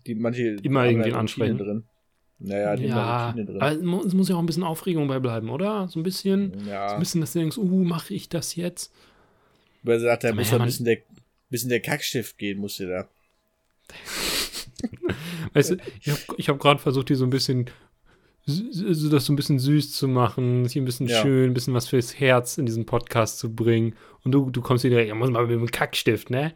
die 0.06 0.16
manche 0.16 0.58
immer 0.62 0.86
irgendwie 0.86 1.14
ansprechen 1.14 1.58
drin. 1.58 1.84
Naja, 2.40 2.76
die 2.76 2.86
ja, 2.86 3.32
drin. 3.32 3.62
Aber 3.62 4.06
es 4.06 4.14
muss 4.14 4.30
ja 4.30 4.36
auch 4.36 4.40
ein 4.40 4.46
bisschen 4.46 4.64
Aufregung 4.64 5.08
bei 5.08 5.20
bleiben, 5.20 5.50
oder? 5.50 5.88
So 5.88 6.00
ein 6.00 6.04
bisschen, 6.04 6.54
ja. 6.68 6.90
so 6.90 6.96
ein 6.96 7.00
bisschen, 7.00 7.22
dass 7.22 7.34
du 7.34 7.40
denkst, 7.40 7.58
uh, 7.58 7.84
mache 7.84 8.14
ich 8.14 8.30
das 8.30 8.56
jetzt? 8.56 8.94
Weil 9.84 10.00
sagt, 10.00 10.24
da 10.24 10.34
muss 10.34 10.52
ja, 10.52 10.60
ein 10.60 10.66
bisschen 10.66 10.86
der, 10.86 10.98
bisschen 11.50 11.70
der 11.70 11.80
Kackstift 11.80 12.38
gehen, 12.38 12.60
musste 12.60 12.88
da. 12.88 13.10
weißt 15.54 15.72
du, 15.72 15.78
ich 16.02 16.10
habe 16.10 16.22
ich 16.38 16.50
hab 16.50 16.60
gerade 16.60 16.80
versucht, 16.80 17.10
die 17.10 17.16
so 17.16 17.26
ein 17.26 17.30
bisschen 17.30 17.70
das 18.48 19.26
so 19.26 19.34
ein 19.34 19.36
bisschen 19.36 19.60
süß 19.60 19.92
zu 19.92 20.08
machen, 20.08 20.66
hier 20.68 20.82
ein 20.82 20.86
bisschen 20.86 21.08
ja. 21.08 21.22
schön, 21.22 21.52
ein 21.52 21.54
bisschen 21.54 21.74
was 21.74 21.90
fürs 21.90 22.18
Herz 22.18 22.58
in 22.58 22.66
diesen 22.66 22.86
Podcast 22.86 23.40
zu 23.40 23.54
bringen. 23.54 23.94
Und 24.24 24.32
du, 24.32 24.50
du 24.50 24.62
kommst 24.62 24.86
wieder, 24.86 25.04
ja, 25.04 25.14
muss 25.16 25.30
mal 25.30 25.46
mit 25.46 25.60
dem 25.60 25.70
Kackstift, 25.70 26.30
ne? 26.30 26.54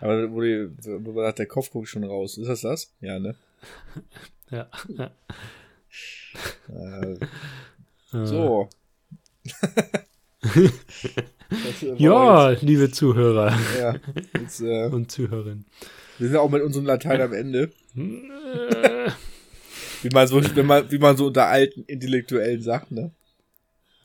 Aber 0.00 0.30
wo, 0.30 0.42
die, 0.42 0.68
wo 1.00 1.22
hat 1.22 1.38
der 1.38 1.46
Kopf 1.46 1.70
guckt 1.70 1.88
schon 1.88 2.04
raus. 2.04 2.36
Ist 2.36 2.48
das 2.48 2.60
das? 2.60 2.92
Ja, 3.00 3.18
ne? 3.18 3.34
ja. 4.50 4.68
ja. 4.88 5.10
Äh, 6.68 7.16
so. 8.10 8.68
ja, 11.96 12.50
liebe 12.50 12.90
Zuhörer. 12.90 13.58
Ja, 13.78 13.94
jetzt, 14.38 14.60
äh, 14.60 14.88
und 14.88 15.10
Zuhörerinnen. 15.10 15.64
Wir 16.18 16.28
sind 16.28 16.36
auch 16.36 16.50
mit 16.50 16.62
unserem 16.62 16.86
Latein 16.86 17.20
am 17.20 17.32
Ende. 17.32 17.70
wie, 17.94 18.28
man 20.12 20.28
so, 20.28 20.42
wenn 20.56 20.66
man, 20.66 20.90
wie 20.90 20.98
man 20.98 21.16
so 21.16 21.26
unter 21.26 21.46
alten 21.46 21.84
Intellektuellen 21.84 22.62
sagt, 22.62 22.90
ne? 22.90 23.12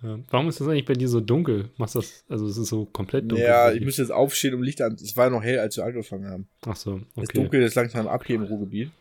Ja. 0.03 0.19
Warum 0.29 0.47
ist 0.47 0.61
das 0.61 0.67
eigentlich 0.67 0.85
bei 0.85 0.93
dir 0.93 1.09
so 1.09 1.21
dunkel? 1.21 1.71
Machst 1.77 1.95
das, 1.95 2.23
also 2.29 2.45
es 2.45 2.57
ist 2.57 2.69
so 2.69 2.85
komplett 2.85 3.31
dunkel. 3.31 3.47
Ja, 3.47 3.71
ich 3.71 3.81
müsste 3.81 4.03
jetzt 4.03 4.11
aufstehen, 4.11 4.53
um 4.53 4.61
Licht 4.61 4.81
an. 4.81 4.93
Es 4.93 5.17
war 5.17 5.29
noch 5.29 5.41
hell, 5.41 5.59
als 5.59 5.75
wir 5.75 5.85
angefangen 5.85 6.27
haben. 6.27 6.47
Ach 6.65 6.75
so, 6.75 6.93
okay. 6.93 7.05
Das 7.15 7.27
Dunkel 7.29 7.63
ist 7.63 7.75
langsam 7.75 8.07
ab 8.07 8.23
hier 8.25 8.35
im 8.35 8.43
Ruhrgebiet. 8.43 8.91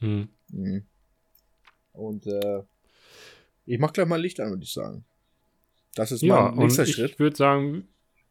Hm. 0.00 0.28
Mhm. 0.48 0.82
Und 1.92 2.26
äh, 2.26 2.62
ich 3.64 3.78
mach 3.78 3.92
gleich 3.92 4.06
mal 4.06 4.20
Licht 4.20 4.40
an, 4.40 4.50
würde 4.50 4.64
ich 4.64 4.72
sagen. 4.72 5.04
Das 5.94 6.12
ist 6.12 6.22
ja, 6.22 6.50
mein 6.50 6.66
nächster 6.66 6.84
ich 6.84 6.92
Schritt. 6.92 7.12
Ich 7.12 7.18
würde 7.18 7.36
sagen, 7.36 7.88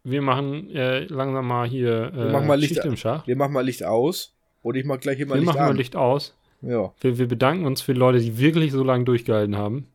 wir 0.10 0.22
machen 0.22 0.70
äh, 0.72 1.06
langsam 1.06 1.48
mal 1.48 1.68
hier 1.68 2.14
äh, 2.14 2.18
wir 2.18 2.32
machen 2.32 2.48
mal 2.48 2.60
Licht, 2.60 2.76
Schicht 2.76 2.86
im 2.86 2.98
Schach. 2.98 3.26
Wir 3.28 3.36
machen 3.36 3.54
mal 3.54 3.66
Licht 3.66 3.84
aus. 3.84 4.34
Und 4.62 4.76
ich 4.76 4.86
mach 4.86 5.00
gleich 5.00 5.20
immer 5.20 5.36
wir 5.36 5.42
Licht 5.42 5.50
an. 5.50 5.56
Wir 5.56 5.62
machen 5.62 5.74
mal 5.74 5.78
Licht 5.78 5.96
aus. 5.96 6.36
Ja. 6.62 6.94
Wir, 7.00 7.18
wir, 7.18 7.28
bedanken 7.28 7.66
uns 7.66 7.82
für 7.82 7.94
die 7.94 8.00
Leute, 8.00 8.20
die 8.20 8.38
wirklich 8.38 8.72
so 8.72 8.84
lange 8.84 9.06
durchgehalten 9.06 9.56
haben. 9.56 9.88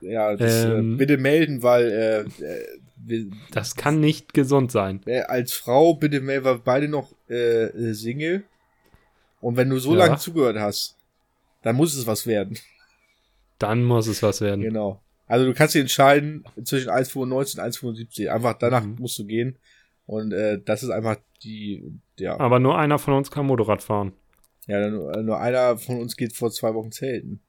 Ja, 0.00 0.34
das, 0.34 0.64
äh, 0.64 0.72
ähm, 0.72 0.94
äh, 0.94 0.96
bitte 0.96 1.18
melden, 1.18 1.62
weil 1.62 1.84
äh, 1.84 2.20
äh, 2.42 2.66
wir, 2.96 3.26
das 3.52 3.76
kann 3.76 4.00
nicht 4.00 4.32
gesund 4.32 4.72
sein. 4.72 5.02
Als 5.26 5.52
Frau 5.52 5.94
bitte 5.94 6.20
melden, 6.20 6.44
weil 6.44 6.58
beide 6.58 6.88
noch 6.88 7.12
Single. 7.28 8.44
Und 9.40 9.56
wenn 9.56 9.70
du 9.70 9.78
so 9.78 9.92
ja. 9.92 10.06
lange 10.06 10.18
zugehört 10.18 10.58
hast, 10.58 10.96
dann 11.62 11.76
muss 11.76 11.94
es 11.94 12.06
was 12.06 12.26
werden. 12.26 12.58
Dann 13.58 13.84
muss 13.84 14.06
es 14.06 14.22
was 14.22 14.40
werden. 14.40 14.62
Genau. 14.62 15.00
Also 15.30 15.46
du 15.46 15.54
kannst 15.54 15.76
dich 15.76 15.80
entscheiden 15.80 16.42
zwischen 16.64 16.90
1,95 16.90 17.20
und 17.20 17.96
1,75. 17.96 18.28
Einfach 18.30 18.54
danach 18.54 18.82
mhm. 18.82 18.96
musst 18.98 19.16
du 19.16 19.24
gehen. 19.24 19.56
Und 20.04 20.32
äh, 20.32 20.60
das 20.60 20.82
ist 20.82 20.90
einfach 20.90 21.18
die, 21.44 21.84
ja. 22.18 22.38
Aber 22.40 22.58
nur 22.58 22.76
einer 22.76 22.98
von 22.98 23.14
uns 23.14 23.30
kann 23.30 23.46
Motorrad 23.46 23.80
fahren. 23.80 24.12
Ja, 24.66 24.90
nur, 24.90 25.14
äh, 25.14 25.22
nur 25.22 25.38
einer 25.38 25.78
von 25.78 26.00
uns 26.00 26.16
geht 26.16 26.32
vor 26.32 26.50
zwei 26.50 26.74
Wochen 26.74 26.90
zelten. 26.90 27.40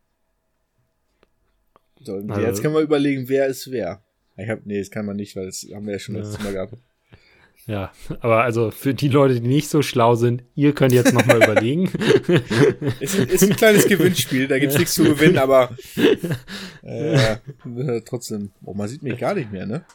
So, 2.02 2.18
also, 2.18 2.42
jetzt 2.42 2.62
können 2.62 2.76
wir 2.76 2.82
überlegen, 2.82 3.28
wer 3.30 3.48
ist 3.48 3.72
wer. 3.72 4.04
Ich 4.38 4.48
hab, 4.48 4.64
nee, 4.64 4.78
das 4.78 4.92
kann 4.92 5.08
man 5.08 5.16
nicht, 5.16 5.36
weil 5.36 5.48
das 5.48 5.66
haben 5.74 5.88
wir 5.88 5.94
ja 5.94 6.00
schon 6.00 6.14
letztes 6.14 6.40
Mal 6.44 6.54
gehabt. 6.54 6.76
Ja, 7.72 7.93
aber 8.19 8.43
also 8.43 8.69
für 8.69 8.93
die 8.93 9.07
Leute, 9.07 9.39
die 9.39 9.47
nicht 9.47 9.69
so 9.69 9.82
schlau 9.82 10.15
sind, 10.15 10.43
ihr 10.55 10.76
könnt 10.76 10.91
jetzt 10.91 11.13
nochmal 11.13 11.38
überlegen. 11.41 11.89
ist, 12.99 13.15
ist 13.15 13.43
ein 13.43 13.55
kleines 13.55 13.88
Gewinnspiel, 13.88 14.49
da 14.49 14.59
gibt's 14.59 14.78
nichts 14.78 14.93
zu 14.93 15.05
gewinnen, 15.05 15.38
aber 15.38 15.74
äh, 16.82 17.38
trotzdem. 18.01 18.51
Oh, 18.65 18.74
man 18.74 18.89
sieht 18.89 19.03
mich 19.03 19.17
gar 19.17 19.36
nicht 19.36 19.53
mehr, 19.53 19.65
ne? 19.65 19.86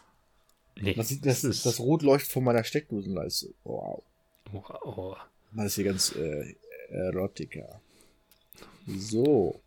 Nee, 0.80 0.94
man 0.96 1.04
sieht, 1.04 1.26
das, 1.26 1.42
das, 1.42 1.64
das 1.64 1.78
Rot 1.78 2.00
leuchtet 2.00 2.32
von 2.32 2.44
meiner 2.44 2.64
Steckdosenleiste. 2.64 3.48
Wow. 3.64 4.02
Oh, 4.54 4.62
oh. 4.82 5.16
Das 5.52 5.66
ist 5.66 5.74
hier 5.74 5.84
ganz 5.84 6.16
äh, 6.16 6.54
Erotika. 6.88 7.82
So. 8.86 9.60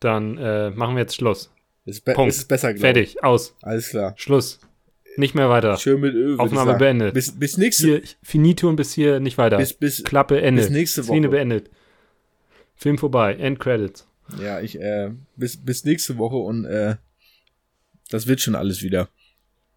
Dann 0.00 0.38
äh, 0.38 0.70
machen 0.70 0.96
wir 0.96 1.02
jetzt 1.02 1.14
Schluss. 1.14 1.52
Ist, 1.84 2.04
Punkt. 2.04 2.34
ist 2.34 2.48
besser, 2.48 2.74
Fertig, 2.76 3.22
aus. 3.22 3.54
Alles 3.62 3.90
klar. 3.90 4.14
Schluss. 4.16 4.58
Nicht 5.18 5.34
mehr 5.34 5.50
weiter. 5.50 5.76
Schön 5.78 6.00
mit 6.00 6.14
Öl. 6.14 6.38
Aufnahme 6.38 6.78
beendet. 6.78 7.12
Bis, 7.12 7.36
bis 7.36 7.58
nächste 7.58 7.86
Hier, 7.86 8.02
Finito 8.22 8.68
und 8.68 8.76
bis 8.76 8.92
hier 8.92 9.18
nicht 9.18 9.36
weiter. 9.36 9.56
Bis, 9.56 9.74
bis, 9.74 10.04
Klappe 10.04 10.40
Ende. 10.40 10.62
Bis 10.62 10.70
nächste 10.70 11.02
Woche. 11.02 11.14
Szene 11.14 11.28
beendet. 11.28 11.70
Film 12.76 12.98
vorbei. 12.98 13.34
End 13.34 13.58
Credits. 13.58 14.06
Ja, 14.40 14.60
ich, 14.60 14.80
äh, 14.80 15.10
bis, 15.34 15.56
bis 15.56 15.84
nächste 15.84 16.18
Woche 16.18 16.36
und 16.36 16.66
äh, 16.66 16.96
das 18.10 18.28
wird 18.28 18.40
schon 18.40 18.54
alles 18.54 18.82
wieder. 18.82 19.08